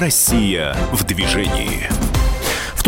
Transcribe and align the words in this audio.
Россия 0.00 0.74
в 0.92 1.04
движении. 1.04 2.09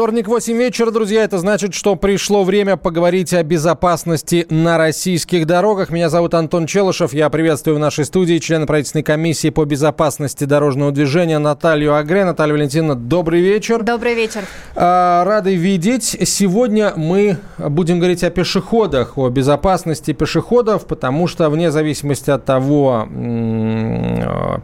Вторник, 0.03 0.27
8 0.27 0.57
вечера, 0.57 0.91
друзья. 0.91 1.23
Это 1.23 1.39
значит, 1.39 1.75
что 1.75 1.95
пришло 1.95 2.43
время 2.43 2.77
поговорить 2.77 3.33
о 3.33 3.45
безопасности 3.45 4.49
на 4.51 4.77
российских 4.77 5.47
дорогах. 5.47 5.91
Меня 5.91 6.09
зовут 6.09 6.35
Антон 6.35 6.67
Челышев. 6.67 7.15
Я 7.15 7.31
приветствую 7.31 7.77
в 7.77 7.79
нашей 7.79 8.05
студии 8.05 8.39
члена 8.39 8.67
правительственной 8.67 9.05
комиссии 9.05 9.51
по 9.51 9.65
безопасности 9.65 10.43
дорожного 10.43 10.91
движения 10.91 11.39
Наталью 11.39 11.95
Агре. 11.95 12.25
Наталья 12.25 12.55
Валентиновна, 12.55 12.97
добрый 12.97 13.43
вечер. 13.43 13.85
Добрый 13.85 14.17
вечер. 14.17 14.43
А, 14.75 15.23
рады 15.23 15.55
видеть. 15.55 16.17
Сегодня 16.25 16.95
мы 16.97 17.37
будем 17.59 18.01
говорить 18.01 18.25
о 18.25 18.31
пешеходах, 18.31 19.17
о 19.17 19.29
безопасности 19.29 20.13
пешеходов, 20.13 20.85
потому 20.87 21.29
что 21.29 21.49
вне 21.49 21.71
зависимости 21.71 22.29
от 22.29 22.45
того, 22.45 23.07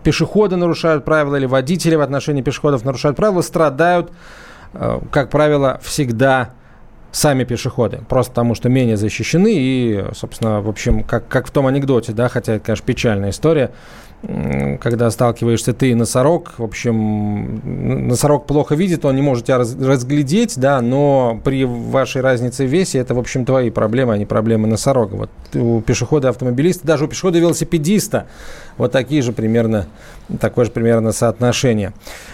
пешеходы 0.02 0.56
нарушают 0.56 1.04
правила 1.04 1.36
или 1.36 1.46
водители 1.46 1.94
в 1.94 2.00
отношении 2.00 2.42
пешеходов 2.42 2.84
нарушают 2.84 3.16
правила, 3.16 3.42
страдают 3.42 4.10
как 5.10 5.30
правило, 5.30 5.80
всегда 5.82 6.50
сами 7.10 7.44
пешеходы, 7.44 8.00
просто 8.08 8.32
потому 8.32 8.54
что 8.54 8.68
менее 8.68 8.96
защищены 8.96 9.52
и, 9.54 10.04
собственно, 10.14 10.60
в 10.60 10.68
общем, 10.68 11.02
как, 11.02 11.26
как 11.26 11.46
в 11.46 11.50
том 11.50 11.66
анекдоте, 11.66 12.12
да, 12.12 12.28
хотя 12.28 12.54
это, 12.54 12.66
конечно, 12.66 12.86
печальная 12.86 13.30
история, 13.30 13.70
когда 14.80 15.10
сталкиваешься 15.10 15.72
ты 15.72 15.90
и 15.90 15.94
носорог, 15.94 16.54
в 16.58 16.64
общем, 16.64 18.08
носорог 18.08 18.46
плохо 18.46 18.74
видит, 18.74 19.04
он 19.04 19.14
не 19.14 19.22
может 19.22 19.46
тебя 19.46 19.58
разглядеть, 19.58 20.58
да, 20.58 20.80
но 20.80 21.40
при 21.44 21.64
вашей 21.64 22.20
разнице 22.20 22.66
в 22.66 22.68
весе 22.68 22.98
это, 22.98 23.14
в 23.14 23.18
общем, 23.18 23.44
твои 23.44 23.70
проблемы, 23.70 24.14
а 24.14 24.18
не 24.18 24.26
проблемы 24.26 24.66
носорога. 24.66 25.14
Вот 25.14 25.30
у 25.54 25.80
пешехода-автомобилиста, 25.80 26.86
даже 26.86 27.04
у 27.04 27.08
пешехода-велосипедиста 27.08 28.26
вот 28.76 28.90
такие 28.90 29.22
же 29.22 29.32
примерно, 29.32 29.86
такое 30.40 30.66
же 30.66 30.70
примерно 30.70 31.12
соотношение 31.12 31.92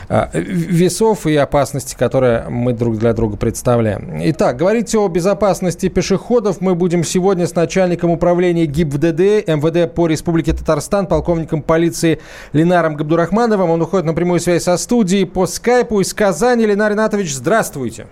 а, 0.08 0.30
весов 0.32 1.26
и 1.26 1.36
опасности, 1.36 1.96
которые 1.96 2.46
мы 2.48 2.72
друг 2.72 2.96
для 2.98 3.12
друга 3.12 3.36
представляем. 3.36 4.20
Итак, 4.24 4.56
говорить 4.56 4.94
о 4.94 5.06
безопасности 5.08 5.88
пешеходов 5.88 6.60
мы 6.60 6.74
будем 6.74 7.04
сегодня 7.04 7.46
с 7.46 7.54
начальником 7.54 8.10
управления 8.10 8.66
ГИБДД 8.66 9.48
МВД 9.48 9.94
по 9.94 10.06
Республике 10.06 10.52
Татарстан, 10.52 11.06
полковником 11.06 11.62
полиции 11.62 12.20
Ленаром 12.52 12.96
Габдурахмановым. 12.96 13.70
Он 13.70 13.82
уходит 13.82 14.06
на 14.06 14.14
прямую 14.14 14.40
связь 14.40 14.64
со 14.64 14.76
студией 14.76 15.26
по 15.26 15.46
скайпу 15.46 16.00
из 16.00 16.12
Казани. 16.12 16.66
Ленар 16.66 16.92
Ринатович, 16.92 17.34
здравствуйте. 17.34 18.06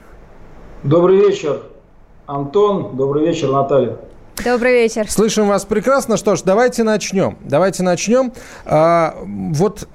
Добрый 0.83 1.16
вечер, 1.16 1.62
Антон. 2.27 2.97
Добрый 2.97 3.27
вечер, 3.27 3.50
Наталья. 3.50 3.97
Добрый 4.44 4.72
вечер. 4.72 5.11
Слышим 5.11 5.47
вас 5.47 5.64
прекрасно. 5.64 6.16
Что 6.16 6.36
ж, 6.36 6.42
давайте 6.42 6.83
начнем. 6.83 7.36
Давайте 7.42 7.83
начнем. 7.83 8.33
А, 8.64 9.16
вот 9.25 9.86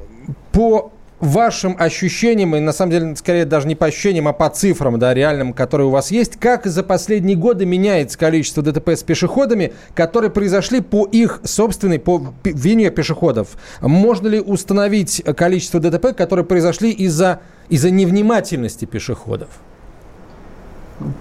по 0.51 0.91
вашим 1.19 1.75
ощущениям, 1.79 2.55
и 2.55 2.59
на 2.59 2.71
самом 2.71 2.91
деле, 2.91 3.15
скорее 3.15 3.45
даже 3.45 3.67
не 3.67 3.75
по 3.75 3.87
ощущениям, 3.87 4.27
а 4.27 4.33
по 4.33 4.49
цифрам, 4.49 4.99
да, 4.99 5.13
реальным, 5.13 5.53
которые 5.53 5.87
у 5.87 5.89
вас 5.89 6.11
есть, 6.11 6.37
как 6.37 6.65
за 6.65 6.83
последние 6.83 7.35
годы 7.35 7.65
меняется 7.65 8.17
количество 8.17 8.61
ДТП 8.61 8.89
с 8.89 9.03
пешеходами, 9.03 9.73
которые 9.95 10.29
произошли 10.29 10.81
по 10.81 11.05
их 11.05 11.41
собственной, 11.43 11.99
по 11.99 12.21
вине 12.43 12.91
пешеходов? 12.91 13.57
Можно 13.81 14.27
ли 14.27 14.39
установить 14.39 15.23
количество 15.35 15.79
ДТП, 15.79 16.15
которые 16.15 16.45
произошли 16.45 16.91
из-за 16.91 17.41
из 17.69 17.83
невнимательности 17.83 18.85
пешеходов? 18.85 19.49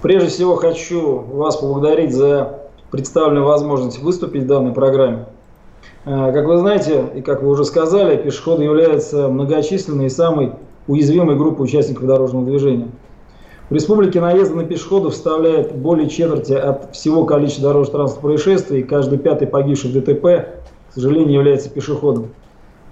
Прежде 0.02 0.28
всего 0.28 0.56
хочу 0.56 1.18
вас 1.20 1.56
поблагодарить 1.56 2.12
за 2.12 2.65
представленную 2.90 3.44
возможность 3.44 4.00
выступить 4.00 4.44
в 4.44 4.46
данной 4.46 4.72
программе. 4.72 5.26
Э, 6.04 6.32
как 6.32 6.46
вы 6.46 6.58
знаете, 6.58 7.04
и 7.14 7.20
как 7.20 7.42
вы 7.42 7.50
уже 7.50 7.64
сказали, 7.64 8.16
пешеходы 8.16 8.64
являются 8.64 9.28
многочисленной 9.28 10.06
и 10.06 10.10
самой 10.10 10.52
уязвимой 10.86 11.36
группой 11.36 11.64
участников 11.64 12.06
дорожного 12.06 12.46
движения. 12.46 12.88
В 13.68 13.74
республике 13.74 14.20
наезды 14.20 14.54
на 14.54 14.64
пешеходов 14.64 15.14
составляет 15.14 15.74
более 15.74 16.08
четверти 16.08 16.52
от 16.52 16.94
всего 16.94 17.24
количества 17.24 17.64
дорожно-транспортных 17.64 18.20
происшествий, 18.20 18.80
и 18.80 18.82
каждый 18.84 19.18
пятый 19.18 19.48
погибший 19.48 19.90
в 19.90 19.94
ДТП, 19.94 20.60
к 20.90 20.94
сожалению, 20.94 21.32
является 21.32 21.68
пешеходом. 21.68 22.28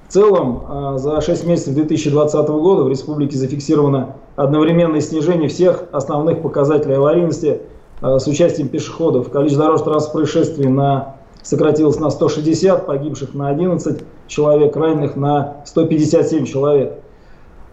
В 0.09 0.13
целом, 0.13 0.95
э, 0.95 0.99
за 0.99 1.21
6 1.21 1.47
месяцев 1.47 1.75
2020 1.75 2.49
года 2.61 2.83
в 2.83 2.89
республике 2.89 3.39
зафиксировано 3.39 4.17
одновременное 4.35 5.01
снижение 5.01 5.49
всех 5.49 5.85
основных 5.93 6.43
показателей 6.43 6.95
аварийности 6.95 7.61
с 8.05 8.27
участием 8.27 8.69
пешеходов. 8.69 9.31
Количество 9.31 9.65
дорожно-транспортных 9.65 10.13
происшествий 10.13 10.69
на 10.69 11.17
сократилось 11.43 11.99
на 11.99 12.11
160, 12.11 12.87
погибших 12.87 13.35
на 13.35 13.49
11 13.49 14.03
человек, 14.27 14.77
раненых 14.77 15.17
на 15.17 15.57
157 15.65 16.45
человек. 16.45 16.99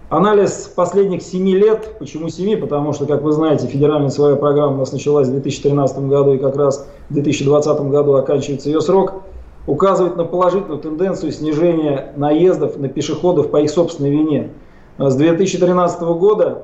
Анализ 0.09 0.72
последних 0.75 1.22
7 1.22 1.47
лет. 1.50 1.96
Почему 2.00 2.30
7? 2.30 2.59
Потому 2.59 2.94
что, 2.94 3.06
как 3.06 3.22
вы 3.22 3.31
знаете, 3.31 3.68
федеральная 3.68 4.09
своя 4.09 4.36
программа 4.36 4.75
у 4.75 4.80
нас 4.80 4.91
началась 4.91 5.28
в 5.28 5.31
2013 5.31 6.00
году 6.08 6.34
и 6.34 6.38
как 6.38 6.56
раз 6.56 6.88
в 7.09 7.14
2020 7.14 7.81
году 7.84 8.16
оканчивается 8.16 8.70
ее 8.70 8.81
срок. 8.81 9.24
Указывает 9.68 10.18
на 10.18 10.25
положительную 10.25 10.80
тенденцию 10.80 11.31
снижения 11.31 12.14
наездов 12.18 12.78
на 12.78 12.90
пешеходов 12.90 13.52
по 13.52 13.58
их 13.58 13.70
собственной 13.70 14.12
вине. 14.12 14.50
С 14.97 15.16
2013 15.16 16.02
года, 16.02 16.63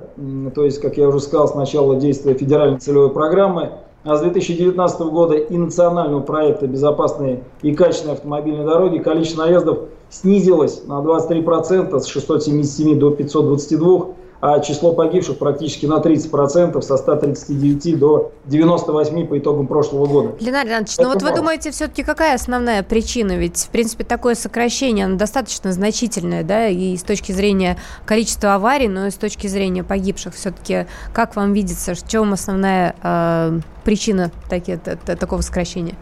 то 0.53 0.63
есть, 0.63 0.79
как 0.79 0.97
я 0.97 1.07
уже 1.07 1.19
сказал, 1.19 1.47
с 1.47 1.55
начала 1.55 1.95
действия 1.95 2.33
федеральной 2.33 2.79
целевой 2.79 3.09
программы, 3.09 3.71
а 4.03 4.15
с 4.15 4.21
2019 4.21 4.99
года 5.01 5.35
и 5.35 5.57
национального 5.57 6.21
проекта 6.21 6.67
«Безопасные 6.67 7.43
и 7.61 7.73
качественные 7.73 8.13
автомобильные 8.13 8.65
дороги» 8.65 8.99
количество 8.99 9.43
наездов 9.43 9.79
снизилось 10.09 10.83
на 10.85 11.01
23% 11.01 11.99
с 11.99 12.05
677 12.05 12.99
до 12.99 13.11
522 13.11 14.07
а 14.39 14.59
число 14.59 14.93
погибших 14.93 15.37
практически 15.37 15.85
на 15.85 15.99
30%, 15.99 16.79
со 16.81 16.97
139 16.97 17.99
до 17.99 18.31
98 18.45 19.27
по 19.27 19.37
итогам 19.37 19.67
прошлого 19.67 20.05
года. 20.05 20.35
Ленар 20.39 20.67
Иванович, 20.67 20.97
ну 20.99 21.09
вот 21.09 21.23
вы 21.23 21.35
думаете, 21.35 21.71
все-таки 21.71 22.03
какая 22.03 22.35
основная 22.35 22.83
причина? 22.83 23.37
Ведь, 23.37 23.57
в 23.57 23.69
принципе, 23.69 24.03
такое 24.03 24.35
сокращение, 24.35 25.05
оно 25.05 25.17
достаточно 25.17 25.71
значительное, 25.71 26.43
да, 26.43 26.67
и 26.67 26.95
с 26.95 27.03
точки 27.03 27.31
зрения 27.31 27.77
количества 28.05 28.55
аварий, 28.55 28.87
но 28.87 29.07
и 29.07 29.11
с 29.11 29.15
точки 29.15 29.47
зрения 29.47 29.83
погибших. 29.83 30.35
Все-таки, 30.35 30.85
как 31.13 31.35
вам 31.35 31.53
видится, 31.53 31.95
в 31.95 32.07
чем 32.07 32.33
основная 32.33 32.95
э, 33.01 33.59
причина 33.83 34.31
таки, 34.49 34.77
такого 34.77 35.41
сокращения? 35.41 35.95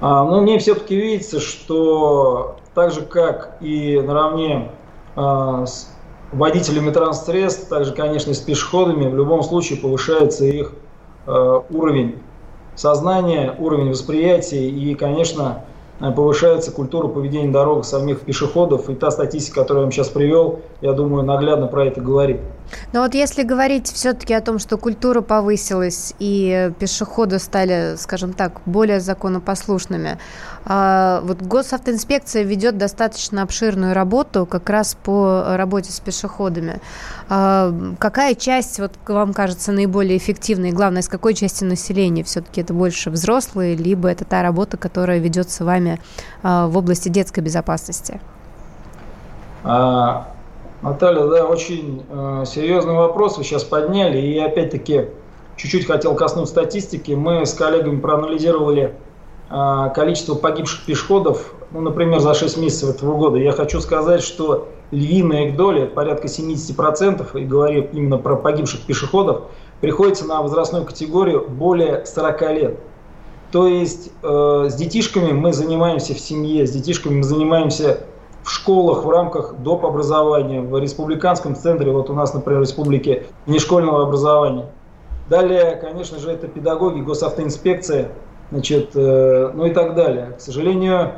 А, 0.00 0.24
ну, 0.24 0.42
мне 0.42 0.58
все-таки 0.58 0.94
видится, 0.94 1.40
что 1.40 2.56
так 2.74 2.92
же, 2.92 3.02
как 3.02 3.56
и 3.60 4.00
наравне 4.00 4.70
а, 5.16 5.64
с 5.64 5.93
водителями 6.34 6.90
транссредств, 6.90 7.68
также, 7.68 7.92
конечно, 7.92 8.30
и 8.30 8.34
с 8.34 8.40
пешеходами, 8.40 9.08
в 9.08 9.14
любом 9.14 9.42
случае 9.42 9.78
повышается 9.78 10.44
их 10.44 10.72
э, 11.26 11.60
уровень 11.70 12.16
сознания, 12.74 13.54
уровень 13.58 13.90
восприятия 13.90 14.68
и, 14.68 14.94
конечно, 14.94 15.64
Э, 16.00 16.10
повышается 16.10 16.72
культура 16.72 17.08
поведения 17.08 17.50
дорог 17.50 17.84
самих 17.84 18.20
пешеходов. 18.20 18.90
И 18.90 18.94
та 18.94 19.10
статистика, 19.10 19.60
которую 19.60 19.82
я 19.82 19.84
вам 19.84 19.92
сейчас 19.92 20.08
привел, 20.08 20.60
я 20.80 20.92
думаю, 20.92 21.24
наглядно 21.24 21.66
про 21.66 21.86
это 21.86 22.00
говорит. 22.00 22.40
Но 22.92 23.02
вот 23.02 23.14
если 23.14 23.42
говорить 23.42 23.88
все-таки 23.88 24.34
о 24.34 24.40
том, 24.40 24.58
что 24.58 24.78
культура 24.78 25.20
повысилась 25.20 26.14
и 26.18 26.72
пешеходы 26.78 27.38
стали, 27.38 27.96
скажем 27.96 28.32
так, 28.32 28.60
более 28.66 29.00
законопослушными, 29.00 30.18
а, 30.64 31.20
вот 31.22 31.42
госавтоинспекция 31.42 32.42
ведет 32.42 32.78
достаточно 32.78 33.42
обширную 33.42 33.94
работу 33.94 34.46
как 34.46 34.68
раз 34.70 34.96
по 35.02 35.56
работе 35.56 35.92
с 35.92 36.00
пешеходами. 36.00 36.80
А, 37.28 37.74
какая 37.98 38.34
часть, 38.34 38.78
вот 38.78 38.92
вам 39.06 39.32
кажется, 39.32 39.72
наиболее 39.72 40.16
эффективной? 40.16 40.70
И 40.70 40.72
главное, 40.72 41.02
с 41.02 41.08
какой 41.08 41.34
части 41.34 41.64
населения 41.64 42.24
все-таки 42.24 42.60
это 42.60 42.72
больше 42.72 43.10
взрослые, 43.10 43.76
либо 43.76 44.08
это 44.08 44.24
та 44.24 44.42
работа, 44.42 44.76
которая 44.76 45.18
ведется 45.18 45.64
вами 45.64 46.00
а, 46.42 46.66
в 46.66 46.76
области 46.76 47.08
детской 47.08 47.40
безопасности? 47.40 48.20
Наталья, 50.84 51.26
да, 51.26 51.46
очень 51.46 52.04
э, 52.10 52.44
серьезный 52.46 52.92
вопрос 52.92 53.38
вы 53.38 53.44
сейчас 53.44 53.64
подняли. 53.64 54.18
И 54.18 54.38
опять-таки 54.38 55.06
чуть-чуть 55.56 55.86
хотел 55.86 56.14
коснуться 56.14 56.52
статистики. 56.52 57.12
Мы 57.12 57.46
с 57.46 57.54
коллегами 57.54 58.00
проанализировали 58.00 58.94
э, 59.48 59.90
количество 59.94 60.34
погибших 60.34 60.84
пешеходов, 60.84 61.54
ну, 61.70 61.80
например, 61.80 62.20
за 62.20 62.34
6 62.34 62.58
месяцев 62.58 62.90
этого 62.90 63.16
года. 63.16 63.38
Я 63.38 63.52
хочу 63.52 63.80
сказать, 63.80 64.22
что 64.22 64.68
львиная 64.90 65.48
их 65.48 65.56
доля, 65.56 65.86
порядка 65.86 66.26
70%, 66.26 67.40
и 67.40 67.44
говорю 67.46 67.88
именно 67.90 68.18
про 68.18 68.36
погибших 68.36 68.82
пешеходов, 68.82 69.44
приходится 69.80 70.26
на 70.26 70.42
возрастную 70.42 70.84
категорию 70.84 71.48
более 71.48 72.04
40 72.04 72.42
лет. 72.52 72.80
То 73.52 73.66
есть 73.66 74.10
э, 74.22 74.66
с 74.68 74.74
детишками 74.74 75.32
мы 75.32 75.54
занимаемся 75.54 76.12
в 76.12 76.20
семье, 76.20 76.66
с 76.66 76.72
детишками 76.72 77.14
мы 77.14 77.22
занимаемся 77.22 78.00
в 78.44 78.50
школах 78.50 79.04
в 79.04 79.10
рамках 79.10 79.54
доп. 79.58 79.84
образования, 79.84 80.60
в 80.60 80.78
республиканском 80.78 81.56
центре, 81.56 81.90
вот 81.90 82.10
у 82.10 82.12
нас, 82.12 82.34
например, 82.34 82.60
в 82.60 82.62
республике 82.62 83.26
внешкольного 83.46 84.02
образования. 84.02 84.66
Далее, 85.28 85.76
конечно 85.76 86.18
же, 86.18 86.30
это 86.30 86.46
педагоги, 86.46 87.00
госавтоинспекция, 87.00 88.10
значит, 88.50 88.90
э, 88.94 89.50
ну 89.54 89.64
и 89.64 89.70
так 89.70 89.94
далее. 89.94 90.34
К 90.36 90.40
сожалению, 90.40 91.12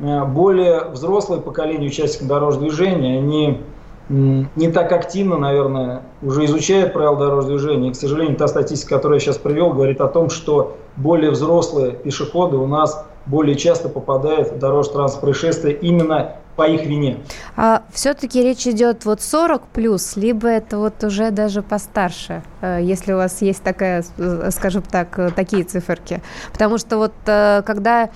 э, 0.00 0.24
более 0.24 0.84
взрослое 0.90 1.40
поколение 1.40 1.88
участников 1.88 2.28
дорожного 2.28 2.68
движения, 2.68 3.18
они 3.18 3.60
не 4.08 4.70
так 4.72 4.90
активно, 4.92 5.36
наверное, 5.36 6.02
уже 6.22 6.46
изучают 6.46 6.94
правила 6.94 7.16
дорожного 7.16 7.58
движения. 7.58 7.88
И, 7.90 7.92
к 7.92 7.96
сожалению, 7.96 8.36
та 8.36 8.48
статистика, 8.48 8.94
которую 8.94 9.16
я 9.16 9.20
сейчас 9.20 9.36
привел, 9.36 9.70
говорит 9.70 10.00
о 10.00 10.06
том, 10.06 10.30
что 10.30 10.76
более 10.96 11.30
взрослые 11.30 11.92
пешеходы 11.92 12.56
у 12.56 12.66
нас 12.66 13.04
более 13.26 13.54
часто 13.54 13.90
попадают 13.90 14.52
в 14.52 14.58
дорожно-транспортные 14.58 15.20
происшествия 15.20 15.72
именно 15.72 16.36
по 16.58 16.66
их 16.66 16.86
вине. 16.86 17.18
А 17.56 17.84
все-таки 17.92 18.42
речь 18.42 18.66
идет 18.66 19.04
вот 19.04 19.22
40 19.22 19.68
плюс, 19.68 20.16
либо 20.16 20.48
это 20.48 20.78
вот 20.78 21.04
уже 21.04 21.30
даже 21.30 21.62
постарше, 21.62 22.42
э, 22.62 22.80
если 22.82 23.12
у 23.12 23.16
вас 23.16 23.42
есть 23.42 23.62
такая, 23.62 24.04
э, 24.18 24.50
скажем 24.50 24.82
так, 24.82 25.16
э, 25.20 25.30
такие 25.30 25.62
циферки. 25.62 26.20
Потому 26.52 26.78
что 26.78 26.98
вот 26.98 27.12
когда 27.24 28.10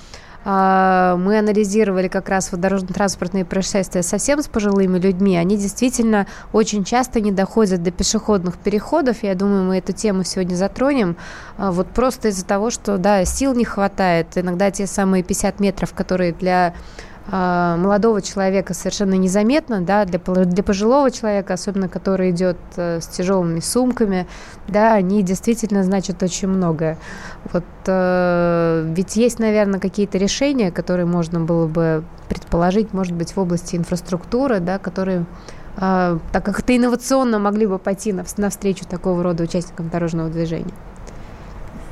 а, 0.45 1.17
мы 1.17 1.39
анализировали 1.39 2.09
как 2.09 2.29
раз 2.29 2.51
вот 2.51 2.61
дорожно-транспортные 2.61 3.45
происшествия 3.45 4.03
совсем 4.03 4.43
с 4.43 4.49
пожилыми 4.49 4.99
людьми, 4.99 5.37
они 5.37 5.57
действительно 5.57 6.27
очень 6.53 6.83
часто 6.83 7.21
не 7.21 7.31
доходят 7.31 7.83
до 7.83 7.93
пешеходных 7.93 8.59
переходов. 8.59 9.23
Я 9.23 9.37
думаю, 9.37 9.63
мы 9.65 9.79
эту 9.79 9.93
тему 9.93 10.25
сегодня 10.25 10.57
затронем. 10.57 11.17
А, 11.59 11.71
вот 11.71 11.89
просто 11.89 12.29
из-за 12.29 12.45
того, 12.45 12.71
что, 12.71 12.99
да, 12.99 13.25
сил 13.25 13.55
не 13.55 13.65
хватает. 13.65 14.27
Иногда 14.35 14.71
те 14.73 14.89
самые 14.89 15.23
50 15.23 15.61
метров, 15.61 15.95
которые 15.95 16.33
для 16.33 16.75
а, 17.31 17.77
молодого 17.77 18.21
человека 18.21 18.75
совершенно 18.75 19.15
незаметно, 19.15 19.81
да, 19.81 20.05
для, 20.05 20.19
для 20.19 20.63
пожилого 20.63 21.11
человека, 21.11 21.55
особенно 21.55 21.89
который 21.89 22.31
идет 22.31 22.57
э, 22.77 23.01
с 23.01 23.07
тяжелыми 23.07 23.61
сумками, 23.61 24.27
да, 24.67 24.95
они 24.95 25.23
действительно 25.23 25.85
значат 25.85 26.23
очень 26.23 26.49
многое. 26.49 26.99
Вот 27.53 27.65
э, 27.87 28.85
ведь 28.89 29.15
есть, 29.15 29.39
наверное, 29.39 29.79
какие-то 29.79 30.19
решения, 30.19 30.73
которые 30.73 31.07
можно 31.07 31.41
было 31.41 31.69
бы 31.69 32.03
предположить, 32.29 32.93
может 32.93 33.15
быть, 33.15 33.37
в 33.37 33.39
области 33.39 33.77
инфраструктуры, 33.77 34.59
да, 34.59 34.79
которые 34.79 35.25
э, 35.77 36.19
так 36.33 36.45
как 36.45 36.59
это 36.59 36.77
инновационно 36.77 37.39
могли 37.39 37.67
бы 37.67 37.79
пойти 37.79 38.13
навстречу 38.13 38.85
такого 38.85 39.23
рода 39.23 39.45
участникам 39.45 39.89
дорожного 39.91 40.29
движения. 40.29 40.75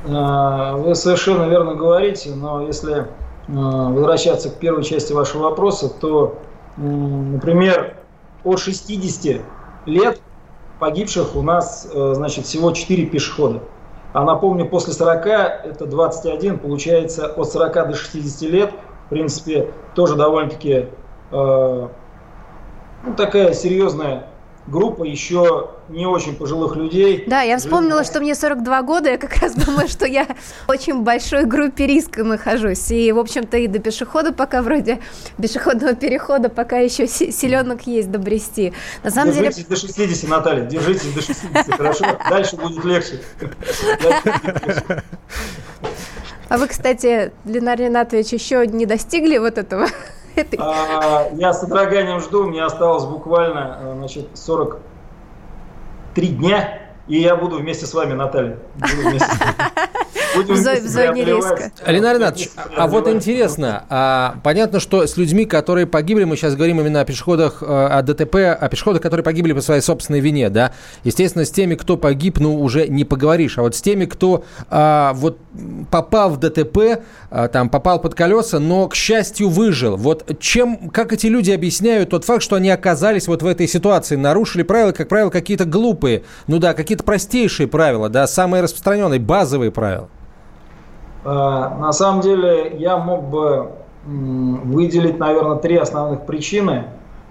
А, 0.09 0.75
вы 0.75 0.93
совершенно 0.95 1.47
верно 1.47 1.75
говорите, 1.75 2.31
но 2.35 2.61
если 2.63 3.07
возвращаться 3.47 4.49
к 4.49 4.55
первой 4.55 4.83
части 4.83 5.13
вашего 5.13 5.43
вопроса, 5.43 5.89
то, 5.89 6.37
например, 6.77 7.97
от 8.43 8.59
60 8.59 9.41
лет 9.85 10.21
погибших 10.79 11.35
у 11.35 11.41
нас, 11.43 11.87
э, 11.93 12.13
значит, 12.15 12.45
всего 12.45 12.71
4 12.71 13.05
пешехода. 13.05 13.61
А 14.13 14.23
напомню, 14.23 14.67
после 14.67 14.93
40 14.93 15.27
это 15.27 15.85
21, 15.85 16.57
получается 16.57 17.27
от 17.27 17.49
40 17.49 17.89
до 17.89 17.93
60 17.93 18.41
лет, 18.49 18.73
в 19.05 19.09
принципе, 19.09 19.71
тоже 19.93 20.15
довольно-таки 20.15 20.87
э, 21.31 21.87
ну, 23.03 23.15
такая 23.15 23.53
серьезная 23.53 24.27
группа 24.67 25.03
еще 25.03 25.71
не 25.89 26.05
очень 26.05 26.35
пожилых 26.35 26.75
людей. 26.75 27.23
Да, 27.27 27.41
я 27.41 27.57
вспомнила, 27.57 28.03
что 28.03 28.19
мне 28.19 28.35
42 28.35 28.81
года, 28.83 29.09
я 29.09 29.17
как 29.17 29.35
раз 29.37 29.53
думаю, 29.53 29.87
что 29.87 30.05
я 30.05 30.25
в 30.25 30.69
очень 30.69 31.01
большой 31.01 31.45
группе 31.45 31.87
риска 31.87 32.23
нахожусь. 32.23 32.91
И, 32.91 33.11
в 33.11 33.19
общем-то, 33.19 33.57
и 33.57 33.67
до 33.67 33.79
пешехода 33.79 34.33
пока 34.33 34.61
вроде, 34.61 34.99
пешеходного 35.41 35.93
перехода 35.93 36.49
пока 36.49 36.77
еще 36.77 37.07
селенок 37.07 37.87
есть 37.87 38.11
добрести. 38.11 38.73
На 39.03 39.11
самом 39.11 39.33
держитесь 39.33 39.65
деле... 39.65 39.67
до 39.69 39.75
60, 39.75 40.29
Наталья, 40.29 40.65
держитесь 40.65 41.13
до 41.13 41.21
60, 41.21 41.75
хорошо? 41.75 42.05
Дальше 42.29 42.55
будет 42.55 42.83
легче. 42.85 43.19
А 46.49 46.57
вы, 46.57 46.67
кстати, 46.67 47.31
Ленар 47.45 47.79
Ринатович, 47.79 48.33
еще 48.33 48.67
не 48.67 48.85
достигли 48.85 49.37
вот 49.37 49.57
этого 49.57 49.87
а, 50.57 51.29
я 51.33 51.53
с 51.53 51.61
содроганием 51.61 52.19
жду, 52.19 52.43
мне 52.45 52.63
осталось 52.63 53.05
буквально 53.05 53.79
э, 53.81 53.93
значит, 53.97 54.27
43 54.33 56.27
дня, 56.27 56.79
и 57.07 57.19
я 57.19 57.35
буду 57.35 57.57
вместе 57.57 57.85
с 57.85 57.93
вами, 57.93 58.13
Наталья. 58.13 58.57
Буду 58.75 59.09
вместе 59.09 59.27
с 59.27 59.39
вами. 59.39 59.55
Будем 60.35 60.55
в, 60.55 60.59
в 60.59 60.87
зоне 60.87 61.25
риска. 61.25 61.71
Алина 61.83 62.13
Ринатович, 62.13 62.49
а 62.75 62.87
вот 62.87 63.07
интересно, 63.07 63.85
а, 63.89 64.35
понятно, 64.43 64.79
что 64.79 65.05
с 65.05 65.17
людьми, 65.17 65.45
которые 65.45 65.87
погибли, 65.87 66.23
мы 66.23 66.35
сейчас 66.35 66.55
говорим 66.55 66.79
именно 66.79 67.01
о 67.01 67.05
пешеходах, 67.05 67.61
э, 67.61 67.65
о 67.65 68.01
ДТП, 68.01 68.35
о 68.59 68.69
пешеходах, 68.69 69.01
которые 69.01 69.23
погибли 69.23 69.53
по 69.53 69.61
своей 69.61 69.81
собственной 69.81 70.19
вине, 70.19 70.49
да? 70.49 70.73
Естественно, 71.03 71.45
с 71.45 71.51
теми, 71.51 71.75
кто 71.75 71.97
погиб, 71.97 72.39
ну, 72.39 72.61
уже 72.61 72.87
не 72.87 73.03
поговоришь, 73.03 73.57
а 73.57 73.63
вот 73.63 73.75
с 73.75 73.81
теми, 73.81 74.05
кто 74.05 74.43
а, 74.69 75.13
вот 75.13 75.37
попал 75.89 76.29
в 76.29 76.37
ДТП, 76.39 77.03
там, 77.31 77.69
попал 77.69 77.99
под 77.99 78.13
колеса, 78.13 78.59
но, 78.59 78.87
к 78.89 78.95
счастью, 78.95 79.49
выжил. 79.49 79.95
Вот 79.95 80.39
чем, 80.39 80.89
как 80.89 81.13
эти 81.13 81.27
люди 81.27 81.51
объясняют 81.51 82.09
тот 82.09 82.25
факт, 82.25 82.43
что 82.43 82.57
они 82.57 82.69
оказались 82.69 83.27
вот 83.27 83.41
в 83.41 83.47
этой 83.47 83.67
ситуации, 83.67 84.17
нарушили 84.17 84.63
правила, 84.63 84.91
как 84.91 85.07
правило, 85.07 85.29
какие-то 85.29 85.65
глупые, 85.65 86.23
ну 86.47 86.59
да, 86.59 86.73
какие-то 86.73 87.03
простейшие 87.03 87.67
правила, 87.67 88.09
да, 88.09 88.27
самые 88.27 88.61
распространенные, 88.61 89.19
базовые 89.19 89.71
правила? 89.71 90.09
А, 91.23 91.77
на 91.77 91.93
самом 91.93 92.21
деле 92.21 92.75
я 92.77 92.97
мог 92.97 93.23
бы 93.23 93.71
выделить, 94.05 95.19
наверное, 95.19 95.57
три 95.57 95.77
основных 95.77 96.25
причины, 96.25 96.85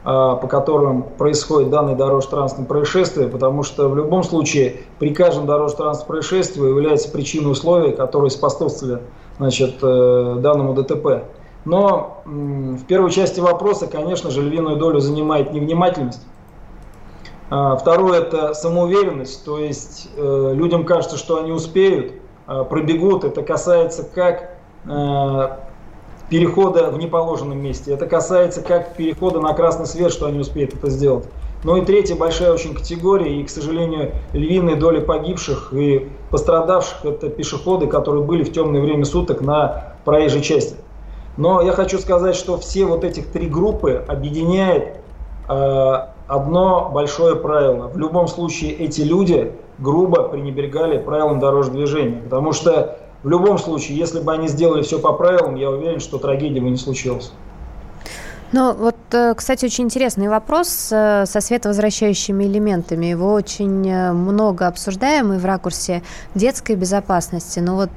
а, 0.05 0.37
по 0.37 0.47
которым 0.47 1.03
происходит 1.03 1.71
данное 1.71 1.95
дорожно-транспортное 1.95 2.67
происшествие, 2.67 3.29
потому 3.29 3.65
что 3.65 3.89
в 3.89 3.97
любом 3.97 4.23
случае 4.23 4.77
при 4.99 5.13
каждом 5.13 5.47
дорожно-транспортном 5.47 6.07
происшествии 6.07 6.67
является 6.67 7.11
причиной 7.11 7.51
условий, 7.51 7.93
которые 7.93 8.31
способствовали 8.31 9.01
значит, 9.41 9.79
э, 9.83 10.37
данному 10.39 10.75
ДТП. 10.75 11.25
Но 11.65 12.23
в 12.25 12.85
первой 12.85 13.11
части 13.11 13.41
вопроса, 13.41 13.89
конечно 13.89 14.31
же, 14.31 14.41
львиную 14.41 14.77
долю 14.77 15.01
занимает 15.01 15.53
невнимательность. 15.53 16.25
А, 17.51 17.77
второе– 17.77 18.21
это 18.21 18.55
самоуверенность, 18.55 19.45
то 19.45 19.59
есть 19.59 20.09
э, 20.17 20.53
людям 20.55 20.85
кажется, 20.85 21.19
что 21.19 21.39
они 21.39 21.51
успеют, 21.51 22.13
Э, 22.51 22.65
пробегут. 22.69 23.23
Это 23.23 23.43
касается 23.43 24.03
как 24.03 24.57
э, 24.85 25.57
перехода 26.29 26.91
в 26.91 26.99
неположенном 26.99 27.59
месте. 27.59 27.93
Это 27.93 28.07
касается 28.07 28.61
как 28.61 28.97
перехода 28.97 29.41
на 29.41 29.55
красный 29.55 29.87
свет, 29.87 30.13
что 30.13 30.27
они 30.27 30.41
успеют 30.41 30.75
это 30.75 30.91
сделать. 30.91 31.27
Ну 31.63 31.77
и 31.77 31.85
третья 31.85 32.17
большая 32.17 32.53
очень 32.53 32.75
категория, 32.75 33.41
и, 33.41 33.45
к 33.45 33.51
сожалению, 33.51 34.13
львиная 34.33 34.77
доля 34.77 35.01
погибших 35.01 35.73
и 35.75 36.09
пострадавших– 36.31 36.99
это 37.05 37.29
пешеходы, 37.29 37.87
которые 37.87 38.25
были 38.25 38.45
в 38.45 38.53
темное 38.53 38.81
время 38.81 39.05
суток 39.05 39.43
на 39.43 39.95
проезжей 40.05 40.41
части. 40.41 40.77
Но 41.37 41.61
я 41.61 41.73
хочу 41.73 41.99
сказать, 41.99 42.35
что 42.35 42.59
все 42.59 42.87
вот 42.87 43.05
этих 43.05 43.27
три 43.27 43.47
группы 43.47 44.05
объединяет 44.09 44.97
э, 45.49 45.95
одно 46.27 46.91
большое 46.93 47.37
правило. 47.37 47.89
В 47.89 47.99
любом 47.99 48.29
случае 48.29 48.73
эти 48.73 49.03
люди 49.03 49.53
грубо 49.79 50.25
пренебрегали 50.25 50.99
правилам 50.99 51.41
дорожного 51.41 51.79
движения. 51.79 52.23
Потому 52.23 52.53
что 52.53 52.99
в 53.23 53.29
любом 53.29 53.59
случае, 53.59 53.99
если 53.99 54.21
бы 54.21 54.33
они 54.33 54.49
сделали 54.49 54.83
все 54.83 54.99
по 54.99 55.13
правилам, 55.13 55.57
я 55.57 55.71
уверен, 55.71 56.01
что 56.01 56.19
трагедия 56.19 56.61
бы 56.61 56.71
не 56.71 56.77
случилась. 56.77 57.33
Ну, 58.53 58.75
вот, 58.75 58.97
кстати, 59.11 59.65
очень 59.65 59.85
интересный 59.85 60.29
вопрос 60.29 60.89
э, 60.91 61.25
со 61.27 61.41
световозвращающими 61.41 62.45
элементами. 62.45 63.07
Его 63.07 63.33
очень 63.33 63.89
э, 63.89 64.13
много 64.13 64.67
обсуждаем 64.67 65.33
и 65.33 65.39
в 65.39 65.45
ракурсе 65.45 66.03
детской 66.35 66.77
безопасности. 66.77 67.59
Но 67.61 67.77
вот, 67.77 67.91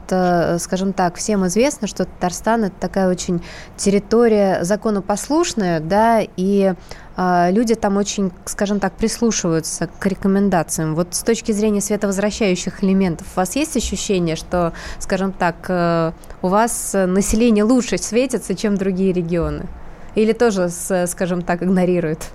скажем 0.61 0.93
так, 0.93 1.15
всем 1.15 1.45
известно, 1.47 1.87
что 1.87 2.05
Татарстан– 2.05 2.63
это 2.65 2.75
такая 2.79 3.09
очень 3.09 3.41
территория 3.77 4.63
законопослушная, 4.63 5.79
да, 5.79 6.21
и 6.37 6.73
люди 7.17 7.75
там 7.75 7.97
очень, 7.97 8.31
скажем 8.45 8.79
так, 8.79 8.93
прислушиваются 8.93 9.87
к 9.87 10.05
рекомендациям. 10.05 10.95
Вот 10.95 11.13
с 11.13 11.21
точки 11.21 11.51
зрения 11.51 11.81
световозвращающих 11.81 12.83
элементов, 12.83 13.27
у 13.35 13.39
вас 13.39 13.55
есть 13.55 13.77
ощущение, 13.77 14.35
что, 14.35 14.73
скажем 14.99 15.31
так, 15.31 16.13
у 16.41 16.47
вас 16.47 16.93
население 16.93 17.63
лучше 17.63 17.97
светится, 17.97 18.55
чем 18.55 18.77
другие 18.77 19.13
регионы? 19.13 19.67
Или 20.15 20.33
тоже, 20.33 20.69
скажем 20.69 21.41
так, 21.41 21.63
игнорирует? 21.63 22.29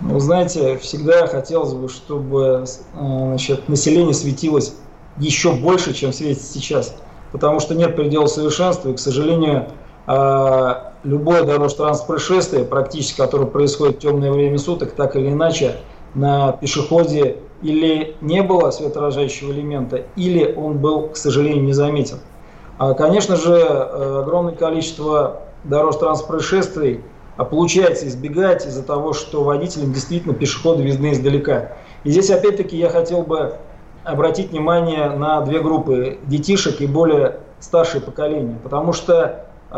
Ну, 0.00 0.18
знаете, 0.20 0.78
всегда 0.78 1.26
хотелось 1.26 1.72
бы, 1.72 1.88
чтобы 1.88 2.64
значит, 2.94 3.68
население 3.68 4.14
светилось 4.14 4.74
еще 5.18 5.52
больше, 5.52 5.92
чем 5.92 6.12
светит 6.12 6.42
сейчас. 6.42 6.94
Потому 7.32 7.60
что 7.60 7.74
нет 7.74 7.96
предела 7.96 8.26
совершенства, 8.26 8.90
и, 8.90 8.94
к 8.94 8.98
сожалению, 8.98 9.68
а, 10.06 10.94
любое 11.04 11.42
дорожно-транспортное 11.42 12.06
происшествие, 12.06 12.64
практически 12.64 13.20
которое 13.20 13.46
происходит 13.46 13.96
в 13.96 13.98
темное 13.98 14.32
время 14.32 14.58
суток, 14.58 14.92
так 14.92 15.16
или 15.16 15.28
иначе, 15.28 15.76
на 16.14 16.52
пешеходе 16.52 17.36
или 17.60 18.16
не 18.20 18.42
было 18.42 18.70
светоотражающего 18.70 19.52
элемента, 19.52 20.04
или 20.16 20.54
он 20.56 20.78
был, 20.78 21.08
к 21.08 21.16
сожалению, 21.16 21.64
не 21.64 21.72
заметен. 21.72 22.18
А, 22.78 22.94
конечно 22.94 23.36
же, 23.36 23.52
э, 23.52 24.20
огромное 24.22 24.54
количество 24.54 25.42
дорожно-транспортных 25.64 27.00
а 27.36 27.44
получается 27.44 28.08
избегать 28.08 28.66
из-за 28.66 28.82
того, 28.82 29.12
что 29.12 29.44
водителям 29.44 29.92
действительно 29.92 30.34
пешеходы 30.34 30.82
видны 30.82 31.12
издалека. 31.12 31.72
И 32.02 32.10
здесь 32.10 32.30
опять-таки 32.30 32.76
я 32.76 32.88
хотел 32.88 33.22
бы 33.22 33.54
обратить 34.02 34.50
внимание 34.50 35.10
на 35.10 35.40
две 35.42 35.60
группы– 35.60 36.18
детишек 36.26 36.80
и 36.80 36.86
более 36.86 37.36
старшее 37.60 38.00
поколение. 38.00 38.58
Потому 38.62 38.92
что 38.92 39.46
э, 39.70 39.74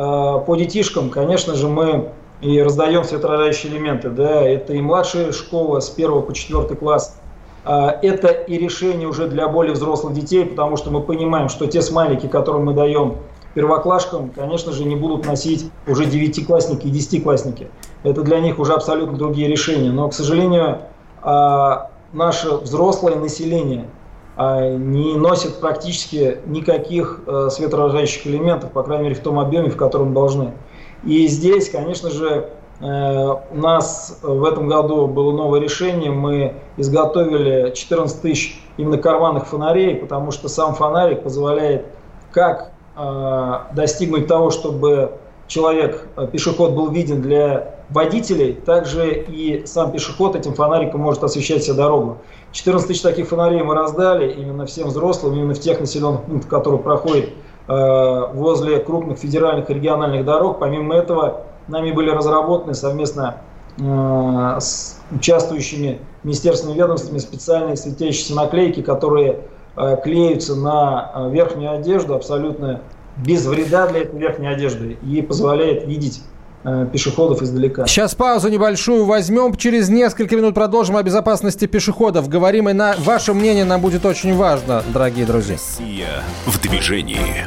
по 0.46 0.56
детишкам, 0.56 1.10
конечно 1.10 1.54
же, 1.54 1.68
мы 1.68 2.12
и 2.40 2.62
раздаем 2.62 3.04
светоотражающие 3.04 3.72
элементы. 3.72 4.08
Да, 4.08 4.42
это 4.42 4.72
и 4.72 4.80
младшая 4.80 5.32
школа 5.32 5.80
с 5.80 5.92
1 5.92 6.22
по 6.22 6.32
4 6.32 6.62
класс. 6.76 7.20
А, 7.64 7.98
это 8.02 8.28
и 8.28 8.56
решение 8.56 9.06
уже 9.06 9.28
для 9.28 9.48
более 9.48 9.74
взрослых 9.74 10.14
детей, 10.14 10.46
потому 10.46 10.76
что 10.76 10.90
мы 10.90 11.02
понимаем, 11.02 11.48
что 11.48 11.66
те 11.66 11.82
смайлики, 11.82 12.26
которые 12.26 12.62
мы 12.62 12.72
даем 12.72 13.18
первоклашкам, 13.54 14.30
конечно 14.30 14.72
же, 14.72 14.84
не 14.84 14.96
будут 14.96 15.26
носить 15.26 15.70
уже 15.86 16.06
девятиклассники 16.06 16.86
и 16.86 16.90
десятиклассники. 16.90 17.68
Это 18.02 18.22
для 18.22 18.40
них 18.40 18.58
уже 18.58 18.72
абсолютно 18.72 19.16
другие 19.16 19.48
решения. 19.48 19.90
Но, 19.90 20.08
к 20.08 20.14
сожалению, 20.14 20.78
а, 21.22 21.90
наше 22.12 22.50
взрослое 22.56 23.16
население 23.16 23.86
а, 24.36 24.70
не 24.70 25.14
носит 25.14 25.60
практически 25.60 26.38
никаких 26.46 27.20
э, 27.26 27.48
светоотражающих 27.50 28.26
элементов, 28.26 28.70
по 28.70 28.82
крайней 28.82 29.04
мере, 29.04 29.16
в 29.16 29.20
том 29.20 29.38
объеме, 29.38 29.68
в 29.68 29.76
котором 29.76 30.14
должны. 30.14 30.52
И 31.04 31.26
здесь, 31.26 31.68
конечно 31.68 32.10
же, 32.10 32.50
э, 32.80 32.84
у 33.50 33.56
нас 33.56 34.18
в 34.22 34.44
этом 34.44 34.68
году 34.68 35.06
было 35.08 35.32
новое 35.32 35.60
решение. 35.60 36.10
Мы 36.10 36.54
изготовили 36.76 37.74
14 37.74 38.22
тысяч 38.22 38.62
именно 38.76 38.96
карманных 38.96 39.46
фонарей, 39.46 39.96
потому 39.96 40.30
что 40.30 40.48
сам 40.48 40.74
фонарик 40.74 41.22
позволяет 41.22 41.86
как 42.32 42.72
достигнуть 43.72 44.26
того, 44.26 44.50
чтобы 44.50 45.12
человек, 45.46 46.06
пешеход 46.32 46.72
был 46.72 46.90
виден 46.90 47.22
для 47.22 47.80
водителей, 47.90 48.54
также 48.54 49.12
и 49.12 49.66
сам 49.66 49.92
пешеход 49.92 50.36
этим 50.36 50.54
фонариком 50.54 51.00
может 51.00 51.24
освещать 51.24 51.64
себе 51.64 51.74
дорогу. 51.74 52.18
14 52.52 52.88
тысяч 52.88 53.02
таких 53.02 53.28
фонарей 53.28 53.62
мы 53.62 53.74
раздали 53.74 54.32
именно 54.32 54.66
всем 54.66 54.88
взрослым, 54.88 55.34
именно 55.34 55.54
в 55.54 55.60
тех 55.60 55.80
населенных 55.80 56.22
пунктах, 56.22 56.50
которые 56.50 56.80
проходят 56.80 57.30
э, 57.68 58.26
возле 58.34 58.78
крупных 58.78 59.18
федеральных 59.18 59.70
и 59.70 59.74
региональных 59.74 60.24
дорог. 60.24 60.58
Помимо 60.58 60.94
этого, 60.94 61.42
нами 61.68 61.90
были 61.90 62.10
разработаны 62.10 62.74
совместно 62.74 63.38
э, 63.78 64.56
с 64.60 65.00
участвующими 65.10 66.00
министерственными 66.22 66.78
ведомствами 66.78 67.18
специальные 67.18 67.76
светящиеся 67.76 68.34
наклейки, 68.34 68.82
которые 68.82 69.32
э, 69.32 69.38
клеются 70.02 70.54
на 70.54 71.10
э, 71.14 71.30
верхнюю 71.30 71.78
одежду 71.78 72.14
абсолютно 72.14 72.82
без 73.16 73.46
вреда 73.46 73.86
для 73.88 74.00
этой 74.00 74.18
верхней 74.18 74.48
одежды 74.48 74.96
и 75.02 75.22
позволяет 75.22 75.86
видеть 75.86 76.22
Э, 76.62 76.86
пешеходов 76.92 77.40
издалека. 77.40 77.86
Сейчас 77.86 78.14
паузу 78.14 78.50
небольшую 78.50 79.06
возьмем. 79.06 79.54
Через 79.54 79.88
несколько 79.88 80.36
минут 80.36 80.54
продолжим 80.54 80.96
о 80.96 81.02
безопасности 81.02 81.64
пешеходов. 81.64 82.28
Говорим, 82.28 82.68
и 82.68 82.74
на 82.74 82.96
ваше 82.98 83.32
мнение 83.32 83.64
нам 83.64 83.80
будет 83.80 84.04
очень 84.04 84.36
важно, 84.36 84.82
дорогие 84.92 85.24
друзья. 85.24 85.54
Россия 85.54 86.22
в 86.44 86.60
движении. 86.60 87.46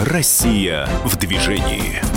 Россия 0.00 0.88
в 1.04 1.18
движении. 1.18 2.13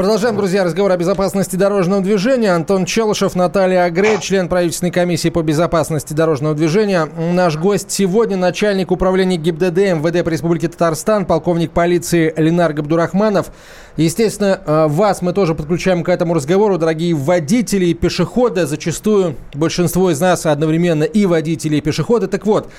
Продолжаем, 0.00 0.34
друзья, 0.34 0.64
разговор 0.64 0.92
о 0.92 0.96
безопасности 0.96 1.56
дорожного 1.56 2.00
движения. 2.00 2.52
Антон 2.52 2.86
Челышев, 2.86 3.34
Наталья 3.34 3.84
Агре, 3.84 4.16
член 4.18 4.48
правительственной 4.48 4.90
комиссии 4.90 5.28
по 5.28 5.42
безопасности 5.42 6.14
дорожного 6.14 6.54
движения. 6.54 7.04
Наш 7.04 7.58
гость 7.58 7.90
сегодня 7.90 8.38
начальник 8.38 8.92
управления 8.92 9.36
ГИБДД 9.36 9.76
МВД 10.00 10.24
по 10.24 10.30
Республике 10.30 10.68
Татарстан, 10.68 11.26
полковник 11.26 11.72
полиции 11.72 12.32
Ленар 12.38 12.72
Габдурахманов. 12.72 13.50
Естественно, 13.98 14.58
э, 14.64 14.86
вас 14.88 15.20
мы 15.20 15.34
тоже 15.34 15.54
подключаем 15.54 16.02
к 16.02 16.08
этому 16.08 16.32
разговору, 16.32 16.78
дорогие 16.78 17.12
водители 17.12 17.84
и 17.84 17.92
пешеходы. 17.92 18.64
Зачастую 18.64 19.36
большинство 19.52 20.10
из 20.10 20.18
нас 20.18 20.46
одновременно 20.46 21.04
и 21.04 21.26
водители, 21.26 21.76
и 21.76 21.82
пешеходы. 21.82 22.26
Так 22.26 22.46
вот, 22.46 22.70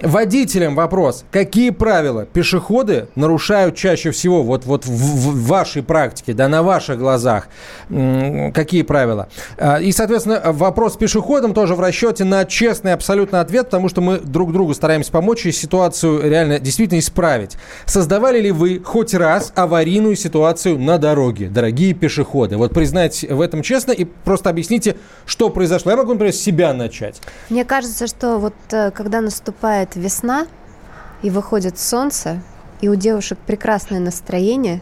Водителям 0.00 0.76
вопрос. 0.76 1.24
Какие 1.32 1.70
правила 1.70 2.24
пешеходы 2.24 3.08
нарушают 3.16 3.74
чаще 3.74 4.12
всего 4.12 4.42
вот, 4.44 4.64
вот 4.64 4.86
в, 4.86 4.90
в 4.90 5.46
вашей 5.48 5.82
практике, 5.82 6.34
да, 6.34 6.46
на 6.46 6.62
ваших 6.62 6.98
глазах? 6.98 7.48
Какие 7.88 8.82
правила? 8.82 9.28
А, 9.56 9.80
и, 9.80 9.90
соответственно, 9.90 10.40
вопрос 10.44 10.96
пешеходам 10.96 11.52
тоже 11.52 11.74
в 11.74 11.80
расчете 11.80 12.22
на 12.24 12.44
честный 12.44 12.92
абсолютно 12.92 13.40
ответ, 13.40 13.66
потому 13.66 13.88
что 13.88 14.00
мы 14.00 14.18
друг 14.18 14.52
другу 14.52 14.72
стараемся 14.72 15.10
помочь 15.10 15.46
и 15.46 15.52
ситуацию 15.52 16.22
реально 16.22 16.60
действительно 16.60 17.00
исправить. 17.00 17.56
Создавали 17.84 18.40
ли 18.40 18.52
вы 18.52 18.80
хоть 18.84 19.14
раз 19.14 19.52
аварийную 19.56 20.14
ситуацию 20.14 20.78
на 20.78 20.98
дороге, 20.98 21.48
дорогие 21.48 21.92
пешеходы? 21.92 22.56
Вот 22.56 22.72
признайте 22.72 23.34
в 23.34 23.40
этом 23.40 23.62
честно 23.62 23.90
и 23.90 24.04
просто 24.04 24.50
объясните, 24.50 24.96
что 25.26 25.50
произошло. 25.50 25.90
Я 25.90 25.96
могу, 25.96 26.12
например, 26.12 26.32
с 26.32 26.38
себя 26.38 26.72
начать. 26.72 27.20
Мне 27.50 27.64
кажется, 27.64 28.06
что 28.06 28.38
вот 28.38 28.54
э, 28.70 28.92
когда 28.92 29.20
наступает 29.20 29.87
наступает 29.88 29.96
весна, 29.96 30.46
и 31.22 31.30
выходит 31.30 31.78
солнце, 31.78 32.40
и 32.80 32.88
у 32.88 32.94
девушек 32.94 33.38
прекрасное 33.46 34.00
настроение, 34.00 34.80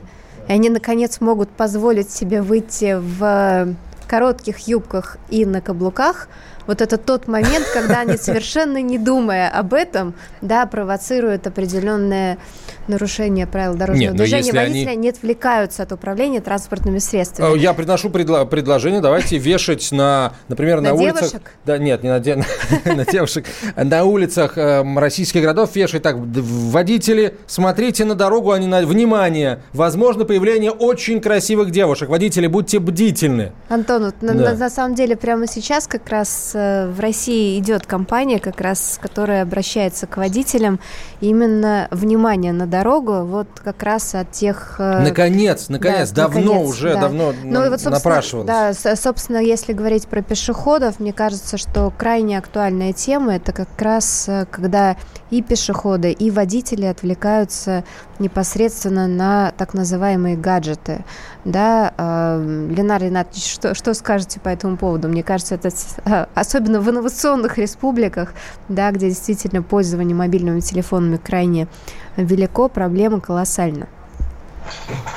и 0.49 0.53
они, 0.53 0.69
наконец, 0.69 1.21
могут 1.21 1.49
позволить 1.49 2.11
себе 2.11 2.43
выйти 2.43 2.97
в 2.99 3.75
коротких 4.07 4.69
юбках 4.69 5.19
и 5.31 5.45
на 5.45 5.61
каблуках– 5.61 6.29
вот 6.67 6.81
это 6.81 6.99
тот 6.99 7.29
момент, 7.29 7.67
когда 7.73 8.01
они, 8.01 8.17
совершенно 8.17 8.83
не 8.83 8.99
думая 8.99 9.49
об 9.49 9.73
этом, 9.73 10.15
да, 10.41 10.67
провоцируют 10.67 11.47
определенное 11.47 12.39
нарушение 12.89 13.47
правил 13.47 13.75
дорожного 13.75 14.11
Нет, 14.11 14.17
движения. 14.17 14.53
Водители 14.53 14.89
они... 14.89 14.97
не 14.97 15.09
отвлекаются 15.11 15.85
от 15.85 15.93
управления 15.93 16.41
транспортными 16.41 16.99
средствами. 16.99 17.59
Я 17.59 17.73
приношу 17.75 18.09
предло- 18.09 18.47
предложение, 18.47 19.01
давайте 19.01 19.39
вешать 19.39 19.93
на, 19.93 20.33
например, 20.49 20.81
на, 20.81 20.91
на 20.91 20.95
улицах... 20.95 21.21
Девушек? 21.21 21.53
Да, 21.65 21.79
нет, 21.79 22.03
не 22.03 22.11
на, 22.11 22.21
де... 22.21 22.37
на 22.85 23.05
девушек. 23.05 23.47
На 23.77 24.05
улицах 24.05 24.59
эм, 24.59 24.99
российских 24.99 25.43
городов 25.43 25.75
вешать 25.75 26.03
так, 26.03 26.17
водители, 26.19 27.37
смотрите 27.47 28.05
на 28.05 28.15
дорогу, 28.15 28.53
а 28.53 28.59
не 28.59 28.67
на... 28.67 28.87
Внимание! 28.87 29.61
Возможно 29.73 30.25
появление 30.25 30.71
очень 30.71 31.21
красивых 31.21 31.71
девушек. 31.71 32.09
Водители, 32.09 32.47
будьте 32.47 32.79
бдительны. 32.79 33.53
Антон, 33.69 34.07
вот 34.07 34.15
да. 34.21 34.35
на, 34.35 34.55
на 34.55 34.71
самом 34.71 34.95
деле 34.95 35.17
прямо 35.17 35.47
сейчас 35.47 35.87
как 35.87 36.09
раз 36.09 36.57
Э, 36.57 36.89
в 36.91 37.01
России 37.01 37.59
идет 37.59 37.87
кампания, 37.87 38.39
как 38.39 38.61
раз, 38.61 38.99
которая 39.01 39.43
обращается 39.43 40.07
к 40.07 40.17
водителям. 40.17 40.81
Именно 41.21 41.89
внимание 41.91 42.53
на 42.53 42.67
дорогу, 42.67 42.76
вот 42.85 43.49
как 43.63 43.83
раз 43.83 44.15
от 44.15 44.33
тех... 44.33 44.77
Э, 44.79 45.03
наконец, 45.03 45.69
наконец, 45.69 46.11
да, 46.11 46.23
давно 46.29 46.55
наконец, 46.55 46.69
уже, 46.69 46.95
да. 46.95 47.01
давно 47.01 47.33
ну, 47.43 47.65
и 47.65 47.69
вот, 47.69 47.85
напрашивалось. 47.85 48.47
Да, 48.47 48.97
собственно, 48.97 49.39
если 49.39 49.73
говорить 49.73 50.07
про 50.09 50.23
пешеходов, 50.23 51.01
мне 51.01 51.13
кажется, 51.13 51.57
что 51.59 51.93
крайне 51.97 52.39
актуальная 52.39 52.93
тема, 52.93 53.37
это 53.37 53.53
как 53.53 53.69
раз, 53.81 54.29
э, 54.29 54.47
когда 54.51 54.97
и 55.31 55.43
пешеходы, 55.43 56.13
и 56.13 56.31
водители 56.31 56.85
отвлекаются 56.85 57.85
непосредственно 58.19 59.09
на 59.09 59.53
так 59.57 59.75
называемые 59.75 60.37
гаджеты. 60.37 61.05
Да, 61.45 61.93
э, 61.97 62.69
Ленар 62.71 63.03
Ринатович, 63.03 63.53
что, 63.53 63.75
что 63.75 63.95
скажете 63.95 64.41
по 64.41 64.49
этому 64.49 64.77
поводу? 64.77 65.09
Мне 65.09 65.23
кажется, 65.23 65.55
это 65.55 65.71
э, 66.05 66.27
особенно 66.35 66.81
в 66.81 66.91
инновационных 66.91 67.59
республиках, 67.59 68.35
да, 68.69 68.91
где 68.91 69.09
действительно 69.09 69.63
пользование 69.63 70.15
мобильными 70.15 70.61
телефонами 70.61 71.17
крайне 71.17 71.69
велико, 72.17 72.69
проблема 72.69 73.21
колоссальна. 73.21 73.89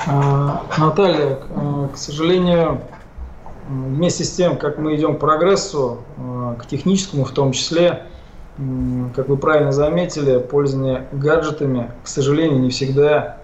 А, 0.07 0.63
Наталья, 0.77 1.39
э, 1.49 1.87
к 1.93 1.97
сожалению, 1.97 2.81
вместе 3.67 4.23
с 4.23 4.31
тем, 4.31 4.57
как 4.57 4.77
мы 4.77 4.95
идем 4.95 5.15
к 5.15 5.19
прогрессу, 5.19 5.99
к 6.59 6.65
техническому 6.65 7.23
в 7.23 7.31
том 7.31 7.51
числе, 7.51 8.03
как 9.15 9.29
вы 9.29 9.37
правильно 9.37 9.71
заметили, 9.71 10.39
пользование 10.39 11.07
гаджетами, 11.11 11.91
к 12.03 12.07
сожалению, 12.07 12.59
не 12.59 12.71
всегда 12.71 13.37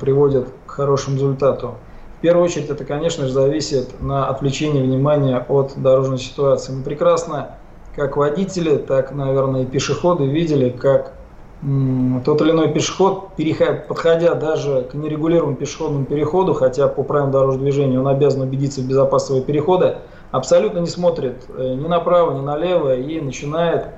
приводит 0.00 0.48
к 0.66 0.70
хорошему 0.72 1.16
результату. 1.16 1.76
В 2.18 2.20
первую 2.20 2.44
очередь 2.44 2.68
это, 2.68 2.84
конечно 2.84 3.26
же, 3.26 3.32
зависит 3.32 4.00
на 4.00 4.28
отвлечение 4.28 4.82
внимания 4.82 5.38
от 5.48 5.72
дорожной 5.76 6.18
ситуации. 6.18 6.72
Мы 6.72 6.82
прекрасно, 6.82 7.52
как 7.96 8.16
водители, 8.16 8.76
так, 8.76 9.12
наверное, 9.12 9.62
и 9.62 9.66
пешеходы 9.66 10.26
видели, 10.26 10.70
как 10.70 11.14
тот 12.24 12.40
или 12.40 12.52
иной 12.52 12.72
пешеход, 12.72 13.30
подходя 13.86 14.34
даже 14.34 14.82
к 14.90 14.94
нерегулируемому 14.94 15.56
пешеходному 15.56 16.06
переходу, 16.06 16.54
хотя 16.54 16.88
по 16.88 17.02
правилам 17.02 17.32
дорожного 17.32 17.62
движения 17.62 18.00
он 18.00 18.08
обязан 18.08 18.40
убедиться 18.42 18.80
в 18.80 18.84
безопасности 18.84 19.44
перехода, 19.44 19.98
абсолютно 20.30 20.78
не 20.78 20.86
смотрит 20.86 21.44
э, 21.54 21.74
ни 21.74 21.86
направо, 21.86 22.32
ни 22.38 22.40
налево 22.40 22.96
и 22.96 23.20
начинает 23.20 23.88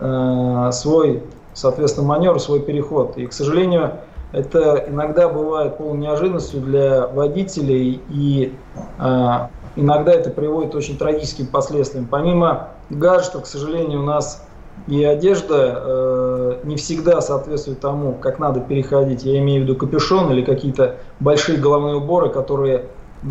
э, 0.00 0.70
свой, 0.72 1.22
соответственно, 1.52 2.08
маневр, 2.08 2.40
свой 2.40 2.60
переход. 2.60 3.16
И, 3.16 3.26
к 3.26 3.32
сожалению, 3.32 3.92
это 4.32 4.84
иногда 4.88 5.28
бывает 5.28 5.78
полной 5.78 6.00
неожиданностью 6.00 6.60
для 6.62 7.06
водителей, 7.06 8.00
и 8.10 8.52
э, 8.98 9.28
иногда 9.76 10.12
это 10.12 10.30
приводит 10.30 10.72
к 10.72 10.74
очень 10.74 10.98
трагическим 10.98 11.46
последствиям. 11.46 12.08
Помимо 12.10 12.70
гаджетов, 12.90 13.44
к 13.44 13.46
сожалению, 13.46 14.00
у 14.00 14.04
нас 14.04 14.44
и 14.86 15.02
одежда 15.04 15.74
э, 15.76 16.33
не 16.64 16.76
всегда 16.76 17.20
соответствует 17.20 17.80
тому, 17.80 18.12
как 18.12 18.38
надо 18.38 18.60
переходить. 18.60 19.24
Я 19.24 19.38
имею 19.38 19.62
в 19.62 19.64
виду 19.64 19.76
капюшон 19.76 20.30
или 20.32 20.42
какие-то 20.42 20.96
большие 21.20 21.58
головные 21.58 21.96
уборы, 21.96 22.30
которые 22.30 22.86
э, 23.22 23.26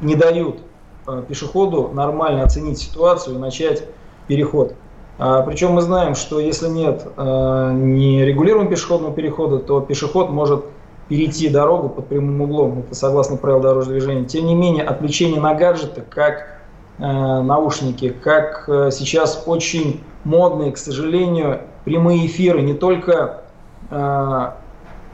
не 0.00 0.14
дают 0.16 0.58
э, 1.06 1.22
пешеходу 1.28 1.90
нормально 1.92 2.42
оценить 2.42 2.78
ситуацию 2.78 3.36
и 3.36 3.38
начать 3.38 3.84
переход. 4.26 4.74
А, 5.18 5.42
причем 5.42 5.72
мы 5.72 5.82
знаем, 5.82 6.14
что 6.14 6.40
если 6.40 6.68
нет 6.68 7.06
а, 7.16 7.72
не 7.72 8.24
регулируемого 8.24 8.70
пешеходного 8.70 9.14
перехода, 9.14 9.58
то 9.58 9.80
пешеход 9.80 10.30
может 10.30 10.64
перейти 11.08 11.48
дорогу 11.48 11.88
под 11.88 12.08
прямым 12.08 12.40
углом, 12.40 12.80
это 12.80 12.94
согласно 12.94 13.36
правилам 13.36 13.62
дорожного 13.62 13.98
движения. 13.98 14.24
Тем 14.24 14.46
не 14.46 14.54
менее, 14.54 14.84
отвлечение 14.84 15.40
на 15.40 15.54
гаджеты, 15.54 16.02
как 16.08 16.62
э, 16.98 17.02
наушники, 17.02 18.08
как 18.08 18.68
э, 18.68 18.90
сейчас 18.90 19.44
очень 19.46 20.02
модные, 20.24 20.72
к 20.72 20.78
сожалению, 20.78 21.60
прямые 21.84 22.26
эфиры 22.26 22.62
не 22.62 22.74
только 22.74 23.42
э, 23.90 24.50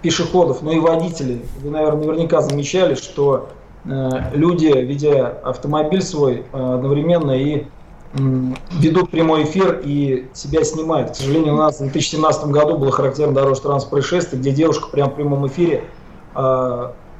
пешеходов, 0.02 0.62
но 0.62 0.72
и 0.72 0.78
водителей. 0.78 1.44
Вы, 1.60 1.70
наверное, 1.70 2.06
наверняка 2.06 2.40
замечали, 2.40 2.94
что 2.94 3.48
э, 3.84 4.10
люди, 4.32 4.66
ведя 4.66 5.26
автомобиль 5.44 6.02
свой, 6.02 6.44
э, 6.52 6.74
одновременно 6.74 7.32
и 7.32 7.66
ведут 8.12 9.12
прямой 9.12 9.44
эфир 9.44 9.82
и 9.84 10.28
себя 10.34 10.64
снимают. 10.64 11.12
К 11.12 11.14
сожалению, 11.14 11.54
у 11.54 11.58
нас 11.58 11.76
в 11.76 11.78
2017 11.78 12.46
году 12.46 12.76
было 12.76 12.90
характерно 12.90 13.34
дорожно-транспортное 13.34 14.02
происшествие, 14.02 14.40
где 14.40 14.50
девушка 14.50 14.88
прямо 14.88 15.12
в 15.12 15.14
прямом 15.14 15.46
эфире 15.46 15.84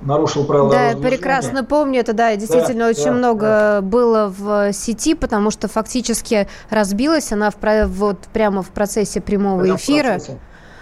нарушила 0.01 0.45
правила 0.45 0.71
Да, 0.71 0.91
я 0.91 0.97
прекрасно 0.97 1.65
помню 1.65 2.01
это, 2.01 2.13
да, 2.13 2.35
действительно 2.37 2.85
да, 2.85 2.91
очень 2.91 3.05
да, 3.05 3.13
много 3.13 3.47
да. 3.47 3.81
было 3.83 4.35
в 4.37 4.73
сети, 4.73 5.15
потому 5.15 5.51
что 5.51 5.69
фактически 5.69 6.49
разбилась 6.71 7.33
она 7.33 7.51
в, 7.51 7.87
вот 7.87 8.19
прямо 8.33 8.63
в 8.63 8.71
процессе 8.71 9.21
прямого 9.21 9.63
прямо 9.63 9.77
эфира. 9.77 10.19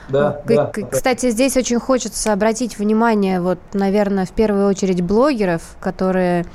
Да, 0.09 0.41
да, 0.47 0.73
Кстати, 0.91 1.31
здесь 1.31 1.57
очень 1.57 1.79
хочется 1.79 2.33
обратить 2.33 2.79
внимание, 2.79 3.43
вот, 3.43 3.59
наверное, 3.75 4.25
в 4.25 4.31
первую 4.31 4.67
очередь 4.67 5.03
блогеров, 5.03 5.61
которые 5.81 6.47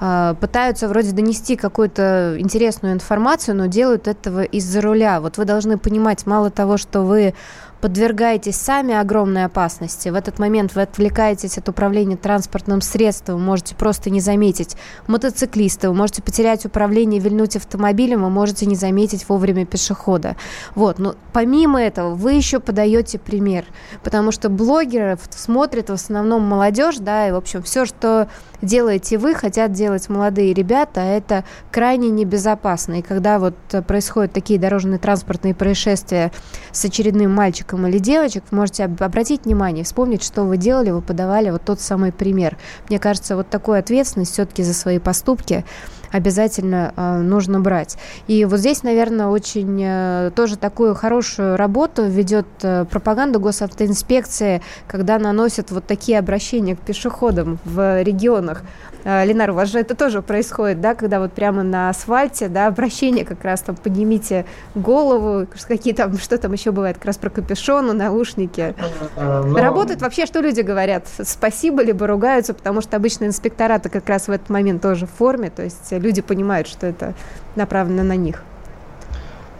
а, 0.00 0.34
пытаются 0.34 0.88
вроде 0.88 1.12
донести 1.12 1.56
какую-то 1.56 2.36
интересную 2.38 2.94
информацию, 2.94 3.56
но 3.56 3.66
делают 3.66 4.06
этого 4.06 4.44
из-за 4.44 4.80
руля. 4.80 5.20
Вот 5.20 5.38
вы 5.38 5.44
должны 5.44 5.76
понимать, 5.76 6.24
мало 6.24 6.50
того, 6.50 6.76
что 6.76 7.02
вы 7.02 7.34
подвергаетесь 7.80 8.56
сами 8.56 8.94
огромной 8.94 9.44
опасности. 9.44 10.08
В 10.08 10.14
этот 10.14 10.38
момент 10.38 10.74
вы 10.74 10.82
отвлекаетесь 10.82 11.58
от 11.58 11.68
управления 11.68 12.16
транспортным 12.16 12.80
средством, 12.80 13.42
можете 13.42 13.74
просто 13.74 14.10
не 14.10 14.20
заметить 14.20 14.76
мотоциклиста, 15.06 15.88
вы 15.88 15.94
можете 15.94 16.22
потерять 16.22 16.66
управление, 16.66 17.20
вильнуть 17.20 17.56
автомобилем, 17.56 18.22
вы 18.22 18.30
можете 18.30 18.66
не 18.66 18.74
заметить 18.74 19.28
вовремя 19.28 19.64
пешехода. 19.64 20.36
Вот. 20.74 20.98
Но 20.98 21.14
помимо 21.32 21.80
этого, 21.80 22.14
вы 22.14 22.32
еще 22.32 22.58
подаете 22.60 23.18
пример, 23.18 23.64
потому 24.02 24.32
что 24.32 24.48
блогеров 24.48 25.20
смотрят 25.30 25.90
в 25.90 25.92
основном 25.92 26.42
молодежь, 26.42 26.96
да, 26.98 27.28
и, 27.28 27.32
в 27.32 27.36
общем, 27.36 27.62
все, 27.62 27.84
что 27.84 28.28
делаете 28.60 29.18
вы, 29.18 29.34
хотят 29.34 29.72
делать 29.72 30.08
молодые 30.08 30.52
ребята, 30.52 31.02
а 31.02 31.04
это 31.04 31.44
крайне 31.70 32.10
небезопасно. 32.10 32.98
И 32.98 33.02
когда 33.02 33.38
вот 33.38 33.54
происходят 33.86 34.32
такие 34.32 34.58
дорожные 34.58 34.98
транспортные 34.98 35.54
происшествия 35.54 36.32
с 36.72 36.84
очередным 36.84 37.32
мальчиком 37.32 37.67
или 37.76 37.98
девочек, 37.98 38.44
можете 38.50 38.84
обратить 38.84 39.44
внимание, 39.44 39.84
вспомнить, 39.84 40.22
что 40.22 40.44
вы 40.44 40.56
делали, 40.56 40.90
вы 40.90 41.02
подавали 41.02 41.50
вот 41.50 41.62
тот 41.64 41.80
самый 41.80 42.12
пример. 42.12 42.56
Мне 42.88 42.98
кажется, 42.98 43.36
вот 43.36 43.50
такую 43.50 43.78
ответственность 43.78 44.32
все-таки 44.32 44.62
за 44.62 44.74
свои 44.74 44.98
поступки 44.98 45.64
обязательно 46.10 46.92
э, 46.96 47.18
нужно 47.18 47.60
брать. 47.60 47.96
И 48.26 48.44
вот 48.44 48.60
здесь, 48.60 48.82
наверное, 48.82 49.26
очень 49.26 49.82
э, 49.84 50.30
тоже 50.34 50.56
такую 50.56 50.94
хорошую 50.94 51.56
работу 51.56 52.04
ведет 52.04 52.46
э, 52.62 52.84
пропаганда 52.84 53.38
госавтоинспекции, 53.38 54.62
когда 54.86 55.18
наносят 55.18 55.70
вот 55.70 55.86
такие 55.86 56.18
обращения 56.18 56.76
к 56.76 56.80
пешеходам 56.80 57.58
в 57.64 58.02
регионах. 58.02 58.62
Э, 59.04 59.24
Ленар, 59.24 59.50
у 59.50 59.54
вас 59.54 59.70
же 59.70 59.78
это 59.78 59.94
тоже 59.94 60.22
происходит, 60.22 60.80
да, 60.80 60.94
когда 60.94 61.20
вот 61.20 61.32
прямо 61.32 61.62
на 61.62 61.88
асфальте, 61.90 62.48
да, 62.48 62.66
обращение 62.66 63.24
как 63.24 63.44
раз 63.44 63.62
там 63.62 63.76
поднимите 63.76 64.44
голову, 64.74 65.46
какие 65.66 65.94
там, 65.94 66.18
что 66.18 66.36
там 66.38 66.52
еще 66.52 66.72
бывает, 66.72 66.96
как 66.96 67.06
раз 67.06 67.16
про 67.16 67.30
капюшон, 67.30 67.96
наушники. 67.96 68.74
Но... 69.16 69.56
Работает 69.56 70.02
вообще, 70.02 70.26
что 70.26 70.40
люди 70.40 70.60
говорят? 70.60 71.06
Спасибо, 71.22 71.82
либо 71.82 72.06
ругаются, 72.06 72.54
потому 72.54 72.80
что 72.80 72.96
обычно 72.96 73.24
инспектораты 73.24 73.88
как 73.88 74.08
раз 74.08 74.28
в 74.28 74.30
этот 74.30 74.50
момент 74.50 74.82
тоже 74.82 75.06
в 75.06 75.10
форме, 75.10 75.50
то 75.50 75.62
есть 75.62 75.92
люди 75.98 76.22
понимают, 76.22 76.68
что 76.68 76.86
это 76.86 77.14
направлено 77.56 78.02
на 78.02 78.16
них. 78.16 78.42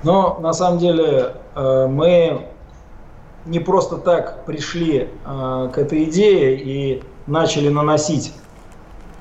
Но 0.03 0.38
на 0.40 0.53
самом 0.53 0.79
деле 0.79 1.35
э, 1.55 1.87
мы 1.87 2.46
не 3.46 3.61
просто 3.61 3.96
так 3.96 4.44
пришли 4.44 5.09
к 5.24 5.79
этой 5.79 6.05
идее 6.05 6.57
и 6.61 7.03
начали 7.27 7.70
наносить 7.70 8.35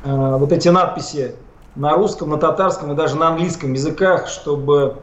Э, 0.08 0.38
вот 0.38 0.52
эти 0.52 0.70
надписи 0.70 1.36
на 1.76 1.94
русском, 1.96 2.30
на 2.30 2.38
татарском 2.38 2.92
и 2.94 2.96
даже 2.96 3.16
на 3.16 3.30
английском 3.30 3.74
языках, 3.74 4.28
чтобы 4.28 4.98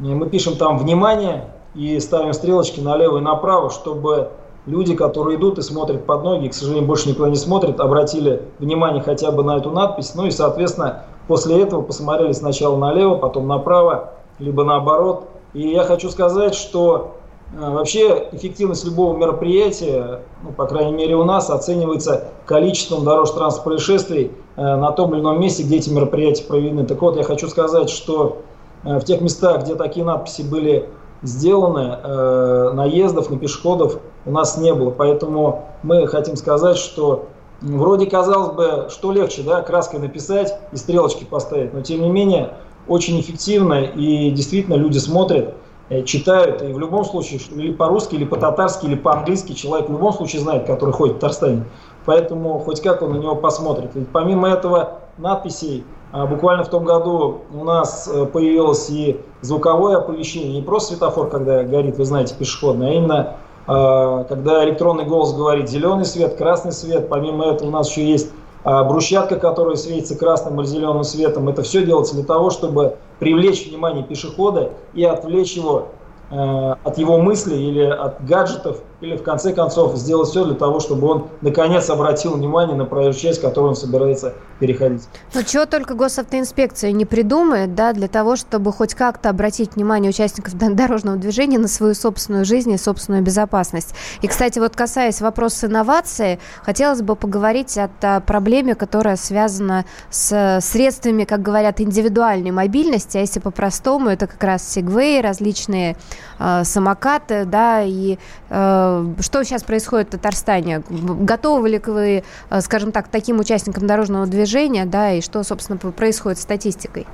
э, 0.00 0.04
мы 0.04 0.28
пишем 0.30 0.56
там 0.56 0.78
«внимание» 0.78 1.50
и 1.74 1.98
ставим 2.00 2.32
стрелочки 2.32 2.80
налево 2.80 3.18
и 3.18 3.20
направо, 3.20 3.70
чтобы 3.70 4.30
люди, 4.64 4.94
которые 4.94 5.36
идут 5.36 5.58
и 5.58 5.62
смотрят 5.62 6.06
под 6.06 6.24
ноги, 6.24 6.48
к 6.48 6.54
сожалению, 6.54 6.86
больше 6.86 7.10
никуда 7.10 7.28
не 7.28 7.36
смотрят, 7.36 7.80
обратили 7.80 8.42
внимание 8.58 9.02
хотя 9.02 9.30
бы 9.30 9.42
на 9.44 9.58
эту 9.58 9.70
надпись, 9.70 10.14
ну 10.14 10.26
и, 10.26 10.30
соответственно, 10.30 11.02
после 11.26 11.62
этого 11.62 11.82
посмотрели 11.82 12.32
сначала 12.32 12.76
налево, 12.76 13.16
потом 13.16 13.46
направо, 13.46 14.12
либо 14.38 14.64
наоборот. 14.64 15.28
И 15.54 15.68
я 15.68 15.84
хочу 15.84 16.10
сказать, 16.10 16.54
что 16.54 17.16
а, 17.58 17.70
вообще 17.70 18.28
эффективность 18.32 18.84
любого 18.84 19.16
мероприятия, 19.16 20.20
ну, 20.42 20.52
по 20.52 20.66
крайней 20.66 20.92
мере 20.92 21.16
у 21.16 21.24
нас, 21.24 21.48
оценивается 21.48 22.28
количеством 22.44 23.04
дорожно-транспортных 23.04 23.64
происшествий 23.64 24.32
э, 24.56 24.60
на 24.60 24.90
том 24.92 25.14
или 25.14 25.20
ином 25.20 25.40
месте, 25.40 25.62
где 25.62 25.76
эти 25.76 25.90
мероприятия 25.90 26.44
проведены. 26.44 26.84
Так 26.84 27.00
вот, 27.00 27.16
я 27.16 27.22
хочу 27.22 27.48
сказать, 27.48 27.88
что 27.88 28.38
э, 28.84 28.98
в 28.98 29.04
тех 29.04 29.20
местах, 29.20 29.62
где 29.62 29.76
такие 29.76 30.04
надписи 30.04 30.42
были 30.42 30.88
сделаны, 31.22 31.98
э, 32.02 32.70
наездов 32.74 33.30
на 33.30 33.38
пешеходов 33.38 33.98
у 34.24 34.30
нас 34.30 34.58
не 34.58 34.74
было. 34.74 34.90
Поэтому 34.90 35.66
мы 35.82 36.06
хотим 36.06 36.36
сказать, 36.36 36.76
что 36.76 37.26
вроде 37.60 38.06
казалось 38.06 38.54
бы, 38.54 38.88
что 38.90 39.12
легче, 39.12 39.42
да, 39.42 39.62
краской 39.62 40.00
написать 40.00 40.58
и 40.72 40.76
стрелочки 40.76 41.24
поставить, 41.24 41.74
но 41.74 41.80
тем 41.80 42.02
не 42.02 42.10
менее 42.10 42.54
очень 42.88 43.20
эффективно 43.20 43.82
и 43.82 44.30
действительно 44.30 44.74
люди 44.74 44.98
смотрят, 44.98 45.54
Э, 45.88 46.02
читают, 46.02 46.62
и 46.62 46.72
в 46.72 46.80
любом 46.80 47.04
случае, 47.04 47.40
или 47.54 47.72
по-русски, 47.72 48.16
или 48.16 48.24
по-татарски, 48.24 48.86
или 48.86 48.96
по-английски 48.96 49.52
человек 49.52 49.88
в 49.88 49.92
любом 49.92 50.12
случае 50.12 50.42
знает, 50.42 50.66
который 50.66 50.92
ходит 50.92 51.16
в 51.16 51.18
Татарстане. 51.20 51.64
Поэтому 52.04 52.58
хоть 52.58 52.80
как 52.80 53.02
он 53.02 53.12
на 53.12 53.18
него 53.18 53.36
посмотрит. 53.36 53.90
Ведь 53.94 54.08
помимо 54.08 54.48
этого 54.48 54.98
надписей, 55.16 55.84
а, 56.10 56.26
буквально 56.26 56.64
в 56.64 56.70
том 56.70 56.84
году 56.84 57.42
у 57.54 57.62
нас 57.62 58.10
э, 58.12 58.26
появилось 58.26 58.90
и 58.90 59.20
звуковое 59.42 59.98
оповещение, 59.98 60.54
не 60.54 60.62
просто 60.62 60.94
светофор, 60.94 61.28
когда 61.28 61.62
горит, 61.62 61.98
вы 61.98 62.04
знаете, 62.04 62.34
пешеходный, 62.36 62.90
а 62.90 62.94
именно 62.94 63.36
когда 63.66 64.64
электронный 64.64 65.04
голос 65.04 65.34
говорит 65.34 65.68
зеленый 65.68 66.04
свет, 66.04 66.36
красный 66.36 66.72
свет. 66.72 67.08
Помимо 67.08 67.46
этого 67.46 67.68
у 67.68 67.70
нас 67.72 67.90
еще 67.90 68.08
есть 68.08 68.30
а 68.62 68.82
брусчатка, 68.82 69.36
которая 69.36 69.76
светится 69.76 70.16
красным 70.16 70.60
или 70.60 70.66
зеленым 70.66 71.04
светом, 71.04 71.48
это 71.48 71.62
все 71.62 71.84
делается 71.84 72.16
для 72.16 72.24
того, 72.24 72.50
чтобы 72.50 72.96
привлечь 73.20 73.68
внимание 73.68 74.02
пешехода 74.02 74.72
и 74.92 75.04
отвлечь 75.04 75.52
его 75.52 75.88
Э, 76.28 76.74
от 76.82 76.98
его 76.98 77.18
мыслей 77.18 77.68
или 77.68 77.82
от 77.82 78.24
гаджетов, 78.24 78.78
или 79.00 79.16
в 79.16 79.22
конце 79.22 79.52
концов 79.52 79.96
сделать 79.96 80.28
все 80.28 80.44
для 80.44 80.54
того, 80.54 80.80
чтобы 80.80 81.06
он 81.06 81.28
наконец 81.42 81.90
обратил 81.90 82.34
внимание 82.34 82.76
на 82.76 82.86
проезжую 82.86 83.14
часть, 83.14 83.40
которую 83.42 83.70
он 83.70 83.76
собирается 83.76 84.34
переходить. 84.58 85.02
Ну, 85.34 85.42
чего 85.42 85.66
только 85.66 85.94
госавтоинспекция 85.94 86.92
не 86.92 87.04
придумает, 87.04 87.74
да, 87.74 87.92
для 87.92 88.08
того, 88.08 88.36
чтобы 88.36 88.72
хоть 88.72 88.94
как-то 88.94 89.28
обратить 89.28 89.76
внимание 89.76 90.10
участников 90.10 90.54
дорожного 90.74 91.18
движения 91.18 91.58
на 91.58 91.68
свою 91.68 91.94
собственную 91.94 92.46
жизнь 92.46 92.72
и 92.72 92.78
собственную 92.78 93.22
безопасность. 93.22 93.94
И, 94.22 94.28
кстати, 94.28 94.58
вот 94.58 94.74
касаясь 94.74 95.20
вопроса 95.20 95.66
инновации, 95.66 96.38
хотелось 96.62 97.02
бы 97.02 97.16
поговорить 97.16 97.76
о, 97.76 97.90
о 98.00 98.20
проблеме, 98.20 98.74
которая 98.74 99.16
связана 99.16 99.84
с 100.08 100.60
средствами, 100.62 101.24
как 101.24 101.42
говорят, 101.42 101.80
индивидуальной 101.82 102.50
мобильности, 102.50 103.18
а 103.18 103.20
если 103.20 103.40
по-простому, 103.40 104.08
это 104.08 104.26
как 104.26 104.42
раз 104.42 104.66
сегвей, 104.66 105.20
различные 105.20 105.96
э, 106.38 106.64
самокаты, 106.64 107.44
да, 107.44 107.82
и 107.82 108.18
э, 108.48 108.85
что 109.20 109.44
сейчас 109.44 109.62
происходит 109.62 110.08
в 110.08 110.10
Татарстане? 110.12 110.82
Готовы 110.88 111.68
ли 111.68 111.82
вы, 111.84 112.24
э, 112.50 112.60
скажем 112.60 112.92
так, 112.92 113.08
таким 113.08 113.38
участникам 113.38 113.86
дорожного 113.86 114.26
движения, 114.26 114.84
да, 114.84 115.12
и 115.12 115.20
что, 115.20 115.42
собственно, 115.42 115.78
происходит 115.78 116.38
с 116.38 116.42
статистикой? 116.42 117.06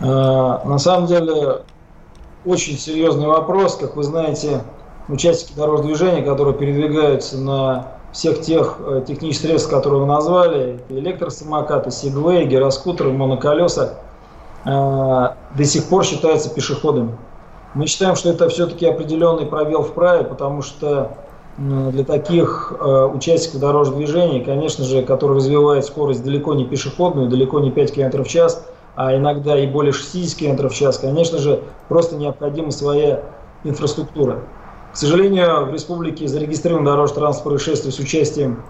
Э, 0.00 0.04
на 0.04 0.78
самом 0.78 1.06
деле, 1.06 1.62
очень 2.44 2.78
серьезный 2.78 3.26
вопрос. 3.26 3.76
Как 3.76 3.96
вы 3.96 4.02
знаете, 4.02 4.60
участники 5.08 5.56
дорожного 5.56 5.88
движения, 5.88 6.22
которые 6.22 6.54
передвигаются 6.54 7.38
на 7.38 7.88
всех 8.12 8.40
тех 8.40 8.76
э, 8.80 9.04
технических 9.06 9.48
средств, 9.48 9.70
которые 9.70 10.00
вы 10.00 10.06
назвали, 10.06 10.80
электросамокаты, 10.88 11.90
сегвей, 11.90 12.46
гироскутеры, 12.46 13.12
моноколеса, 13.12 13.98
Э, 14.66 15.34
до 15.54 15.64
сих 15.64 15.84
пор 15.84 16.04
считаются 16.04 16.50
пешеходами. 16.50 17.16
Мы 17.76 17.86
считаем, 17.88 18.16
что 18.16 18.30
это 18.30 18.48
все-таки 18.48 18.86
определенный 18.86 19.44
пробел 19.44 19.82
в 19.82 19.92
праве, 19.92 20.24
потому 20.24 20.62
что 20.62 21.18
для 21.58 22.04
таких 22.04 22.72
э, 22.72 23.04
участников 23.04 23.60
дорожного 23.60 23.98
движения, 23.98 24.40
конечно 24.40 24.82
же, 24.82 25.02
которые 25.02 25.36
развивают 25.36 25.84
скорость 25.84 26.24
далеко 26.24 26.54
не 26.54 26.64
пешеходную, 26.64 27.28
далеко 27.28 27.60
не 27.60 27.70
5 27.70 27.92
км 27.92 28.24
в 28.24 28.28
час, 28.28 28.66
а 28.94 29.14
иногда 29.14 29.58
и 29.58 29.66
более 29.66 29.92
60 29.92 30.38
км 30.38 30.70
в 30.70 30.74
час, 30.74 30.96
конечно 30.96 31.36
же, 31.36 31.64
просто 31.88 32.16
необходима 32.16 32.70
своя 32.70 33.24
инфраструктура. 33.62 34.38
К 34.94 34.96
сожалению, 34.96 35.66
в 35.66 35.70
республике 35.70 36.28
зарегистрировано 36.28 36.92
дорожно-транспортное 36.92 37.58
происшествий 37.58 37.92
с 37.92 37.98
участием 37.98 38.62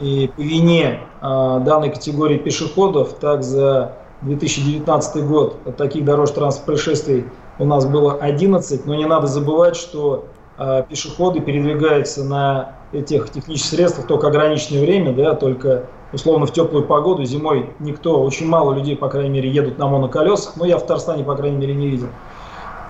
и 0.00 0.30
по 0.34 0.40
вине 0.40 1.00
а, 1.20 1.58
данной 1.58 1.90
категории 1.90 2.38
пешеходов, 2.38 3.12
так 3.20 3.42
за 3.42 3.92
2019 4.22 5.26
год 5.26 5.76
таких 5.76 6.06
дорожно-транспортных 6.06 6.64
происшествий 6.64 7.26
у 7.58 7.64
нас 7.64 7.86
было 7.86 8.14
11, 8.14 8.86
но 8.86 8.94
не 8.94 9.06
надо 9.06 9.26
забывать, 9.26 9.76
что 9.76 10.26
э, 10.58 10.84
пешеходы 10.88 11.40
передвигаются 11.40 12.24
на 12.24 12.76
этих 12.92 13.30
технических 13.30 13.70
средствах 13.70 14.06
только 14.06 14.28
ограниченное 14.28 14.80
время, 14.80 15.12
да, 15.12 15.34
только 15.34 15.86
условно 16.12 16.46
в 16.46 16.52
теплую 16.52 16.86
погоду, 16.86 17.24
зимой 17.24 17.70
никто, 17.80 18.22
очень 18.22 18.46
мало 18.46 18.72
людей, 18.72 18.96
по 18.96 19.08
крайней 19.08 19.30
мере, 19.30 19.50
едут 19.50 19.78
на 19.78 19.88
моноколесах, 19.88 20.56
но 20.56 20.64
я 20.64 20.78
в 20.78 20.82
Татарстане, 20.82 21.24
по 21.24 21.34
крайней 21.34 21.58
мере, 21.58 21.74
не 21.74 21.88
видел. 21.88 22.08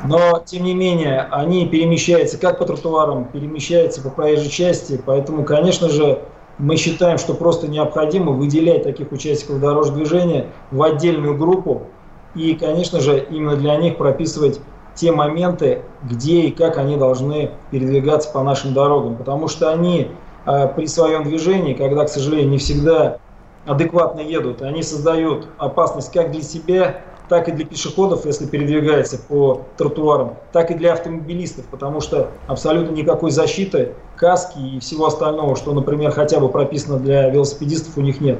Но, 0.04 0.40
тем 0.44 0.62
не 0.62 0.74
менее, 0.74 1.26
они 1.30 1.66
перемещаются 1.66 2.38
как 2.38 2.58
по 2.58 2.64
тротуарам, 2.64 3.24
перемещаются 3.24 4.00
по 4.00 4.10
проезжей 4.10 4.48
части, 4.48 5.00
поэтому, 5.04 5.44
конечно 5.44 5.88
же, 5.88 6.22
мы 6.58 6.76
считаем, 6.76 7.18
что 7.18 7.34
просто 7.34 7.68
необходимо 7.68 8.32
выделять 8.32 8.84
таких 8.84 9.10
участников 9.12 9.60
дорожного 9.60 9.98
движения 9.98 10.46
в 10.70 10.82
отдельную 10.82 11.36
группу 11.36 11.82
и, 12.34 12.54
конечно 12.54 13.00
же, 13.00 13.26
именно 13.30 13.56
для 13.56 13.76
них 13.76 13.96
прописывать 13.96 14.60
те 14.94 15.12
моменты, 15.12 15.82
где 16.02 16.42
и 16.42 16.50
как 16.50 16.76
они 16.76 16.96
должны 16.96 17.50
передвигаться 17.70 18.30
по 18.30 18.42
нашим 18.42 18.74
дорогам. 18.74 19.16
Потому 19.16 19.48
что 19.48 19.70
они 19.70 20.10
э, 20.44 20.68
при 20.74 20.86
своем 20.86 21.24
движении, 21.24 21.74
когда, 21.74 22.04
к 22.04 22.08
сожалению, 22.08 22.48
не 22.48 22.58
всегда 22.58 23.18
адекватно 23.64 24.20
едут, 24.20 24.62
они 24.62 24.82
создают 24.82 25.46
опасность 25.58 26.12
как 26.12 26.32
для 26.32 26.42
себя, 26.42 27.02
так 27.28 27.48
и 27.48 27.52
для 27.52 27.66
пешеходов, 27.66 28.24
если 28.24 28.46
передвигается 28.46 29.18
по 29.18 29.62
тротуарам, 29.76 30.36
так 30.52 30.70
и 30.70 30.74
для 30.74 30.94
автомобилистов, 30.94 31.66
потому 31.66 32.00
что 32.00 32.30
абсолютно 32.46 32.94
никакой 32.94 33.30
защиты, 33.30 33.92
каски 34.16 34.58
и 34.58 34.80
всего 34.80 35.06
остального, 35.06 35.54
что, 35.54 35.72
например, 35.72 36.10
хотя 36.10 36.40
бы 36.40 36.48
прописано 36.48 36.98
для 36.98 37.28
велосипедистов, 37.28 37.98
у 37.98 38.00
них 38.00 38.20
нет. 38.20 38.38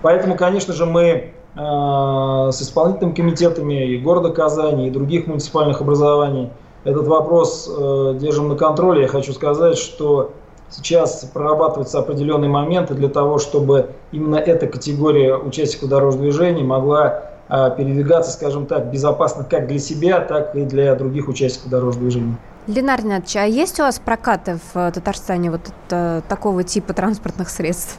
Поэтому, 0.00 0.36
конечно 0.36 0.72
же, 0.72 0.86
мы 0.86 1.34
с 1.56 2.62
исполнительными 2.62 3.14
комитетами 3.14 3.86
и 3.92 3.98
города 3.98 4.30
Казани, 4.30 4.88
и 4.88 4.90
других 4.90 5.28
муниципальных 5.28 5.80
образований 5.80 6.50
этот 6.84 7.06
вопрос 7.06 7.68
э, 7.68 8.16
держим 8.20 8.48
на 8.48 8.56
контроле. 8.56 9.02
Я 9.02 9.08
хочу 9.08 9.32
сказать, 9.32 9.78
что 9.78 10.32
сейчас 10.68 11.24
прорабатываются 11.32 11.98
определенные 11.98 12.50
моменты 12.50 12.94
для 12.94 13.08
того, 13.08 13.38
чтобы 13.38 13.90
именно 14.12 14.36
эта 14.36 14.66
категория 14.66 15.36
участников 15.36 15.88
дорожного 15.88 16.24
движения 16.24 16.62
могла 16.62 17.22
а, 17.48 17.70
передвигаться, 17.70 18.32
скажем 18.32 18.66
так, 18.66 18.90
безопасно 18.90 19.44
как 19.44 19.66
для 19.68 19.78
себя, 19.78 20.20
так 20.20 20.56
и 20.56 20.64
для 20.64 20.94
других 20.94 21.28
участников 21.28 21.70
дорожного 21.70 22.08
движения. 22.08 22.36
Ленар 22.66 23.00
Ринатович, 23.00 23.36
а 23.36 23.44
есть 23.44 23.78
у 23.78 23.82
вас 23.82 23.98
прокаты 23.98 24.58
в 24.72 24.78
э, 24.78 24.90
Татарстане 24.90 25.50
вот 25.50 25.60
это, 25.86 26.22
такого 26.28 26.64
типа 26.64 26.94
транспортных 26.94 27.50
средств? 27.50 27.98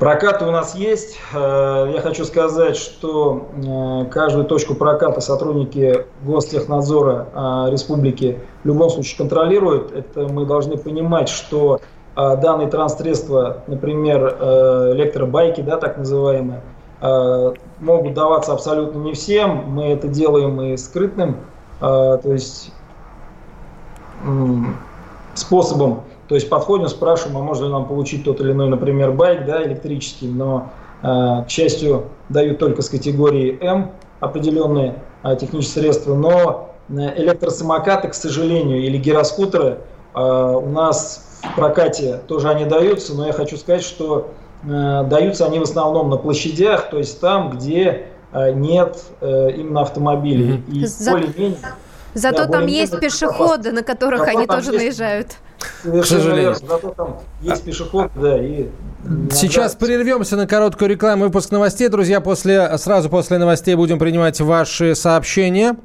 Прокаты 0.00 0.46
у 0.46 0.50
нас 0.50 0.74
есть. 0.74 1.20
Э, 1.32 1.88
я 1.94 2.00
хочу 2.00 2.24
сказать, 2.24 2.76
что 2.76 3.48
э, 3.54 4.10
каждую 4.10 4.46
точку 4.46 4.74
проката 4.74 5.20
сотрудники 5.20 6.06
Гостехнадзора 6.22 7.68
республики 7.70 8.40
в 8.64 8.66
любом 8.66 8.90
случае 8.90 9.18
контролируют. 9.18 9.92
Это 9.92 10.22
мы 10.22 10.46
должны 10.46 10.76
понимать, 10.76 11.28
что 11.28 11.80
данные 12.16 12.68
транспортсредства, 12.68 13.62
например, 13.68 14.36
электробайки, 14.94 15.60
да, 15.60 15.76
так 15.76 15.96
называемые, 15.96 16.60
Э, 17.00 17.54
могут 17.78 18.14
даваться 18.14 18.52
абсолютно 18.52 18.98
не 18.98 19.14
всем. 19.14 19.70
Мы 19.70 19.86
это 19.86 20.08
делаем 20.08 20.60
и 20.60 20.76
скрытным, 20.76 21.36
э, 21.80 22.18
то 22.22 22.32
есть 22.32 22.72
способом. 25.34 26.02
То 26.30 26.34
есть 26.36 26.48
подходим, 26.48 26.88
спрашиваем, 26.88 27.36
а 27.36 27.42
можно 27.42 27.66
ли 27.66 27.72
нам 27.72 27.86
получить 27.86 28.24
тот 28.24 28.40
или 28.40 28.52
иной, 28.52 28.70
например, 28.70 29.12
байк, 29.12 29.44
да, 29.44 29.62
электрический, 29.62 30.28
но, 30.28 30.70
э, 31.02 31.44
к 31.44 31.50
счастью, 31.50 32.04
дают 32.30 32.58
только 32.58 32.80
с 32.80 32.88
категории 32.88 33.58
М 33.60 33.90
определенные 34.20 35.02
технические 35.38 35.82
средства, 35.82 36.14
но 36.14 36.70
электросамокаты, 36.88 38.08
к 38.08 38.14
сожалению, 38.14 38.82
или 38.82 38.96
гироскутеры 38.96 39.80
у 40.14 40.68
нас 40.68 41.40
в 41.42 41.56
прокате 41.56 42.20
тоже 42.26 42.48
они 42.48 42.64
даются, 42.64 43.14
но 43.14 43.26
я 43.26 43.32
хочу 43.32 43.56
сказать, 43.56 43.82
что 43.82 44.30
Э, 44.62 45.04
даются 45.04 45.46
они 45.46 45.58
в 45.58 45.62
основном 45.62 46.10
на 46.10 46.16
площадях, 46.16 46.90
то 46.90 46.98
есть 46.98 47.20
там, 47.20 47.50
где 47.50 48.08
э, 48.32 48.52
нет 48.52 49.02
э, 49.20 49.52
именно 49.52 49.82
автомобилей. 49.82 50.62
И 50.68 50.84
За... 50.84 51.12
более-менее... 51.12 51.58
Зато 52.14 52.46
да, 52.46 52.58
там 52.58 52.66
есть 52.66 52.98
пешеходы, 52.98 53.72
на 53.72 53.82
которых 53.82 54.20
Зато 54.20 54.30
они 54.38 54.46
тоже 54.46 54.72
есть... 54.72 54.78
наезжают. 54.78 55.28
К 55.82 56.04
сожалению. 56.04 56.54
Зато 56.54 56.90
там 56.96 57.20
есть 57.40 57.62
пешеходы, 57.64 58.10
да, 58.16 58.42
и 58.42 58.68
Сейчас 59.32 59.74
прервемся 59.74 60.36
на 60.36 60.46
короткую 60.46 60.90
рекламу 60.90 61.24
выпуск 61.24 61.50
новостей. 61.50 61.88
Друзья, 61.88 62.20
после, 62.20 62.76
сразу 62.78 63.08
после 63.08 63.38
новостей 63.38 63.74
будем 63.74 63.98
принимать 63.98 64.40
ваши 64.40 64.94
сообщения. 64.94 65.76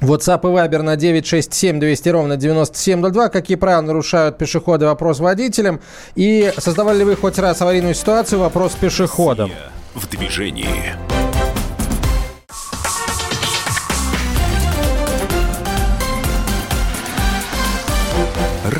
WhatsApp 0.00 0.40
и 0.42 0.46
Viber 0.46 0.82
на 0.82 0.96
967 0.96 1.78
200 1.78 2.08
ровно 2.08 2.36
9702. 2.36 3.28
Какие 3.28 3.56
правила 3.56 3.82
нарушают 3.82 4.38
пешеходы? 4.38 4.86
Вопрос 4.86 5.20
водителям. 5.20 5.80
И 6.14 6.52
создавали 6.58 6.98
ли 6.98 7.04
вы 7.04 7.16
хоть 7.16 7.38
раз 7.38 7.60
аварийную 7.60 7.94
ситуацию? 7.94 8.40
Вопрос 8.40 8.72
пешеходам. 8.72 9.52
В 9.94 10.08
движении. 10.08 10.94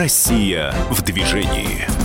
Россия 0.00 0.72
в 0.88 1.02
движении. 1.02 1.99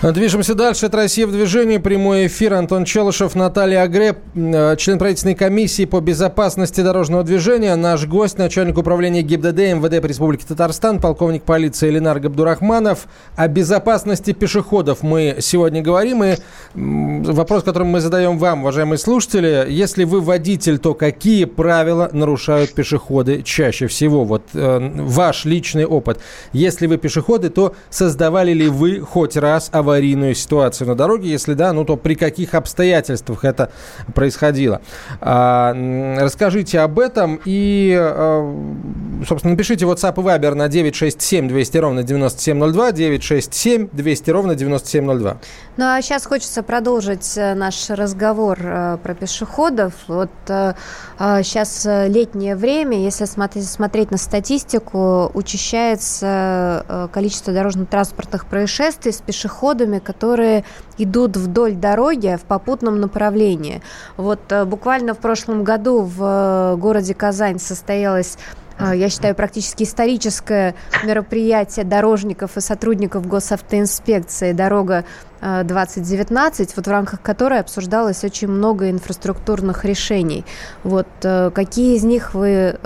Движемся 0.00 0.54
дальше. 0.54 0.86
Это 0.86 0.98
«Россия 0.98 1.26
в 1.26 1.32
движении». 1.32 1.78
Прямой 1.78 2.28
эфир. 2.28 2.54
Антон 2.54 2.84
Челышев, 2.84 3.34
Наталья 3.34 3.82
Агреб, 3.82 4.18
э, 4.36 4.76
член 4.76 4.96
правительственной 4.96 5.34
комиссии 5.34 5.86
по 5.86 6.00
безопасности 6.00 6.82
дорожного 6.82 7.24
движения. 7.24 7.74
Наш 7.74 8.06
гость, 8.06 8.38
начальник 8.38 8.78
управления 8.78 9.22
ГИБДД 9.22 9.58
МВД 9.74 10.04
Республики 10.04 10.44
Татарстан, 10.46 11.00
полковник 11.00 11.42
полиции 11.42 11.90
Ленар 11.90 12.20
Габдурахманов. 12.20 13.08
О 13.34 13.48
безопасности 13.48 14.30
пешеходов 14.30 15.02
мы 15.02 15.38
сегодня 15.40 15.82
говорим. 15.82 16.22
И 16.22 16.36
вопрос, 16.74 17.64
который 17.64 17.88
мы 17.88 17.98
задаем 17.98 18.38
вам, 18.38 18.60
уважаемые 18.60 18.98
слушатели. 18.98 19.66
Если 19.68 20.04
вы 20.04 20.20
водитель, 20.20 20.78
то 20.78 20.94
какие 20.94 21.44
правила 21.44 22.08
нарушают 22.12 22.72
пешеходы 22.72 23.42
чаще 23.42 23.88
всего? 23.88 24.24
Вот 24.24 24.44
э, 24.54 24.92
ваш 24.94 25.44
личный 25.44 25.86
опыт. 25.86 26.20
Если 26.52 26.86
вы 26.86 26.98
пешеходы, 26.98 27.50
то 27.50 27.74
создавали 27.90 28.52
ли 28.52 28.68
вы 28.68 29.00
хоть 29.00 29.36
раз 29.36 29.70
аварийную 29.72 29.87
аварийную 29.88 30.34
ситуацию 30.34 30.88
на 30.88 30.94
дороге? 30.94 31.30
Если 31.30 31.54
да, 31.54 31.72
ну 31.72 31.84
то 31.84 31.96
при 31.96 32.14
каких 32.14 32.54
обстоятельствах 32.54 33.44
это 33.44 33.70
происходило? 34.14 34.80
А, 35.20 35.74
расскажите 36.20 36.80
об 36.80 36.98
этом 36.98 37.40
и, 37.44 37.96
а, 37.98 39.24
собственно, 39.26 39.52
напишите 39.52 39.84
WhatsApp 39.84 40.14
и 40.14 40.24
Viber 40.24 40.54
на 40.54 40.68
967 40.68 41.48
200 41.48 41.78
ровно 41.78 42.02
9702, 42.02 42.92
967 42.92 43.88
200 43.92 44.30
ровно 44.30 44.54
9702. 44.54 45.38
Ну 45.76 45.84
а 45.84 46.02
сейчас 46.02 46.26
хочется 46.26 46.62
продолжить 46.62 47.36
э, 47.36 47.54
наш 47.54 47.88
разговор 47.90 48.58
э, 48.60 48.98
про 49.02 49.14
пешеходов. 49.14 49.92
Вот 50.08 50.30
сейчас 50.48 51.86
э, 51.86 52.08
летнее 52.08 52.56
время, 52.56 53.00
если 53.00 53.24
смотреть, 53.24 53.68
смотреть 53.68 54.10
на 54.10 54.18
статистику, 54.18 55.30
учащается 55.34 57.08
количество 57.12 57.52
дорожно-транспортных 57.52 58.46
происшествий 58.46 59.12
с 59.12 59.20
пешеходами 59.20 59.77
пешеходами, 59.78 59.98
которые 59.98 60.64
идут 60.98 61.36
вдоль 61.36 61.74
дороги 61.74 62.36
в 62.36 62.46
попутном 62.46 63.00
направлении. 63.00 63.82
Вот 64.16 64.40
э, 64.50 64.64
буквально 64.64 65.14
в 65.14 65.18
прошлом 65.18 65.64
году 65.64 66.02
в 66.02 66.22
э, 66.22 66.76
городе 66.76 67.14
Казань 67.14 67.58
состоялась 67.58 68.36
э, 68.78 68.92
я 68.96 69.08
считаю, 69.08 69.34
практически 69.34 69.84
историческое 69.84 70.74
мероприятие 71.04 71.84
дорожников 71.84 72.56
и 72.56 72.60
сотрудников 72.60 73.26
госавтоинспекции 73.26 74.52
«Дорога 74.52 75.04
2019», 75.40 76.72
вот 76.74 76.86
в 76.86 76.90
рамках 76.90 77.22
которой 77.22 77.60
обсуждалось 77.60 78.24
очень 78.24 78.48
много 78.48 78.90
инфраструктурных 78.90 79.84
решений. 79.84 80.44
Вот 80.82 81.06
какие 81.20 81.96
из 81.96 82.02
них 82.02 82.34
вы 82.34 82.76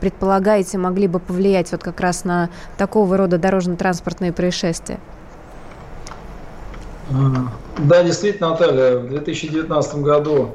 предполагаете 0.00 0.78
могли 0.78 1.06
бы 1.06 1.18
повлиять 1.18 1.70
вот 1.72 1.82
как 1.82 2.00
раз 2.00 2.24
на 2.24 2.48
такого 2.78 3.18
рода 3.18 3.36
дорожно-транспортные 3.36 4.32
происшествия? 4.32 4.98
Да, 7.78 8.02
действительно, 8.04 8.50
Наталья, 8.50 8.98
в 8.98 9.08
2019 9.08 9.96
году 9.96 10.54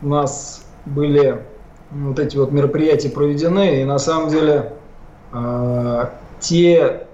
у 0.00 0.08
нас 0.08 0.64
были 0.86 1.42
вот 1.90 2.18
эти 2.18 2.36
вот 2.36 2.52
мероприятия 2.52 3.08
проведены, 3.08 3.80
и 3.80 3.84
на 3.84 3.98
самом 3.98 4.28
деле 4.28 4.74
э, 5.32 6.04
те 6.40 7.06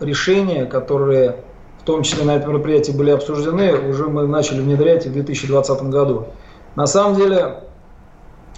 решения, 0.00 0.64
которые 0.66 1.36
в 1.80 1.84
том 1.84 2.02
числе 2.02 2.24
на 2.24 2.36
этом 2.36 2.50
мероприятии 2.50 2.92
были 2.92 3.10
обсуждены, 3.10 3.88
уже 3.88 4.08
мы 4.08 4.26
начали 4.26 4.60
внедрять 4.60 5.06
в 5.06 5.12
2020 5.12 5.82
году. 5.84 6.26
На 6.74 6.86
самом 6.86 7.16
деле, 7.16 7.62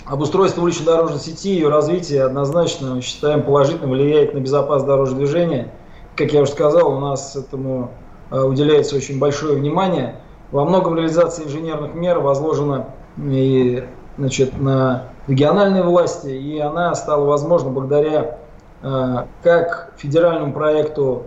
обустройство 0.06 0.62
уличной 0.62 0.86
дорожной 0.86 1.20
сети, 1.20 1.50
ее 1.50 1.68
развитие 1.68 2.24
однозначно, 2.24 3.00
считаем, 3.02 3.42
положительно 3.42 3.90
влияет 3.90 4.32
на 4.34 4.38
безопасность 4.38 4.86
дорожного 4.86 5.20
движения. 5.20 5.70
Как 6.16 6.32
я 6.32 6.42
уже 6.42 6.52
сказал, 6.52 6.96
у 6.96 7.00
нас 7.00 7.36
этому 7.36 7.90
уделяется 8.30 8.96
очень 8.96 9.18
большое 9.18 9.56
внимание. 9.56 10.16
Во 10.52 10.64
многом 10.64 10.96
реализация 10.96 11.46
инженерных 11.46 11.94
мер 11.94 12.18
возложена 12.18 12.86
и, 13.18 13.84
значит, 14.16 14.58
на 14.60 15.10
региональные 15.30 15.82
власти, 15.82 16.28
и 16.28 16.58
она 16.58 16.94
стала 16.94 17.24
возможна 17.24 17.70
благодаря 17.70 18.38
э, 18.82 19.16
как 19.42 19.92
федеральному 19.96 20.52
проекту 20.52 21.24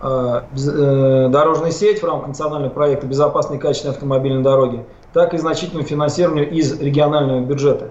э, 0.00 0.40
э, 0.52 1.28
«Дорожная 1.30 1.70
сеть» 1.70 2.02
в 2.02 2.06
рамках 2.06 2.28
национального 2.28 2.72
проекта 2.72 3.06
«Безопасные 3.06 3.58
и 3.58 3.60
качественные 3.60 3.94
автомобильные 3.94 4.42
дороги», 4.42 4.84
так 5.12 5.34
и 5.34 5.38
значительному 5.38 5.86
финансированию 5.86 6.50
из 6.50 6.80
регионального 6.80 7.40
бюджета. 7.40 7.90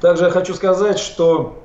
Также 0.00 0.24
я 0.24 0.30
хочу 0.30 0.54
сказать, 0.54 0.98
что 0.98 1.58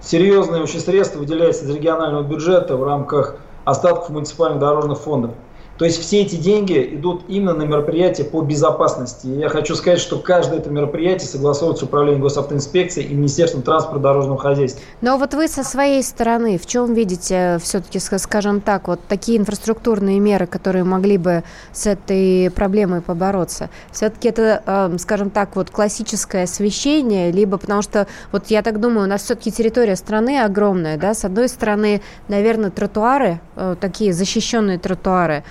серьезные 0.00 0.62
очень 0.62 0.80
средства 0.80 1.20
выделяются 1.20 1.64
из 1.64 1.70
регионального 1.74 2.22
бюджета 2.22 2.76
в 2.76 2.84
рамках 2.84 3.36
остатков 3.68 4.10
муниципальных 4.10 4.58
дорожных 4.58 4.98
фондов– 4.98 5.32
то 5.78 5.84
есть 5.84 6.00
все 6.00 6.22
эти 6.22 6.34
деньги 6.34 6.94
идут 6.94 7.22
именно 7.28 7.54
на 7.54 7.62
мероприятия 7.62 8.24
по 8.24 8.42
безопасности. 8.42 9.28
И 9.28 9.38
я 9.38 9.48
хочу 9.48 9.76
сказать, 9.76 10.00
что 10.00 10.18
каждое 10.18 10.58
это 10.58 10.70
мероприятие 10.70 11.28
согласовывается 11.28 11.84
с 11.84 11.88
Управлением 11.88 12.22
госавтоинспекции 12.22 13.04
и 13.04 13.14
Министерством 13.14 13.62
транспорта 13.62 14.00
и 14.00 14.02
дорожного 14.02 14.38
хозяйства. 14.38 14.82
Но 15.00 15.16
вот 15.18 15.34
вы 15.34 15.46
со 15.46 15.62
своей 15.62 16.02
стороны 16.02 16.58
в 16.58 16.66
чем 16.66 16.94
видите 16.94 17.58
все-таки, 17.62 18.00
скажем 18.00 18.60
так, 18.60 18.88
вот 18.88 19.00
такие 19.06 19.38
инфраструктурные 19.38 20.18
меры, 20.18 20.46
которые 20.46 20.82
могли 20.82 21.16
бы 21.16 21.44
с 21.72 21.86
этой 21.86 22.50
проблемой 22.50 23.00
побороться? 23.00 23.70
Все-таки 23.92 24.30
это, 24.30 24.62
эм, 24.66 24.98
скажем 24.98 25.30
так, 25.30 25.54
вот 25.54 25.70
классическое 25.70 26.44
освещение, 26.44 27.30
либо 27.30 27.56
потому 27.56 27.82
что, 27.82 28.08
вот 28.32 28.48
я 28.48 28.62
так 28.62 28.80
думаю, 28.80 29.04
у 29.04 29.08
нас 29.08 29.22
все-таки 29.22 29.52
территория 29.52 29.94
страны 29.94 30.40
огромная, 30.40 30.96
да, 30.96 31.14
с 31.14 31.24
одной 31.24 31.48
стороны, 31.48 32.02
наверное, 32.26 32.70
тротуары, 32.70 33.40
э, 33.54 33.76
такие 33.80 34.12
защищенные 34.12 34.78
тротуары, 34.78 35.44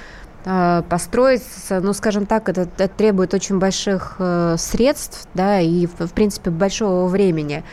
построить, 0.90 1.44
ну, 1.70 1.92
скажем 1.94 2.26
так, 2.26 2.48
это, 2.48 2.62
это 2.62 2.88
требует 2.88 3.34
очень 3.34 3.60
больших 3.60 4.16
э, 4.20 4.56
средств, 4.58 5.28
да, 5.34 5.60
и, 5.60 5.88
в, 5.88 6.08
в 6.08 6.14
принципе, 6.14 6.52
большого 6.52 7.08
времени. 7.08 7.64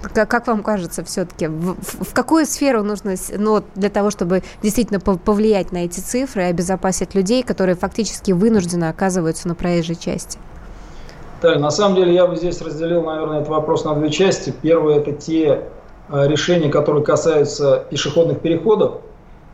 Как, 0.00 0.30
как 0.30 0.46
вам 0.46 0.62
кажется, 0.62 1.02
все-таки, 1.02 1.48
в, 1.48 1.74
в, 1.80 2.14
какую 2.14 2.46
сферу 2.46 2.84
нужно, 2.84 3.14
ну, 3.36 3.64
для 3.74 3.90
того, 3.90 4.10
чтобы 4.10 4.44
действительно 4.62 5.00
повлиять 5.00 5.72
на 5.72 5.78
эти 5.78 5.98
цифры 5.98 6.42
и 6.42 6.46
обезопасить 6.46 7.16
людей, 7.16 7.42
которые 7.42 7.74
фактически 7.74 8.30
вынуждены 8.30 8.84
оказываются 8.84 9.48
на 9.48 9.56
проезжей 9.56 9.96
части? 9.96 10.38
Да, 11.42 11.58
на 11.58 11.70
самом 11.70 11.96
деле 11.96 12.14
я 12.14 12.26
бы 12.26 12.36
здесь 12.36 12.60
разделил, 12.60 13.02
наверное, 13.02 13.38
этот 13.38 13.48
вопрос 13.48 13.84
на 13.84 13.94
две 13.94 14.10
части. 14.10 14.52
Первое– 14.62 14.96
это 14.98 15.12
те 15.12 15.62
э, 16.08 16.28
решения, 16.28 16.68
которые 16.68 17.04
касаются 17.04 17.84
пешеходных 17.90 18.40
переходов, 18.40 19.00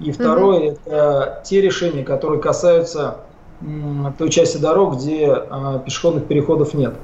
и 0.00 0.12
второе 0.12 0.72
угу. 0.72 0.78
это 0.86 1.42
те 1.44 1.60
решения, 1.60 2.02
которые 2.02 2.40
касаются 2.40 3.18
той 4.18 4.30
части 4.30 4.58
дорог, 4.58 4.96
где 4.96 5.28
а, 5.28 5.78
пешеходных 5.78 6.26
переходов 6.26 6.74
нет. 6.74 6.94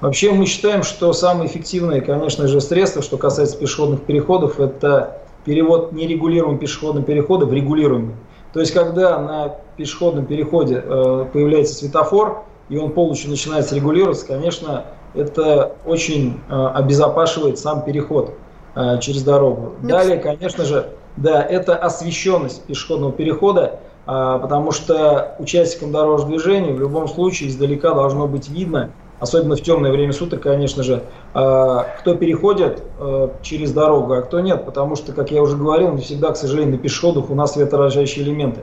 Вообще 0.00 0.30
мы 0.30 0.46
считаем, 0.46 0.82
что 0.82 1.12
самое 1.12 1.48
эффективное, 1.48 2.00
конечно 2.00 2.46
же, 2.48 2.60
средство, 2.60 3.02
что 3.02 3.16
касается 3.16 3.56
пешеходных 3.56 4.02
переходов, 4.02 4.60
это 4.60 5.18
перевод 5.44 5.92
нерегулируемого 5.92 6.58
пешеходного 6.58 7.04
перехода 7.04 7.46
в 7.46 7.52
регулируемый. 7.52 8.14
То 8.52 8.60
есть, 8.60 8.72
когда 8.72 9.18
на 9.18 9.56
пешеходном 9.76 10.26
переходе 10.26 10.82
э, 10.84 11.26
появляется 11.32 11.74
светофор, 11.74 12.44
и 12.68 12.76
он 12.76 12.92
полностью 12.92 13.30
начинает 13.30 13.70
регулироваться, 13.72 14.26
конечно, 14.26 14.84
это 15.14 15.72
очень 15.86 16.40
э, 16.48 16.66
обезопашивает 16.74 17.58
сам 17.58 17.82
переход 17.82 18.34
э, 18.74 18.98
через 19.00 19.22
дорогу. 19.22 19.74
Ну, 19.80 19.88
Далее, 19.88 20.18
конечно 20.18 20.64
же, 20.64 20.88
да, 21.16 21.42
это 21.42 21.76
освещенность 21.76 22.62
пешеходного 22.64 23.12
перехода, 23.12 23.80
а, 24.06 24.38
потому 24.38 24.70
что 24.70 25.34
участникам 25.38 25.92
дорожного 25.92 26.30
движения 26.30 26.72
в 26.72 26.80
любом 26.80 27.08
случае 27.08 27.48
издалека 27.48 27.92
должно 27.92 28.28
быть 28.28 28.48
видно, 28.48 28.90
особенно 29.18 29.56
в 29.56 29.62
темное 29.62 29.90
время 29.90 30.12
суток, 30.12 30.42
конечно 30.42 30.82
же, 30.82 31.02
а, 31.34 31.86
кто 31.98 32.14
переходит 32.14 32.82
а, 32.98 33.32
через 33.42 33.72
дорогу, 33.72 34.12
а 34.12 34.22
кто 34.22 34.40
нет, 34.40 34.64
потому 34.64 34.94
что, 34.96 35.12
как 35.12 35.30
я 35.30 35.42
уже 35.42 35.56
говорил, 35.56 35.92
не 35.92 36.02
всегда, 36.02 36.32
к 36.32 36.36
сожалению, 36.36 36.76
на 36.76 36.78
пешеходах 36.78 37.30
у 37.30 37.34
нас 37.34 37.54
светоотражающие 37.54 38.24
элементы. 38.24 38.60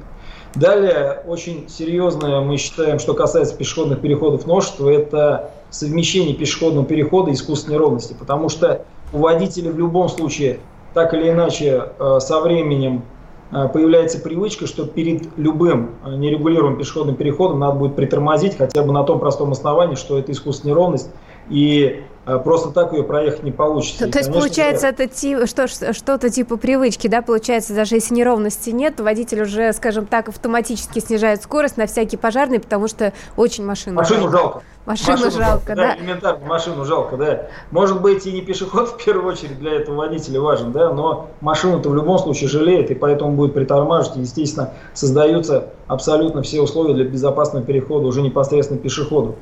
Далее, 0.55 1.23
очень 1.25 1.67
серьезное, 1.67 2.39
мы 2.41 2.57
считаем, 2.57 2.99
что 2.99 3.15
касается 3.15 3.57
пешеходных 3.57 4.01
переходов 4.01 4.45
множество, 4.45 4.87
это 4.87 5.49
совмещение 5.71 6.35
пешеходного 6.35 6.85
перехода 6.85 7.31
и 7.31 7.33
искусственной 7.33 7.77
ровности, 7.77 8.15
потому 8.17 8.49
что 8.49 8.85
у 9.11 9.17
водителя 9.17 9.71
в 9.71 9.79
любом 9.79 10.09
случае 10.09 10.59
так 10.93 11.13
или 11.13 11.29
иначе 11.29 11.89
э, 11.99 12.19
со 12.19 12.39
временем 12.39 13.03
э, 13.51 13.67
появляется 13.67 14.19
привычка, 14.19 14.67
что 14.67 14.85
перед 14.85 15.37
любым 15.37 15.91
э, 16.05 16.15
нерегулируемым 16.15 16.77
пешеходным 16.77 17.15
переходом 17.15 17.59
надо 17.59 17.77
будет 17.77 17.95
притормозить 17.95 18.57
хотя 18.57 18.83
бы 18.83 18.93
на 18.93 19.03
том 19.03 19.19
простом 19.19 19.51
основании, 19.51 19.95
что 19.95 20.19
это 20.19 20.31
искусственная 20.31 20.75
неровность, 20.75 21.09
и 21.49 22.03
просто 22.25 22.69
так 22.69 22.93
ее 22.93 23.03
проехать 23.03 23.43
не 23.43 23.51
получится. 23.51 24.05
То, 24.05 24.11
то 24.11 24.19
есть, 24.19 24.31
получается, 24.31 24.87
это 24.87 25.07
ти, 25.07 25.45
что, 25.45 25.67
что-то 25.67 26.29
типа 26.29 26.57
привычки, 26.57 27.07
да? 27.07 27.21
Получается, 27.21 27.73
даже 27.73 27.95
если 27.95 28.13
неровности 28.13 28.69
нет, 28.69 28.99
водитель 28.99 29.41
уже, 29.41 29.73
скажем 29.73 30.05
так, 30.05 30.29
автоматически 30.29 30.99
снижает 30.99 31.43
скорость 31.43 31.77
на 31.77 31.85
всякий 31.85 32.17
пожарный, 32.17 32.59
потому 32.59 32.87
что 32.87 33.13
очень 33.35 33.65
машину 33.65 33.97
Машину 33.97 34.29
жалко. 34.29 34.61
Машину, 34.85 35.11
машину 35.17 35.31
жалко, 35.31 35.45
жалко, 35.45 35.75
да? 35.75 35.95
Элементарно, 35.95 36.45
машину 36.45 36.83
жалко, 36.83 37.15
да. 37.15 37.47
Может 37.71 38.01
быть, 38.01 38.25
и 38.25 38.33
не 38.33 38.41
пешеход 38.41 38.89
в 38.99 39.03
первую 39.03 39.33
очередь 39.33 39.59
для 39.59 39.73
этого 39.73 39.95
водителя 39.95 40.41
важен, 40.41 40.71
да, 40.71 40.93
но 40.93 41.29
машину-то 41.39 41.89
в 41.89 41.95
любом 41.95 42.19
случае 42.19 42.49
жалеет, 42.49 42.91
и 42.91 42.95
поэтому 42.95 43.31
будет 43.31 43.53
притормаживать. 43.53 44.17
естественно, 44.17 44.71
создаются 44.93 45.69
абсолютно 45.87 46.41
все 46.41 46.61
условия 46.61 46.93
для 46.93 47.05
безопасного 47.05 47.65
перехода 47.65 48.07
уже 48.07 48.21
непосредственно 48.21 48.79
пешеходу. 48.79 49.35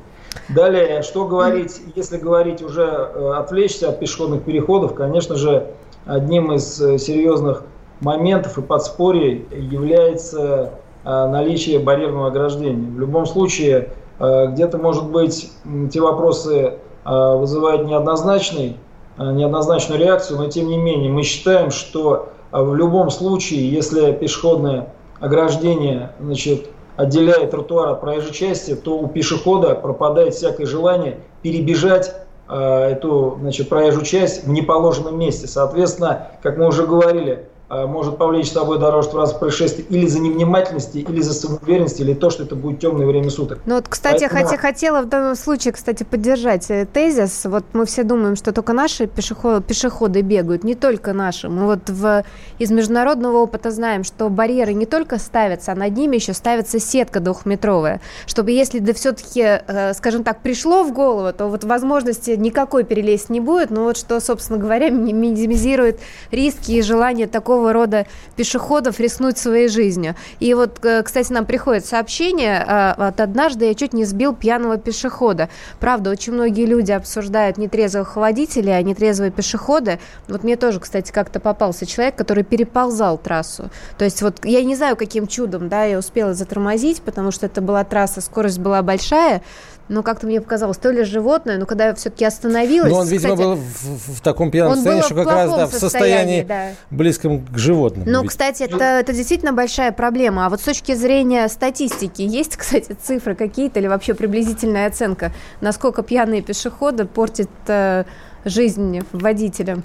Далее, 0.48 1.02
что 1.02 1.26
говорить, 1.26 1.80
если 1.94 2.16
говорить 2.16 2.62
уже 2.62 2.82
э, 2.84 3.32
отвлечься 3.36 3.88
от 3.88 4.00
пешеходных 4.00 4.42
переходов, 4.42 4.94
конечно 4.94 5.36
же, 5.36 5.68
одним 6.04 6.52
из 6.52 6.80
э, 6.80 6.98
серьезных 6.98 7.64
моментов 8.00 8.58
и 8.58 8.62
подспорий 8.62 9.46
является 9.50 10.74
э, 11.04 11.26
наличие 11.26 11.78
барьерного 11.78 12.28
ограждения. 12.28 12.90
В 12.90 12.98
любом 12.98 13.26
случае, 13.26 13.90
где-то, 14.18 14.78
может 14.78 15.10
быть, 15.10 15.50
те 15.90 16.00
вопросы 16.00 16.74
вызывают 17.04 17.88
неоднозначный, 17.88 18.76
неоднозначную 19.18 19.98
реакцию, 20.00 20.38
но 20.38 20.48
тем 20.48 20.68
не 20.68 20.78
менее 20.78 21.10
мы 21.10 21.24
считаем, 21.24 21.72
что 21.72 22.28
в 22.52 22.74
любом 22.76 23.10
случае, 23.10 23.68
если 23.68 24.12
пешеходное 24.12 24.90
ограждение 25.18 26.12
значит, 26.20 26.68
отделяет 26.96 27.50
тротуар 27.50 27.90
от 27.90 28.00
проезжей 28.00 28.32
части, 28.32 28.74
то 28.74 28.98
у 28.98 29.08
пешехода 29.08 29.74
пропадает 29.74 30.34
всякое 30.34 30.66
желание 30.66 31.18
перебежать 31.42 32.14
эту 32.48 33.38
значит, 33.40 33.68
проезжую 33.68 34.04
часть 34.04 34.44
в 34.44 34.50
неположенном 34.50 35.18
месте. 35.18 35.46
Соответственно, 35.46 36.28
как 36.42 36.58
мы 36.58 36.66
уже 36.66 36.86
говорили, 36.86 37.46
может 37.86 38.18
повлечь 38.18 38.48
с 38.48 38.52
собой 38.52 38.78
дорожное 38.78 39.22
раз 39.22 39.32
происшествий 39.32 39.84
или 39.88 40.06
за 40.06 40.20
невнимательности, 40.20 40.98
или 40.98 41.20
за 41.20 41.34
самоуверенность, 41.34 42.00
или 42.00 42.14
то, 42.14 42.30
что 42.30 42.42
это 42.42 42.54
будет 42.54 42.80
темное 42.80 43.06
время 43.06 43.30
суток. 43.30 43.60
Ну 43.66 43.76
вот, 43.76 43.88
кстати, 43.88 44.20
Поэтому... 44.20 44.44
хотя, 44.44 44.56
хотела 44.58 45.02
в 45.02 45.08
данном 45.08 45.36
случае, 45.36 45.72
кстати, 45.72 46.04
поддержать 46.04 46.70
э, 46.70 46.86
тезис. 46.86 47.44
Вот 47.44 47.64
мы 47.72 47.86
все 47.86 48.02
думаем, 48.02 48.36
что 48.36 48.52
только 48.52 48.72
наши 48.72 49.06
пешеходы, 49.06 49.62
пешеходы 49.62 50.20
бегают, 50.20 50.64
не 50.64 50.74
только 50.74 51.12
наши. 51.12 51.48
Мы 51.48 51.66
вот 51.66 51.88
в, 51.88 52.24
из 52.58 52.70
международного 52.70 53.38
опыта 53.38 53.70
знаем, 53.70 54.04
что 54.04 54.28
барьеры 54.28 54.74
не 54.74 54.86
только 54.86 55.18
ставятся, 55.18 55.72
а 55.72 55.74
над 55.74 55.96
ними 55.96 56.16
еще 56.16 56.34
ставится 56.34 56.78
сетка 56.78 57.20
двухметровая, 57.20 58.00
чтобы 58.26 58.50
если 58.50 58.78
да 58.78 58.92
все-таки, 58.92 59.42
э, 59.42 59.94
скажем 59.94 60.24
так, 60.24 60.40
пришло 60.42 60.84
в 60.84 60.92
голову, 60.92 61.32
то 61.32 61.46
вот 61.46 61.64
возможности 61.64 62.32
никакой 62.32 62.84
перелезть 62.84 63.30
не 63.30 63.40
будет, 63.40 63.70
но 63.70 63.84
вот 63.84 63.96
что, 63.96 64.20
собственно 64.20 64.58
говоря, 64.58 64.90
минимизирует 64.90 66.00
риски 66.30 66.72
и 66.72 66.82
желание 66.82 67.26
такого 67.26 67.61
такого 67.62 67.72
рода 67.72 68.06
пешеходов 68.36 68.98
рискнуть 69.00 69.38
своей 69.38 69.68
жизнью. 69.68 70.14
И 70.40 70.54
вот, 70.54 70.84
э, 70.84 71.02
кстати, 71.02 71.32
нам 71.32 71.46
приходит 71.46 71.86
сообщение, 71.86 72.64
э, 72.66 72.94
вот 72.96 73.20
однажды 73.20 73.66
я 73.66 73.74
чуть 73.74 73.92
не 73.92 74.04
сбил 74.04 74.34
пьяного 74.34 74.78
пешехода. 74.78 75.48
Правда, 75.78 76.10
очень 76.10 76.32
многие 76.32 76.66
люди 76.66 76.92
обсуждают 76.92 77.58
нетрезвых 77.58 78.16
водителей, 78.16 78.76
а 78.76 78.82
нетрезвые 78.82 79.30
пешеходы. 79.30 79.98
Вот 80.28 80.42
мне 80.44 80.56
тоже, 80.56 80.80
кстати, 80.80 81.12
как-то 81.12 81.38
попался 81.38 81.86
человек, 81.86 82.16
который 82.16 82.42
переползал 82.42 83.18
трассу. 83.18 83.70
То 83.98 84.04
есть 84.04 84.22
вот 84.22 84.44
я 84.44 84.64
не 84.64 84.74
знаю, 84.74 84.96
каким 84.96 85.26
чудом, 85.26 85.68
да, 85.68 85.84
я 85.84 85.98
успела 85.98 86.34
затормозить, 86.34 87.02
потому 87.02 87.30
что 87.30 87.46
это 87.46 87.60
была 87.60 87.84
трасса, 87.84 88.20
скорость 88.20 88.58
была 88.58 88.82
большая, 88.82 89.42
ну, 89.88 90.02
как-то 90.02 90.26
мне 90.26 90.40
показалось, 90.40 90.78
то 90.78 90.90
ли 90.90 91.04
животное, 91.04 91.58
но 91.58 91.66
когда 91.66 91.88
я 91.88 91.94
все-таки 91.94 92.24
остановилась... 92.24 92.90
Ну, 92.90 92.98
он, 92.98 93.06
видимо, 93.06 93.34
кстати, 93.34 93.46
был 93.46 93.56
в, 93.56 94.16
в 94.16 94.20
таком 94.20 94.50
пьяном 94.50 94.74
состоянии, 94.74 95.02
что 95.02 95.14
как 95.14 95.26
раз 95.26 95.50
да, 95.50 95.66
в 95.66 95.72
состоянии 95.74 96.42
да. 96.42 96.70
близком 96.90 97.44
к 97.46 97.58
животным. 97.58 98.04
Ну, 98.06 98.24
кстати, 98.24 98.62
это, 98.62 98.84
это 98.84 99.12
действительно 99.12 99.52
большая 99.52 99.92
проблема. 99.92 100.46
А 100.46 100.48
вот 100.48 100.60
с 100.60 100.64
точки 100.64 100.94
зрения 100.94 101.48
статистики, 101.48 102.22
есть, 102.22 102.56
кстати, 102.56 102.96
цифры 103.00 103.34
какие-то 103.34 103.80
или 103.80 103.86
вообще 103.86 104.14
приблизительная 104.14 104.86
оценка, 104.86 105.32
насколько 105.60 106.02
пьяные 106.02 106.42
пешеходы 106.42 107.04
портят 107.04 107.50
э, 107.66 108.04
жизнь 108.44 109.00
водителям? 109.12 109.82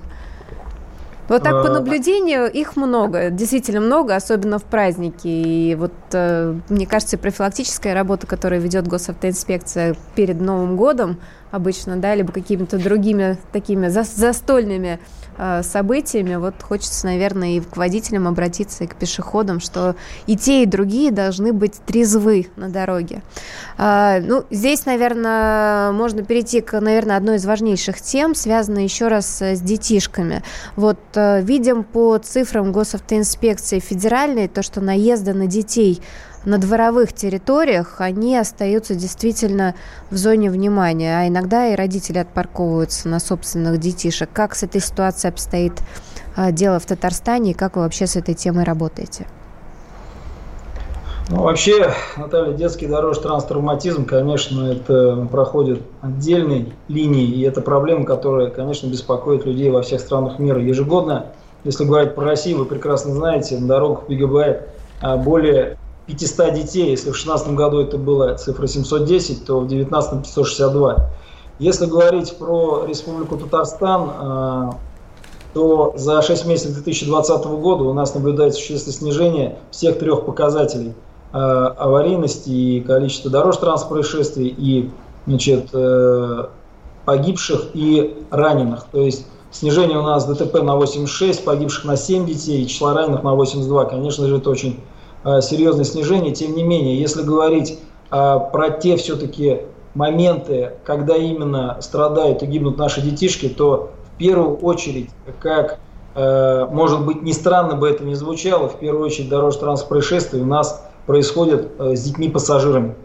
Вот 1.30 1.44
так 1.44 1.52
по 1.52 1.68
а, 1.68 1.74
наблюдению 1.74 2.50
их 2.50 2.76
много, 2.78 3.30
действительно 3.30 3.82
много, 3.82 4.16
особенно 4.16 4.60
в 4.60 4.63
праздники. 4.63 5.28
И 5.28 5.76
вот 5.76 5.92
э, 6.13 6.56
мне 6.70 6.88
кажется, 6.88 7.18
профилактическая 7.18 7.94
работа, 7.94 8.28
которую 8.28 8.62
ведет 8.62 8.88
госавтоинспекция 8.88 9.96
перед 10.16 10.40
Новым 10.40 10.78
годом 10.78 11.20
обычно, 11.51 11.97
да, 11.97 12.15
либо 12.15 12.31
какими-то 12.31 12.77
другими 12.77 13.38
такими 13.51 13.88
застольными 13.88 14.99
Э, 15.39 15.62
событиями, 15.62 16.36
вот 16.36 16.55
хочется, 16.63 17.05
наверное, 17.05 17.57
и 17.57 17.60
к 17.60 17.77
водителям 17.77 18.27
обратиться, 18.27 18.86
и 18.86 18.88
к 18.88 18.95
пешеходам, 18.95 19.60
что 19.60 19.95
и 20.25 20.36
те, 20.36 20.63
и 20.63 20.65
другие 20.65 21.12
должны 21.12 21.53
быть 21.53 21.73
трезвы 21.86 22.47
на 22.55 22.69
дороге. 22.69 23.21
А, 23.77 24.19
ну, 24.19 24.45
здесь, 24.49 24.88
наверное, 24.88 25.91
можно 25.91 26.23
перейти 26.23 26.62
к, 26.62 26.79
наверное, 26.79 27.17
одной 27.17 27.36
из 27.36 27.45
важнейших 27.45 28.01
тем, 28.01 28.33
связанной 28.33 28.83
еще 28.83 29.10
раз 29.10 29.41
с 29.41 29.60
детишками. 29.62 30.41
Вот 30.75 30.99
э, 31.13 31.41
видим 31.43 31.83
по 31.83 32.17
цифрам 32.17 32.71
госавтоинспекции 32.71 33.77
федеральной 33.79 34.47
то, 34.47 34.63
что 34.63 34.81
наезды 34.81 35.36
на 35.36 35.45
детей 35.45 36.01
на 36.47 36.60
дворовых 36.60 37.12
территориях, 37.12 37.95
они 37.99 38.38
остаются 38.38 38.95
действительно 38.95 39.75
в 40.10 40.15
зоне 40.15 40.49
внимания, 40.49 41.19
а 41.19 41.27
иногда 41.27 41.67
и 41.67 41.75
родители 41.75 42.19
отпарковываются 42.19 43.10
на 43.10 43.19
собственных 43.19 43.79
детишек. 43.81 44.29
Как 44.31 44.55
с 44.55 44.63
этой 44.63 44.79
ситуацией 44.79 45.33
обстоит 45.33 45.73
а, 46.38 46.53
дело 46.53 46.79
в 46.79 46.86
Татарстане 46.86 47.51
и 47.51 47.53
как 47.53 47.75
вы 47.75 47.81
вообще 47.81 48.07
с 48.07 48.15
этой 48.15 48.33
темой 48.33 48.63
работаете? 48.63 49.27
Ну, 51.29 51.41
вообще, 51.43 51.93
Наталья, 52.15 52.53
детский 52.53 52.88
дорожно-транстравматизм, 52.88 54.05
конечно, 54.05 54.71
это 54.71 55.27
проходит 55.29 55.81
отдельной 55.99 56.71
линией, 56.88 57.29
и 57.29 57.41
это 57.41 57.60
проблема, 57.60 58.05
которая, 58.05 58.49
конечно, 58.51 58.88
беспокоит 58.88 59.45
людей 59.45 59.69
во 59.69 59.81
всех 59.81 59.99
странах 59.99 60.39
мира. 60.39 60.62
Ежегодно, 60.62 61.25
если 61.65 61.83
говорить 61.83 62.15
про 62.15 62.23
Россию, 62.23 62.60
вы 62.60 62.65
прекрасно 62.65 63.13
знаете, 63.13 63.57
на 63.57 63.67
дорогах 63.67 64.05
погибает 64.05 64.69
более 65.01 65.77
500 66.08 66.54
детей, 66.54 66.89
если 66.89 67.10
в 67.10 67.13
2016 67.13 67.50
году 67.50 67.82
это 67.82 67.98
была 67.98 68.34
цифра 68.36 68.65
710, 68.65 69.46
то 69.46 69.60
в 69.60 69.67
2019 69.67 70.24
562. 70.24 71.10
Если 71.60 71.86
говорить 71.86 72.38
про 72.38 72.86
Республику 72.88 73.38
Татарстан, 73.38 74.10
э, 74.20 74.70
то 75.54 75.93
за 75.98 76.22
6 76.22 76.46
месяцев 76.46 76.76
2020 76.76 77.46
года 77.46 77.84
у 77.84 77.93
нас 77.93 78.13
наблюдается 78.13 78.60
существенное 78.60 78.96
снижение 78.96 79.60
всех 79.72 80.00
трех 80.00 80.26
показателей 80.26 80.93
э, 81.34 81.38
аварийности 81.38 82.50
и 82.50 82.82
количества 82.82 83.30
дорожно-транспортных 83.32 84.10
происшествий, 84.10 84.48
и 84.48 84.89
значит, 85.26 85.70
э, 85.74 86.46
погибших 87.06 87.70
и 87.74 88.24
раненых. 88.30 88.86
То 88.91 89.02
есть 89.02 89.26
снижение 89.52 89.98
у 89.98 90.04
нас 90.04 90.26
ДТП 90.26 90.62
на 90.62 90.76
86, 90.76 91.43
погибших 91.43 91.86
на 91.86 91.98
7 91.98 92.26
детей, 92.26 92.63
и 92.63 92.67
числа 92.67 92.93
раненых 92.93 93.24
на 93.24 93.34
82. 93.34 93.86
Конечно 93.86 94.28
же, 94.28 94.38
это 94.38 94.50
очень 94.50 94.80
серьезное 95.23 95.86
снижение. 95.86 96.34
Тем 96.34 96.56
не 96.56 96.63
менее, 96.63 96.99
если 96.99 97.21
говорить 97.21 97.80
э, 98.12 98.39
про 98.51 98.69
те 98.69 98.95
все-таки 98.97 99.62
моменты, 99.93 100.73
когда 100.84 101.15
именно 101.15 101.77
страдают 101.82 102.43
и 102.43 102.45
гибнут 102.45 102.77
наши 102.77 103.01
детишки, 103.01 103.49
то 103.49 103.91
в 104.13 104.17
первую 104.17 104.58
очередь, 104.58 105.10
как 105.39 105.80
э, 106.15 106.65
может 106.71 107.06
быть 107.06 107.21
не 107.23 107.34
странно 107.34 107.75
бы 107.75 107.89
это 107.89 108.03
не 108.03 108.15
звучало, 108.15 108.69
в 108.69 108.80
первую 108.80 109.06
очередь 109.06 109.30
дорожно-транспортные 109.30 110.01
происшествия 110.01 110.41
у 110.41 110.45
нас 110.45 110.84
происходят 111.06 111.71
с 111.80 112.01
детьми-пассажирами. 112.03 112.95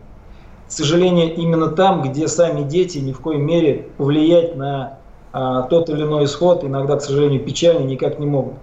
К 0.69 0.73
сожалению, 0.73 1.35
именно 1.35 1.69
там, 1.69 2.03
где 2.03 2.29
сами 2.29 2.63
дети 2.63 2.99
ни 2.99 3.13
в 3.13 3.21
коей 3.21 3.39
мере 3.39 3.89
повлиять 3.97 4.57
на 4.57 4.99
тот 5.33 5.89
или 5.89 6.03
иной 6.03 6.25
исход, 6.25 6.65
иногда, 6.65 6.97
к 6.97 7.03
сожалению, 7.03 7.45
печально 7.45 7.85
никак 7.85 8.19
не 8.19 8.27
могут. 8.27 8.55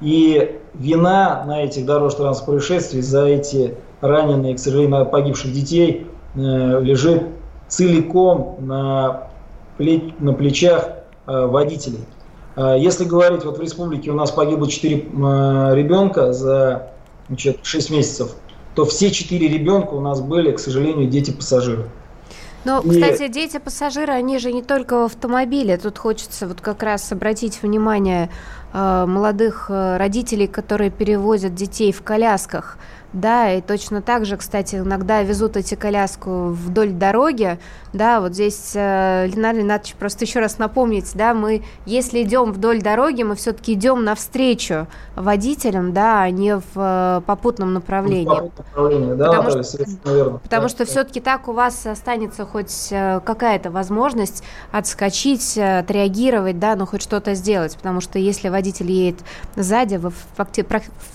И 0.00 0.60
вина 0.78 1.44
на 1.46 1.64
этих 1.64 1.84
дорожно-транспортных 1.84 2.66
происшествиях 2.66 3.04
за 3.04 3.26
эти 3.26 3.74
раненые, 4.00 4.54
к 4.54 4.58
сожалению, 4.58 5.06
погибших 5.06 5.52
детей 5.52 6.06
э, 6.34 6.38
лежит 6.38 7.24
целиком 7.66 8.56
на, 8.60 9.28
на 9.78 10.32
плечах 10.32 10.88
э, 11.26 11.46
водителей. 11.46 12.04
Э, 12.56 12.76
если 12.78 13.04
говорить, 13.04 13.44
вот 13.44 13.58
в 13.58 13.60
республике 13.60 14.10
у 14.10 14.14
нас 14.14 14.30
погибло 14.30 14.68
4 14.68 14.94
ребенка 14.94 16.32
за 16.32 16.92
значит, 17.28 17.58
6 17.62 17.90
месяцев, 17.90 18.36
то 18.74 18.84
все 18.84 19.10
4 19.10 19.48
ребенка 19.48 19.94
у 19.94 20.00
нас 20.00 20.20
были, 20.20 20.52
к 20.52 20.60
сожалению, 20.60 21.08
дети-пассажиры. 21.08 21.86
Но, 22.64 22.80
и... 22.80 22.90
кстати, 22.90 23.28
дети-пассажиры, 23.28 24.12
они 24.12 24.38
же 24.38 24.52
не 24.52 24.62
только 24.62 24.98
в 25.00 25.04
автомобиле. 25.04 25.76
Тут 25.76 25.98
хочется 25.98 26.46
вот 26.46 26.60
как 26.60 26.82
раз 26.82 27.10
обратить 27.12 27.62
внимание 27.62 28.30
э, 28.72 29.04
молодых 29.06 29.66
э, 29.68 29.96
родителей, 29.96 30.46
которые 30.46 30.90
перевозят 30.90 31.54
детей 31.54 31.92
в 31.92 32.02
колясках. 32.02 32.78
Да, 33.14 33.52
и 33.54 33.62
точно 33.62 34.02
так 34.02 34.26
же, 34.26 34.36
кстати, 34.36 34.76
иногда 34.76 35.22
везут 35.22 35.56
эти 35.56 35.74
коляску 35.74 36.48
вдоль 36.48 36.90
дороги, 36.90 37.58
да, 37.94 38.20
вот 38.20 38.34
здесь, 38.34 38.72
э, 38.74 39.26
Ленар 39.28 39.54
Ленатович, 39.56 39.94
просто 39.94 40.26
еще 40.26 40.40
раз 40.40 40.58
напомнить, 40.58 41.12
да, 41.14 41.32
мы, 41.32 41.64
если 41.86 42.22
идем 42.22 42.52
вдоль 42.52 42.82
дороги, 42.82 43.22
мы 43.22 43.34
все-таки 43.34 43.72
идем 43.72 44.04
навстречу 44.04 44.88
водителям, 45.16 45.94
да, 45.94 46.22
а 46.22 46.30
не 46.30 46.56
в 46.56 46.62
э, 46.76 47.22
попутном 47.24 47.72
направлении. 47.72 48.26
В 48.26 48.58
направлении, 48.58 49.14
да, 49.14 49.28
потому 49.28 49.50
да, 49.50 49.62
что, 49.62 49.78
наверное. 50.04 50.38
Потому 50.38 50.62
да, 50.62 50.68
что 50.68 50.78
да. 50.78 50.84
все-таки 50.84 51.20
так 51.20 51.48
у 51.48 51.52
вас 51.52 51.86
останется 51.86 52.44
хоть 52.44 52.88
э, 52.90 53.20
какая-то 53.24 53.70
возможность 53.70 54.44
отскочить, 54.70 55.56
э, 55.56 55.78
отреагировать, 55.78 56.58
да, 56.58 56.76
ну 56.76 56.84
хоть 56.84 57.00
что-то 57.00 57.32
сделать, 57.32 57.74
потому 57.74 58.02
что 58.02 58.18
если 58.18 58.50
водитель 58.50 58.92
едет 58.92 59.20
сзади, 59.56 59.96
вы 59.96 60.12
факти- 60.36 60.66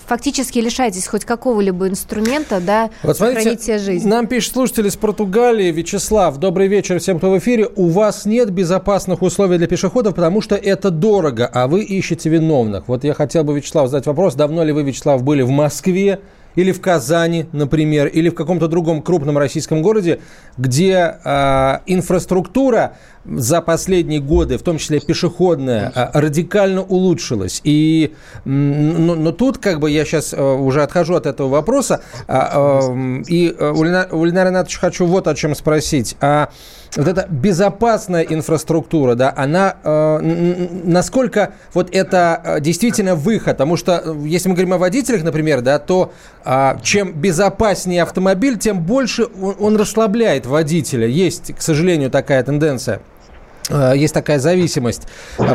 фактически 0.06 0.58
лишаетесь 0.58 1.06
хоть 1.06 1.24
какого-либо 1.24 1.83
инструмента, 1.86 2.60
да, 2.60 2.90
вот 3.02 3.16
смотрите, 3.16 3.62
себе 3.62 3.78
жизнь. 3.78 4.08
Нам 4.08 4.26
пишет 4.26 4.54
слушатель 4.54 4.86
из 4.86 4.96
Португалии 4.96 5.70
Вячеслав, 5.70 6.38
добрый 6.38 6.64
Добрый 6.64 6.78
вечер 6.78 6.98
всем, 6.98 7.18
кто 7.18 7.30
в 7.30 7.38
эфире. 7.38 7.68
У 7.76 7.88
вас 7.88 8.24
нет 8.24 8.50
безопасных 8.50 9.20
условий 9.20 9.58
для 9.58 9.66
пешеходов, 9.66 10.14
потому 10.14 10.40
что 10.40 10.54
это 10.54 10.90
дорого, 10.90 11.50
а 11.52 11.66
вы 11.66 11.82
ищете 11.82 12.30
виновных. 12.30 12.88
Вот 12.88 13.04
я 13.04 13.12
хотел 13.12 13.44
бы, 13.44 13.54
Вячеслав, 13.54 13.90
задать 13.90 14.06
вопрос. 14.06 14.34
Давно 14.34 14.64
ли 14.64 14.72
вы, 14.72 14.82
Вячеслав, 14.82 15.22
были 15.22 15.42
в 15.42 15.50
Москве? 15.50 16.20
или 16.54 16.72
в 16.72 16.80
Казани, 16.80 17.46
например, 17.52 18.06
или 18.06 18.28
в 18.28 18.34
каком-то 18.34 18.68
другом 18.68 19.02
крупном 19.02 19.36
российском 19.36 19.82
городе, 19.82 20.20
где 20.56 21.16
э, 21.24 21.78
инфраструктура 21.86 22.96
за 23.24 23.60
последние 23.60 24.20
годы, 24.20 24.58
в 24.58 24.62
том 24.62 24.78
числе 24.78 25.00
пешеходная, 25.00 25.92
э, 25.94 26.18
радикально 26.18 26.82
улучшилась. 26.82 27.60
И, 27.64 28.14
но, 28.44 29.14
но 29.14 29.32
тут 29.32 29.58
как 29.58 29.80
бы 29.80 29.90
я 29.90 30.04
сейчас 30.04 30.32
э, 30.32 30.42
уже 30.42 30.82
отхожу 30.82 31.14
от 31.14 31.26
этого 31.26 31.48
вопроса, 31.48 32.00
э, 32.26 32.34
э, 32.34 33.22
и 33.28 33.50
у 33.50 33.82
Ленара 34.24 34.48
Ринатовича 34.48 34.80
хочу 34.80 35.06
вот 35.06 35.28
о 35.28 35.34
чем 35.34 35.54
спросить. 35.54 36.16
А 36.20 36.50
вот 36.96 37.08
эта 37.08 37.26
безопасная 37.28 38.22
инфраструктура, 38.22 39.14
да, 39.14 39.32
она 39.36 39.76
э, 39.82 40.18
насколько 40.84 41.54
вот 41.72 41.94
это 41.94 42.40
э, 42.44 42.60
действительно 42.60 43.14
выход, 43.16 43.56
потому 43.56 43.76
что 43.76 44.02
э, 44.04 44.14
если 44.24 44.48
мы 44.48 44.54
говорим 44.54 44.74
о 44.74 44.78
водителях, 44.78 45.22
например, 45.24 45.60
да, 45.60 45.78
то 45.78 46.12
э, 46.44 46.76
чем 46.82 47.12
безопаснее 47.12 48.02
автомобиль, 48.02 48.58
тем 48.58 48.82
больше 48.82 49.26
он, 49.40 49.56
он 49.58 49.76
расслабляет 49.76 50.46
водителя. 50.46 51.06
Есть, 51.06 51.54
к 51.54 51.62
сожалению, 51.62 52.10
такая 52.10 52.42
тенденция. 52.42 53.00
Э, 53.68 53.92
есть 53.96 54.14
такая 54.14 54.38
зависимость, 54.38 55.02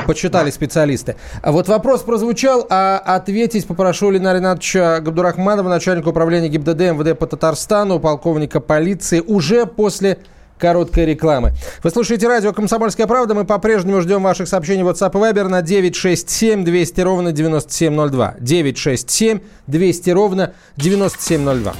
почитали 0.06 0.50
специалисты. 0.52 1.16
А 1.42 1.52
вот 1.52 1.68
вопрос 1.68 2.02
прозвучал, 2.02 2.66
а 2.70 2.98
ответить 2.98 3.68
попрошу 3.68 4.10
Ленара 4.12 4.38
Ринатовича 4.38 5.00
Габдурахманова, 5.00 5.70
начальника 5.70 6.10
управления 6.10 6.50
ГИБДД 6.50 6.80
МВД 6.94 7.18
по 7.18 7.28
Татарстану, 7.28 8.00
полковника 8.00 8.60
полиции, 8.60 9.20
уже 9.20 9.66
после 9.66 10.20
короткой 10.58 11.06
рекламы. 11.06 11.54
Вы 11.84 11.90
слушаете 11.90 12.28
радио 12.28 12.52
«Комсомольская 12.52 13.08
правда». 13.08 13.34
Мы 13.34 13.46
по-прежнему 13.46 14.02
ждем 14.02 14.22
ваших 14.22 14.48
сообщений 14.48 14.84
в 14.84 14.90
WhatsApp 14.90 15.12
и 15.12 15.34
Viber 15.34 15.48
на 15.48 15.62
967 15.62 16.66
200 16.66 17.02
ровно 17.02 17.32
9702. 17.32 18.36
967 18.40 19.40
200 19.68 20.10
ровно 20.10 20.54
9702. 20.76 21.74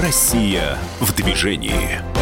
Россия 0.00 0.76
в 1.00 1.14
движении. 1.14 2.15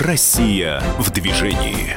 Россия 0.00 0.82
в 0.98 1.12
движении. 1.12 1.94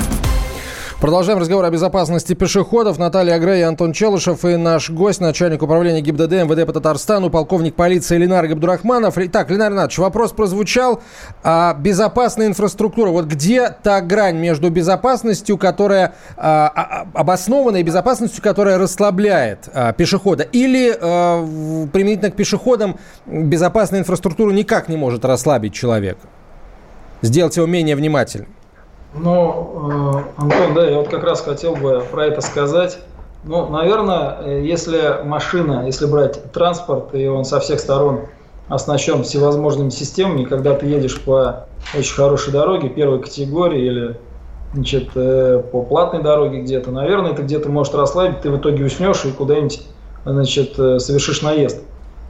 Продолжаем 1.02 1.40
разговор 1.40 1.66
о 1.66 1.72
безопасности 1.72 2.34
пешеходов. 2.34 3.00
Наталья 3.00 3.40
Грей, 3.40 3.66
Антон 3.66 3.92
Челышев 3.92 4.46
и 4.46 4.56
наш 4.56 4.92
гость, 4.92 5.20
начальник 5.20 5.64
управления 5.64 6.02
ГИБДД 6.02 6.44
МВД 6.44 6.68
по 6.68 6.74
Татарстану, 6.74 7.32
полковник 7.32 7.74
полиции 7.74 8.18
Ленар 8.18 8.48
Габдурахманов. 8.48 9.18
Итак, 9.18 9.50
Ленар 9.50 9.72
Иванович, 9.72 9.98
вопрос 9.98 10.32
прозвучал. 10.32 11.02
А, 11.42 11.74
безопасная 11.74 12.46
инфраструктура. 12.46 13.10
Вот 13.10 13.26
где 13.26 13.70
та 13.82 14.02
грань 14.02 14.38
между 14.38 14.70
безопасностью, 14.70 15.58
которая 15.58 16.14
а, 16.36 17.08
а, 17.16 17.78
и 17.80 17.84
безопасностью, 17.84 18.44
которая 18.44 18.78
расслабляет 18.78 19.70
а, 19.74 19.92
пешехода? 19.94 20.44
Или 20.44 20.96
а, 21.00 21.44
применительно 21.92 22.30
к 22.30 22.36
пешеходам 22.36 23.00
безопасная 23.26 24.02
инфраструктура 24.02 24.52
никак 24.52 24.88
не 24.88 24.98
может 24.98 25.26
расслабить 25.26 25.74
человека? 25.74 26.20
Сделать 27.22 27.58
его 27.58 27.66
менее 27.66 27.96
внимательным? 27.96 28.50
Ну, 29.16 30.24
Антон, 30.38 30.74
да, 30.76 30.88
я 30.88 30.98
вот 30.98 31.08
как 31.08 31.24
раз 31.24 31.42
хотел 31.42 31.76
бы 31.76 32.04
про 32.12 32.26
это 32.26 32.42
сказать. 32.42 33.00
Ну, 33.44 33.68
наверное, 33.70 34.38
э, 34.44 34.62
если 34.64 35.22
машина, 35.24 35.86
если 35.86 36.06
брать 36.06 36.52
транспорт, 36.52 37.16
и 37.16 37.28
он 37.28 37.46
со 37.46 37.60
всех 37.60 37.80
сторон 37.80 38.22
оснащен 38.68 39.24
всевозможными 39.24 39.90
системами, 39.90 40.44
когда 40.44 40.74
ты 40.74 40.86
едешь 40.88 41.20
по 41.22 41.68
очень 41.98 42.14
хорошей 42.14 42.52
дороге 42.52 42.90
первой 42.90 43.22
категории 43.22 43.86
или 43.86 44.20
значит, 44.74 45.10
э, 45.16 45.64
по 45.72 45.82
платной 45.82 46.22
дороге 46.22 46.62
где-то, 46.62 46.92
наверное, 46.92 47.32
это 47.32 47.44
где-то 47.44 47.70
может 47.70 47.96
расслабить, 47.96 48.42
ты 48.42 48.52
в 48.52 48.58
итоге 48.58 48.84
уснешь 48.84 49.24
и 49.24 49.32
куда-нибудь 49.32 49.82
значит, 50.26 50.76
совершишь 50.76 51.42
наезд. 51.42 51.82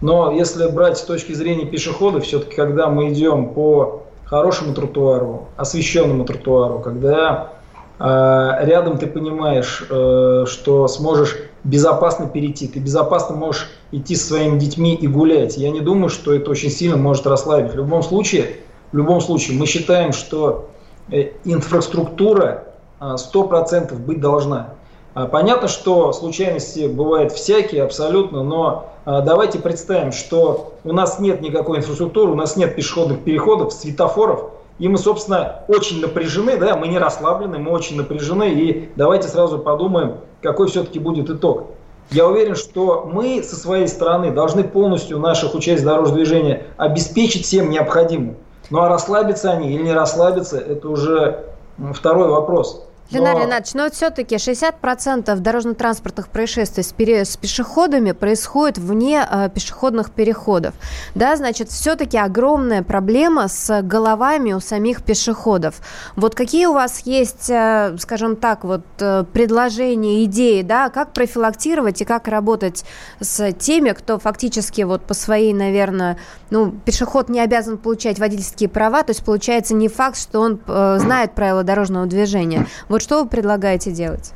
Но 0.01 0.31
если 0.31 0.69
брать 0.69 0.99
с 0.99 1.01
точки 1.01 1.33
зрения 1.33 1.65
пешехода, 1.65 2.19
все-таки 2.19 2.55
когда 2.55 2.87
мы 2.89 3.11
идем 3.11 3.55
по 3.55 4.03
хорошему 4.29 4.73
тротуару, 4.73 5.47
освещенному 5.55 6.25
тротуару, 6.25 6.79
когда 6.79 7.53
э, 7.99 8.49
рядом 8.61 8.97
ты 8.97 9.07
понимаешь, 9.07 9.85
э, 9.89 10.45
что 10.47 10.87
сможешь 10.87 11.37
безопасно 11.63 12.27
перейти, 12.27 12.67
ты 12.67 12.79
безопасно 12.79 13.35
можешь 13.35 13.69
идти 13.91 14.15
со 14.15 14.27
своими 14.27 14.59
детьми 14.59 14.95
и 14.95 15.07
гулять. 15.07 15.57
Я 15.57 15.71
не 15.71 15.81
думаю, 15.81 16.09
что 16.09 16.33
это 16.33 16.51
очень 16.51 16.69
сильно 16.69 16.97
может 16.97 17.25
расслабить. 17.25 17.73
В 17.73 17.77
любом 17.77 18.03
случае, 18.03 18.57
в 18.91 18.97
любом 18.97 19.21
случае 19.21 19.57
мы 19.57 19.65
считаем, 19.65 20.11
что 20.11 20.69
э, 21.09 21.31
инфраструктура 21.45 22.65
э, 22.99 23.15
100% 23.33 23.95
быть 23.95 24.19
должна. 24.19 24.73
А, 25.13 25.25
понятно, 25.25 25.67
что 25.67 26.13
случайности 26.13 26.85
бывают 26.85 27.31
всякие 27.31 27.83
абсолютно, 27.83 28.43
но 28.43 28.93
давайте 29.07 29.59
представим, 29.59 30.11
что 30.11 30.73
у 30.83 30.91
нас 30.91 31.17
нет 31.19 31.41
никакой 31.41 31.77
инфраструктуры, 31.77 32.33
у 32.33 32.35
нас 32.35 32.57
нет 32.57 32.75
пешеходных 32.75 33.23
переходов, 33.23 33.71
светофоров, 33.71 34.51
и 34.79 34.89
мы, 34.89 34.97
собственно, 34.97 35.63
очень 35.69 36.01
напряжены, 36.01 36.57
да, 36.57 36.75
мы 36.75 36.89
не 36.89 36.97
расслаблены, 36.97 37.57
мы 37.57 37.71
очень 37.71 37.95
напряжены, 37.95 38.51
и 38.51 38.91
давайте 38.97 39.29
сразу 39.29 39.59
подумаем, 39.59 40.17
какой 40.41 40.67
все-таки 40.67 40.99
будет 40.99 41.29
итог. 41.29 41.67
Я 42.11 42.27
уверен, 42.27 42.55
что 42.55 43.09
мы 43.11 43.41
со 43.43 43.55
своей 43.55 43.87
стороны 43.87 44.31
должны 44.31 44.63
полностью 44.63 45.19
наших 45.19 45.55
участников 45.55 45.93
дорожного 45.93 46.17
движения 46.17 46.63
обеспечить 46.75 47.45
всем 47.45 47.69
необходимым. 47.69 48.35
Ну 48.69 48.81
а 48.81 48.89
расслабиться 48.89 49.51
они 49.51 49.73
или 49.73 49.83
не 49.83 49.93
расслабиться, 49.93 50.57
это 50.57 50.89
уже 50.89 51.45
второй 51.93 52.27
вопрос. 52.27 52.86
Ленар 53.11 53.35
но... 53.35 53.43
Ренатович, 53.43 53.73
но 53.73 53.89
все-таки 53.89 54.35
60% 54.35 55.35
дорожно-транспортных 55.39 56.27
происшествий 56.27 56.83
с, 56.83 56.91
пере... 56.91 57.23
с 57.23 57.37
пешеходами 57.37 58.11
происходит 58.11 58.77
вне 58.77 59.25
э, 59.29 59.49
пешеходных 59.53 60.11
переходов. 60.11 60.73
Да, 61.15 61.35
значит, 61.37 61.69
все-таки 61.69 62.17
огромная 62.17 62.83
проблема 62.83 63.47
с 63.47 63.81
головами 63.81 64.53
у 64.53 64.59
самих 64.59 65.03
пешеходов. 65.03 65.75
Вот 66.15 66.35
какие 66.35 66.65
у 66.65 66.73
вас 66.73 67.01
есть, 67.05 67.49
э, 67.49 67.95
скажем 67.99 68.35
так, 68.35 68.65
вот 68.65 68.83
э, 68.99 69.23
предложения, 69.31 70.25
идеи, 70.25 70.61
да, 70.61 70.89
как 70.89 71.13
профилактировать 71.13 72.01
и 72.01 72.05
как 72.05 72.27
работать 72.27 72.83
с 73.21 73.53
теми, 73.53 73.91
кто 73.91 74.19
фактически 74.19 74.81
вот 74.81 75.03
по 75.03 75.13
своей, 75.13 75.53
наверное, 75.53 76.17
ну, 76.49 76.71
пешеход 76.71 77.29
не 77.29 77.39
обязан 77.39 77.77
получать 77.77 78.19
водительские 78.19 78.67
права, 78.67 79.03
то 79.03 79.11
есть 79.11 79.23
получается 79.23 79.73
не 79.73 79.87
факт, 79.87 80.17
что 80.17 80.41
он 80.41 80.59
э, 80.67 80.97
знает 80.99 81.33
правила 81.33 81.63
дорожного 81.63 82.05
движения. 82.05 82.67
Вот 82.89 82.96
что 83.01 83.23
вы 83.23 83.29
предлагаете 83.29 83.91
делать? 83.91 84.33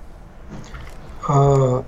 А, 1.28 1.84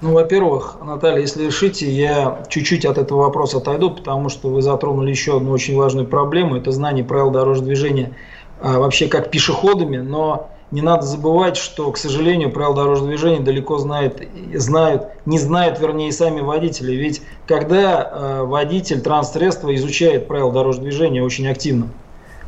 ну, 0.00 0.12
во-первых, 0.12 0.76
Наталья, 0.84 1.20
если 1.20 1.46
решите, 1.46 1.90
я 1.90 2.42
чуть-чуть 2.48 2.84
от 2.84 2.98
этого 2.98 3.22
вопроса 3.22 3.58
отойду, 3.58 3.90
потому 3.90 4.28
что 4.28 4.48
вы 4.48 4.60
затронули 4.60 5.10
еще 5.10 5.36
одну 5.36 5.50
очень 5.50 5.76
важную 5.76 6.06
проблему. 6.06 6.56
Это 6.56 6.72
знание 6.72 7.04
правил 7.04 7.30
дорожного 7.30 7.68
движения 7.68 8.12
а, 8.60 8.78
вообще 8.78 9.08
как 9.08 9.30
пешеходами, 9.30 9.98
но 9.98 10.50
не 10.70 10.82
надо 10.82 11.06
забывать, 11.06 11.56
что, 11.56 11.92
к 11.92 11.96
сожалению, 11.96 12.50
правила 12.50 12.74
дорожного 12.74 13.10
движения 13.10 13.40
далеко 13.40 13.78
знают, 13.78 14.20
знают, 14.54 15.06
не 15.24 15.38
знают, 15.38 15.78
вернее, 15.78 16.10
сами 16.10 16.40
водители. 16.40 16.92
Ведь 16.92 17.22
когда 17.46 18.10
э, 18.10 18.42
водитель 18.42 19.00
транспортсредства 19.00 19.74
изучает 19.76 20.26
правила 20.26 20.52
дорожного 20.52 20.88
движения 20.88 21.22
очень 21.22 21.46
активно, 21.46 21.88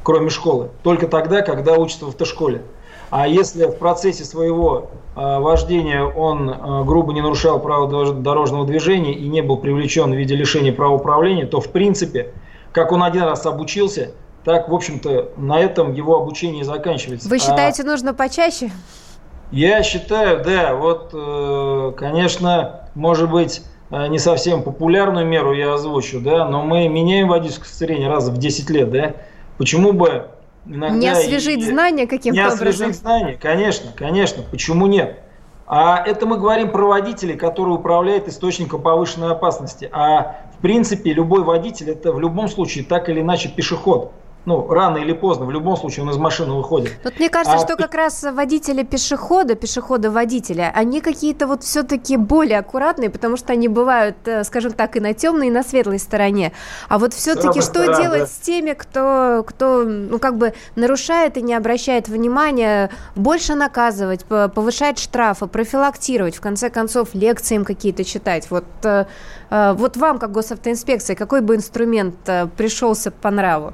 кроме 0.02 0.30
школы, 0.30 0.70
только 0.82 1.06
тогда, 1.06 1.42
когда 1.42 1.74
учится 1.74 2.06
в 2.06 2.08
автошколе. 2.08 2.62
А 3.10 3.28
если 3.28 3.66
в 3.66 3.78
процессе 3.78 4.24
своего 4.24 4.90
э, 5.14 5.38
вождения 5.38 6.02
он 6.02 6.50
э, 6.50 6.84
грубо 6.84 7.12
не 7.12 7.20
нарушал 7.20 7.60
правила 7.60 8.12
дорожного 8.12 8.66
движения 8.66 9.14
и 9.14 9.28
не 9.28 9.42
был 9.42 9.58
привлечен 9.58 10.10
в 10.10 10.16
виде 10.16 10.34
лишения 10.34 10.72
права 10.72 10.94
управления, 10.94 11.46
то 11.46 11.60
в 11.60 11.70
принципе, 11.70 12.32
как 12.72 12.90
он 12.90 13.02
один 13.02 13.22
раз 13.22 13.46
обучился, 13.46 14.12
так, 14.44 14.68
в 14.68 14.74
общем-то, 14.74 15.30
на 15.36 15.60
этом 15.60 15.92
его 15.92 16.16
обучение 16.16 16.64
заканчивается. 16.64 17.28
Вы 17.28 17.38
считаете, 17.38 17.82
а 17.82 17.86
нужно 17.86 18.12
почаще? 18.12 18.70
Я 19.52 19.82
считаю, 19.84 20.42
да. 20.44 20.74
Вот, 20.74 21.10
э, 21.12 21.92
конечно, 21.96 22.88
может 22.94 23.30
быть, 23.30 23.62
не 23.88 24.18
совсем 24.18 24.64
популярную 24.64 25.24
меру 25.24 25.52
я 25.52 25.74
озвучу, 25.74 26.20
да, 26.20 26.44
но 26.44 26.64
мы 26.64 26.88
меняем 26.88 27.28
водительское 27.28 27.66
удостоверение 27.66 28.08
раз 28.08 28.28
в 28.28 28.36
10 28.36 28.70
лет, 28.70 28.90
да. 28.90 29.14
Почему 29.58 29.92
бы 29.92 30.26
иногда... 30.66 30.96
Не 30.96 31.08
освежить 31.08 31.60
и, 31.60 31.70
знания 31.70 32.06
каким-то 32.06 32.40
образом. 32.40 32.64
Не 32.64 32.70
освежить 32.70 32.96
знания, 32.96 33.38
конечно, 33.40 33.90
конечно. 33.94 34.42
Почему 34.42 34.86
нет? 34.86 35.20
А 35.66 36.02
это 36.04 36.26
мы 36.26 36.38
говорим 36.38 36.70
про 36.70 36.86
водителей, 36.86 37.36
которые 37.36 37.74
управляют 37.74 38.28
источником 38.28 38.82
повышенной 38.82 39.32
опасности. 39.32 39.88
А 39.92 40.36
в 40.56 40.62
принципе 40.62 41.12
любой 41.12 41.42
водитель 41.42 41.90
это 41.90 42.12
в 42.12 42.20
любом 42.20 42.48
случае 42.48 42.84
так 42.84 43.08
или 43.08 43.20
иначе 43.20 43.48
пешеход 43.48 44.12
ну, 44.46 44.68
рано 44.68 44.98
или 44.98 45.12
поздно, 45.12 45.44
в 45.44 45.50
любом 45.50 45.76
случае 45.76 46.04
он 46.04 46.10
из 46.10 46.16
машины 46.16 46.52
выходит. 46.54 46.92
Вот 47.02 47.18
мне 47.18 47.28
кажется, 47.28 47.56
а... 47.56 47.58
что 47.58 47.76
как 47.76 47.94
раз 47.94 48.22
водители 48.22 48.84
пешехода, 48.84 49.56
пешехода-водителя, 49.56 50.72
они 50.74 51.00
какие-то 51.00 51.48
вот 51.48 51.64
все-таки 51.64 52.16
более 52.16 52.60
аккуратные, 52.60 53.10
потому 53.10 53.36
что 53.36 53.52
они 53.52 53.66
бывают, 53.66 54.16
э, 54.24 54.44
скажем 54.44 54.72
так, 54.72 54.96
и 54.96 55.00
на 55.00 55.14
темной, 55.14 55.48
и 55.48 55.50
на 55.50 55.64
светлой 55.64 55.98
стороне. 55.98 56.52
А 56.88 56.98
вот 56.98 57.12
все-таки 57.12 57.60
что 57.60 57.82
сторон, 57.82 58.00
делать 58.00 58.20
да. 58.20 58.26
с 58.26 58.36
теми, 58.38 58.72
кто, 58.72 59.44
кто, 59.44 59.82
ну, 59.82 60.20
как 60.20 60.38
бы 60.38 60.54
нарушает 60.76 61.36
и 61.36 61.42
не 61.42 61.54
обращает 61.54 62.08
внимания, 62.08 62.90
больше 63.16 63.56
наказывать, 63.56 64.24
повышать 64.24 65.00
штрафы, 65.00 65.48
профилактировать, 65.48 66.36
в 66.36 66.40
конце 66.40 66.70
концов, 66.70 67.14
лекции 67.14 67.56
им 67.56 67.64
какие-то 67.64 68.04
читать. 68.04 68.48
Вот, 68.50 68.64
э, 68.84 69.06
э, 69.50 69.72
вот 69.72 69.96
вам, 69.96 70.20
как 70.20 70.30
госавтоинспекция, 70.30 71.16
какой 71.16 71.40
бы 71.40 71.56
инструмент 71.56 72.14
пришелся 72.56 73.10
по 73.10 73.32
нраву? 73.32 73.72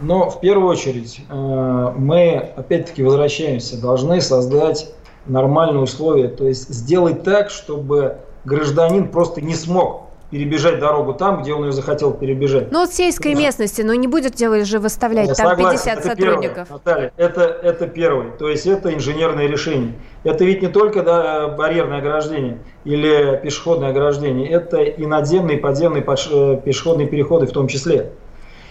Но 0.00 0.28
в 0.28 0.40
первую 0.40 0.68
очередь 0.68 1.20
э, 1.28 1.92
мы, 1.96 2.36
опять-таки, 2.56 3.02
возвращаемся, 3.02 3.80
должны 3.80 4.20
создать 4.20 4.92
нормальные 5.26 5.82
условия, 5.82 6.28
то 6.28 6.46
есть 6.46 6.68
сделать 6.68 7.22
так, 7.22 7.50
чтобы 7.50 8.18
гражданин 8.44 9.08
просто 9.08 9.40
не 9.40 9.54
смог 9.54 10.04
перебежать 10.30 10.80
дорогу 10.80 11.14
там, 11.14 11.42
где 11.42 11.54
он 11.54 11.64
ее 11.64 11.72
захотел 11.72 12.12
перебежать. 12.12 12.72
Ну, 12.72 12.80
вот 12.80 12.92
сельской 12.92 13.34
местности, 13.34 13.82
но 13.82 13.94
не 13.94 14.08
будет 14.08 14.34
делать 14.34 14.66
же 14.66 14.80
выставлять 14.80 15.28
Я 15.28 15.34
там 15.34 15.50
согласен, 15.50 15.78
50 15.78 15.98
это 15.98 16.08
сотрудников. 16.08 16.68
Первое, 16.68 16.82
Наталья, 16.84 17.12
это, 17.16 17.42
это 17.42 17.86
первый, 17.86 18.32
то 18.32 18.48
есть 18.48 18.66
это 18.66 18.92
инженерное 18.92 19.46
решение. 19.46 19.92
Это 20.24 20.44
ведь 20.44 20.60
не 20.60 20.68
только 20.68 21.02
да, 21.02 21.48
барьерное 21.48 21.98
ограждение 21.98 22.58
или 22.84 23.38
пешеходное 23.44 23.90
ограждение, 23.90 24.48
это 24.48 24.78
и 24.82 25.06
надземные, 25.06 25.58
и 25.58 25.60
подземные 25.60 26.02
э, 26.02 26.60
пешеходные 26.64 27.06
переходы 27.06 27.46
в 27.46 27.52
том 27.52 27.68
числе. 27.68 28.10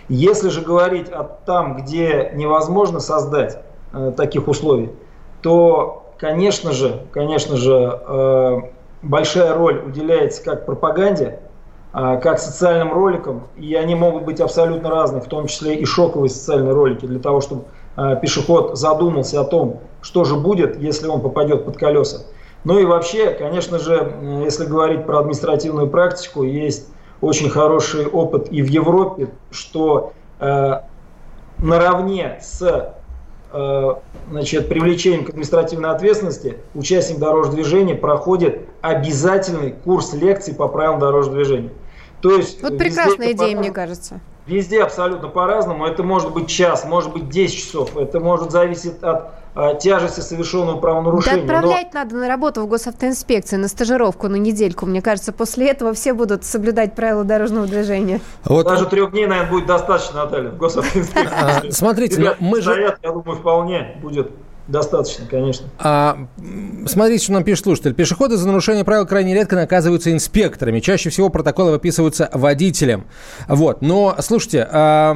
Если 0.09 0.49
же 0.49 0.61
говорить 0.61 1.09
о 1.09 1.23
там, 1.23 1.77
где 1.77 2.31
невозможно 2.35 2.99
создать 2.99 3.59
э, 3.93 4.11
таких 4.15 4.47
условий, 4.47 4.91
то, 5.41 6.13
конечно 6.17 6.71
же, 6.71 7.05
конечно 7.11 7.55
же, 7.55 7.99
э, 8.05 8.61
большая 9.01 9.53
роль 9.53 9.81
уделяется 9.85 10.43
как 10.43 10.65
пропаганде, 10.65 11.39
э, 11.93 12.19
как 12.21 12.39
социальным 12.39 12.91
роликам, 12.91 13.47
и 13.55 13.75
они 13.75 13.95
могут 13.95 14.23
быть 14.23 14.41
абсолютно 14.41 14.89
разные, 14.89 15.21
в 15.21 15.27
том 15.27 15.47
числе 15.47 15.75
и 15.75 15.85
шоковые 15.85 16.29
социальные 16.29 16.73
ролики, 16.73 17.05
для 17.05 17.19
того, 17.19 17.39
чтобы 17.39 17.63
э, 17.95 18.17
пешеход 18.21 18.77
задумался 18.77 19.39
о 19.39 19.45
том, 19.45 19.79
что 20.01 20.25
же 20.25 20.35
будет, 20.35 20.81
если 20.81 21.07
он 21.07 21.21
попадет 21.21 21.65
под 21.65 21.77
колеса. 21.77 22.23
Ну 22.65 22.79
и 22.79 22.85
вообще, 22.85 23.31
конечно 23.31 23.77
же, 23.77 24.13
если 24.43 24.65
говорить 24.65 25.05
про 25.05 25.19
административную 25.19 25.87
практику, 25.89 26.43
есть 26.43 26.92
очень 27.23 27.49
хороший 27.49 28.05
опыт 28.05 28.51
и 28.51 28.61
в 28.61 28.67
Европе, 28.67 29.29
что 29.49 30.11
э, 30.39 30.81
наравне 31.57 32.37
с 32.41 32.93
э, 33.53 33.93
значит, 34.29 34.67
привлечением 34.67 35.23
к 35.23 35.29
административной 35.29 35.91
ответственности 35.91 36.57
участник 36.75 37.19
дорожного 37.19 37.55
движения 37.55 37.95
проходит 37.95 38.67
обязательный 38.81 39.71
курс 39.71 40.13
лекций 40.13 40.53
по 40.53 40.67
правилам 40.67 40.99
дорожного 40.99 41.37
движения. 41.37 41.69
То 42.21 42.35
есть 42.35 42.61
вот 42.61 42.77
прекрасная 42.77 43.31
идея, 43.31 43.57
мне 43.57 43.71
кажется. 43.71 44.19
Везде 44.45 44.83
абсолютно 44.83 45.29
по-разному. 45.29 45.85
Это 45.85 46.03
может 46.03 46.33
быть 46.33 46.47
час, 46.47 46.85
может 46.85 47.13
быть 47.13 47.29
10 47.29 47.55
часов. 47.55 47.95
Это 47.95 48.19
может 48.19 48.51
зависеть 48.51 49.01
от 49.01 49.31
а, 49.55 49.75
тяжести 49.75 50.19
совершенного 50.19 50.79
правонарушения. 50.79 51.45
Да 51.45 51.57
отправлять 51.57 51.93
но... 51.93 51.99
надо 51.99 52.15
на 52.15 52.27
работу 52.27 52.61
в 52.61 52.67
госавтоинспекцию, 52.67 53.59
на 53.59 53.67
стажировку, 53.67 54.27
на 54.27 54.35
недельку. 54.35 54.85
Мне 54.85 55.01
кажется, 55.01 55.31
после 55.31 55.69
этого 55.69 55.93
все 55.93 56.13
будут 56.13 56.43
соблюдать 56.43 56.95
правила 56.95 57.23
дорожного 57.23 57.67
движения. 57.67 58.19
Вот. 58.43 58.65
Даже 58.65 58.85
трех 58.87 59.11
дней, 59.11 59.27
наверное, 59.27 59.51
будет 59.51 59.67
достаточно, 59.67 60.25
Наталья, 60.25 60.49
в 60.49 60.57
госавтоинспекции. 60.57 61.69
А, 61.69 61.71
смотрите, 61.71 62.35
мы 62.39 62.61
же... 62.61 62.97
Я 63.01 63.11
думаю, 63.11 63.37
вполне 63.37 63.97
будет 64.01 64.31
Достаточно, 64.67 65.25
конечно. 65.29 65.67
А, 65.77 66.25
смотрите, 66.85 67.25
что 67.25 67.33
нам 67.33 67.43
пишет 67.43 67.65
слушатель. 67.65 67.93
Пешеходы 67.93 68.37
за 68.37 68.47
нарушение 68.47 68.85
правил 68.85 69.05
крайне 69.05 69.33
редко 69.33 69.57
наказываются 69.57 70.11
инспекторами. 70.11 70.79
Чаще 70.79 71.09
всего 71.09 71.27
протоколы 71.29 71.71
выписываются 71.71 72.29
водителем. 72.31 73.03
Вот. 73.49 73.81
Но, 73.81 74.15
слушайте, 74.19 74.65
а, 74.71 75.13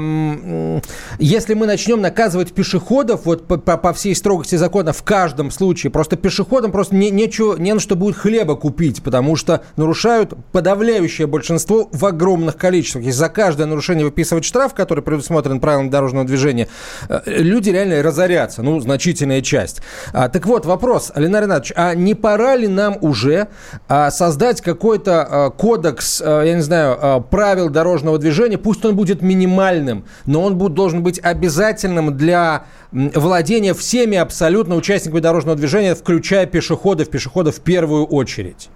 если 1.19 1.53
мы 1.53 1.65
начнем 1.65 2.01
наказывать 2.01 2.51
пешеходов 2.51 3.21
вот 3.23 3.47
по, 3.47 3.57
по, 3.57 3.77
по 3.77 3.93
всей 3.93 4.15
строгости 4.15 4.55
закона 4.55 4.91
в 4.91 5.03
каждом 5.03 5.49
случае, 5.49 5.91
просто 5.91 6.17
пешеходам 6.17 6.73
просто 6.73 6.95
не, 6.95 7.09
нечего, 7.09 7.55
не 7.55 7.73
на 7.73 7.79
что 7.79 7.95
будет 7.95 8.17
хлеба 8.17 8.57
купить, 8.57 9.01
потому 9.01 9.37
что 9.37 9.63
нарушают 9.77 10.33
подавляющее 10.51 11.25
большинство 11.25 11.87
в 11.93 12.05
огромных 12.05 12.57
количествах. 12.57 13.05
Если 13.05 13.17
за 13.17 13.29
каждое 13.29 13.65
нарушение 13.65 14.03
выписывать 14.03 14.43
штраф, 14.43 14.73
который 14.73 15.03
предусмотрен 15.03 15.61
правилами 15.61 15.89
дорожного 15.89 16.25
движения, 16.25 16.67
э, 17.07 17.21
люди 17.25 17.69
реально 17.69 18.03
разорятся. 18.03 18.61
Ну, 18.61 18.79
значительно 18.81 19.36
важная 19.37 19.41
часть. 19.41 19.81
А, 20.13 20.29
так 20.29 20.45
вот, 20.45 20.65
вопрос, 20.65 21.11
Ленар 21.15 21.43
Ринатович, 21.43 21.73
а 21.75 21.95
не 21.95 22.15
пора 22.15 22.55
ли 22.55 22.67
нам 22.67 22.97
уже 23.01 23.47
а, 23.87 24.11
создать 24.11 24.61
какой-то 24.61 25.27
а, 25.29 25.49
кодекс, 25.49 26.21
а, 26.23 26.43
я 26.43 26.55
не 26.55 26.61
знаю, 26.61 26.97
а, 26.99 27.19
правил 27.19 27.69
дорожного 27.69 28.17
движения, 28.17 28.57
пусть 28.57 28.85
он 28.85 28.95
будет 28.95 29.21
минимальным, 29.21 30.05
но 30.25 30.43
он 30.43 30.57
будет, 30.57 30.73
должен 30.73 31.03
быть 31.03 31.19
обязательным 31.23 32.15
для 32.17 32.63
владения 32.91 33.73
всеми 33.73 34.17
абсолютно 34.17 34.75
участниками 34.75 35.19
дорожного 35.19 35.57
движения, 35.57 35.95
включая 35.95 36.45
пешеходов, 36.45 37.09
пешеходов 37.09 37.55
в 37.55 37.61
первую 37.61 38.05
очередь? 38.05 38.69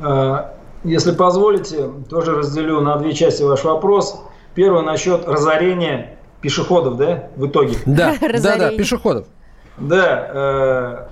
А, 0.00 0.54
если 0.84 1.12
позволите, 1.12 1.90
тоже 2.08 2.32
разделю 2.32 2.80
на 2.80 2.96
две 2.96 3.12
части 3.12 3.42
ваш 3.42 3.64
вопрос. 3.64 4.20
Первый 4.54 4.82
насчет 4.82 5.26
разорения 5.26 6.18
пешеходов, 6.42 6.96
да, 6.96 7.30
в 7.36 7.46
итоге? 7.46 7.76
Да, 7.86 8.14
да, 8.20 8.56
да, 8.56 8.70
пешеходов. 8.70 9.26
Да, 9.78 11.08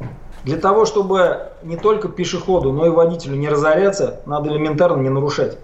э, 0.00 0.08
для 0.44 0.56
того, 0.56 0.84
чтобы 0.84 1.50
не 1.62 1.76
только 1.76 2.08
пешеходу, 2.08 2.72
но 2.72 2.86
и 2.86 2.90
водителю 2.90 3.36
не 3.36 3.48
разоряться, 3.48 4.20
надо 4.26 4.50
элементарно 4.50 5.02
не 5.02 5.08
нарушать. 5.08 5.58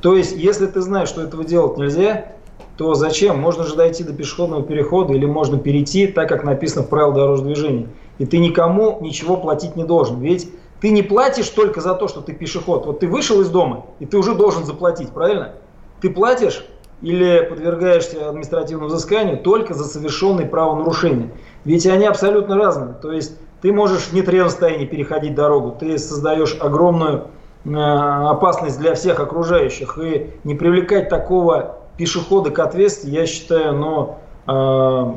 То 0.00 0.14
есть, 0.14 0.36
если 0.36 0.66
ты 0.66 0.80
знаешь, 0.80 1.08
что 1.08 1.22
этого 1.22 1.44
делать 1.44 1.76
нельзя, 1.76 2.32
то 2.76 2.94
зачем? 2.94 3.38
Можно 3.38 3.64
же 3.64 3.76
дойти 3.76 4.02
до 4.04 4.12
пешеходного 4.12 4.62
перехода 4.62 5.12
или 5.12 5.26
можно 5.26 5.58
перейти, 5.58 6.06
так 6.06 6.28
как 6.28 6.44
написано 6.44 6.82
в 6.82 6.88
правилах 6.88 7.14
дорожного 7.14 7.54
движения. 7.54 7.88
И 8.18 8.26
ты 8.26 8.38
никому 8.38 8.98
ничего 9.00 9.36
платить 9.36 9.76
не 9.76 9.84
должен. 9.84 10.18
Ведь 10.20 10.50
ты 10.80 10.90
не 10.90 11.02
платишь 11.02 11.48
только 11.50 11.80
за 11.80 11.94
то, 11.94 12.08
что 12.08 12.22
ты 12.22 12.32
пешеход. 12.32 12.86
Вот 12.86 13.00
ты 13.00 13.06
вышел 13.06 13.40
из 13.42 13.50
дома, 13.50 13.84
и 13.98 14.06
ты 14.06 14.16
уже 14.16 14.34
должен 14.34 14.64
заплатить, 14.64 15.10
правильно? 15.10 15.52
Ты 16.00 16.08
платишь 16.08 16.64
или 17.02 17.46
подвергаешься 17.48 18.28
административному 18.28 18.88
взысканию 18.88 19.38
только 19.38 19.74
за 19.74 19.84
совершенные 19.84 20.46
правонарушения. 20.46 21.30
Ведь 21.64 21.86
они 21.86 22.06
абсолютно 22.06 22.56
разные. 22.56 22.94
То 22.94 23.12
есть 23.12 23.36
ты 23.62 23.72
можешь 23.72 24.04
в 24.04 24.12
нетрезвом 24.12 24.50
состоянии 24.50 24.86
переходить 24.86 25.34
дорогу, 25.34 25.76
ты 25.78 25.98
создаешь 25.98 26.56
огромную 26.60 27.28
э, 27.64 27.70
опасность 27.70 28.78
для 28.78 28.94
всех 28.94 29.20
окружающих. 29.20 29.98
И 29.98 30.30
не 30.44 30.54
привлекать 30.54 31.08
такого 31.08 31.76
пешехода 31.96 32.50
к 32.50 32.58
ответственности, 32.58 33.18
я 33.18 33.26
считаю, 33.26 33.74
ну, 33.74 34.16
э, 34.46 35.14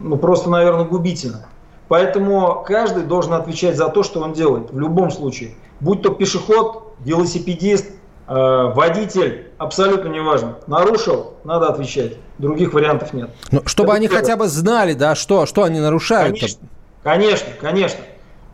ну 0.00 0.16
просто, 0.16 0.50
наверное, 0.50 0.84
губительно. 0.84 1.46
Поэтому 1.88 2.62
каждый 2.66 3.04
должен 3.04 3.34
отвечать 3.34 3.76
за 3.76 3.88
то, 3.88 4.02
что 4.02 4.20
он 4.20 4.32
делает, 4.32 4.70
в 4.70 4.78
любом 4.78 5.10
случае. 5.10 5.50
Будь 5.80 6.00
то 6.00 6.10
пешеход, 6.10 6.94
велосипедист, 7.00 7.86
Э, 8.28 8.72
водитель, 8.74 9.48
абсолютно 9.62 10.08
неважно, 10.08 10.56
нарушил, 10.66 11.34
надо 11.44 11.68
отвечать. 11.68 12.16
Других 12.38 12.72
вариантов 12.72 13.12
нет. 13.12 13.30
Но 13.50 13.60
ну, 13.60 13.68
чтобы 13.68 13.90
Это 13.90 13.96
они 13.98 14.08
первое. 14.08 14.22
хотя 14.22 14.36
бы 14.36 14.48
знали, 14.48 14.94
да, 14.94 15.14
что, 15.14 15.46
что 15.46 15.62
они 15.62 15.80
нарушают. 15.80 16.34
Конечно, 16.34 16.68
конечно, 17.02 17.48
конечно. 17.60 18.00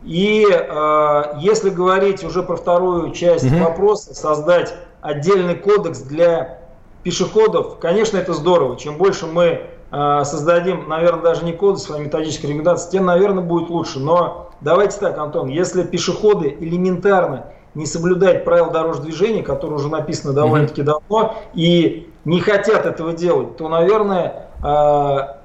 И 0.03 0.45
э, 0.47 1.23
если 1.39 1.69
говорить 1.69 2.23
уже 2.23 2.43
про 2.43 2.55
вторую 2.55 3.11
часть 3.11 3.45
угу. 3.45 3.57
вопроса, 3.57 4.13
создать 4.13 4.73
отдельный 5.01 5.55
кодекс 5.55 5.99
для 5.99 6.59
пешеходов, 7.03 7.79
конечно, 7.79 8.17
это 8.17 8.33
здорово. 8.33 8.77
Чем 8.77 8.97
больше 8.97 9.25
мы 9.25 9.61
э, 9.91 10.21
создадим, 10.23 10.87
наверное, 10.87 11.23
даже 11.23 11.43
не 11.43 11.53
кодекс, 11.53 11.89
а 11.89 11.97
методической 11.97 12.47
рекомендации, 12.47 12.91
тем, 12.91 13.05
наверное, 13.05 13.43
будет 13.43 13.69
лучше. 13.69 13.99
Но 13.99 14.51
давайте 14.61 14.99
так, 14.99 15.17
Антон, 15.17 15.47
если 15.47 15.83
пешеходы 15.83 16.55
элементарно 16.59 17.47
не 17.75 17.85
соблюдать 17.85 18.43
правила 18.45 18.71
дорожного 18.71 19.05
движения, 19.05 19.43
которые 19.43 19.77
уже 19.77 19.89
написаны 19.89 20.33
довольно-таки 20.33 20.81
давно, 20.81 21.35
и 21.53 22.09
не 22.25 22.41
хотят 22.41 22.85
этого 22.85 23.13
делать, 23.13 23.57
то, 23.57 23.69
наверное, 23.69 24.49
а, 24.61 25.38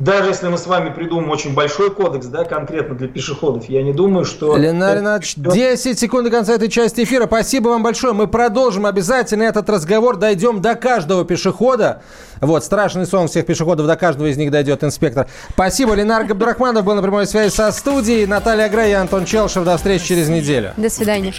даже 0.00 0.28
если 0.28 0.48
мы 0.48 0.58
с 0.58 0.66
вами 0.66 0.90
придумаем 0.90 1.30
очень 1.30 1.54
большой 1.54 1.90
кодекс, 1.90 2.26
да, 2.26 2.44
конкретно 2.44 2.94
для 2.94 3.08
пешеходов, 3.08 3.68
я 3.68 3.82
не 3.82 3.92
думаю, 3.92 4.24
что... 4.24 4.56
Ленар 4.56 4.98
Ринатович, 4.98 5.34
10 5.36 5.98
секунд 5.98 6.24
до 6.24 6.30
конца 6.30 6.54
этой 6.54 6.68
части 6.68 7.02
эфира. 7.02 7.26
Спасибо 7.26 7.68
вам 7.68 7.82
большое. 7.82 8.12
Мы 8.12 8.28
продолжим 8.28 8.86
обязательно 8.86 9.42
этот 9.42 9.68
разговор. 9.68 10.16
Дойдем 10.16 10.60
до 10.60 10.74
каждого 10.76 11.24
пешехода. 11.24 12.02
Вот, 12.40 12.64
страшный 12.64 13.06
сон 13.06 13.28
всех 13.28 13.46
пешеходов. 13.46 13.86
До 13.86 13.96
каждого 13.96 14.28
из 14.28 14.36
них 14.36 14.50
дойдет 14.50 14.84
инспектор. 14.84 15.26
Спасибо. 15.50 15.94
Ленар 15.94 16.24
Габдрахманов 16.24 16.84
был 16.84 16.94
на 16.94 17.02
прямой 17.02 17.26
связи 17.26 17.52
со 17.52 17.72
студией. 17.72 18.26
Наталья 18.26 18.68
Грей 18.68 18.90
и 18.90 18.94
Антон 18.94 19.24
Челшев. 19.24 19.64
До 19.64 19.76
встречи 19.76 20.06
через 20.06 20.28
неделю. 20.28 20.72
До 20.76 20.88
свидания. 20.88 21.32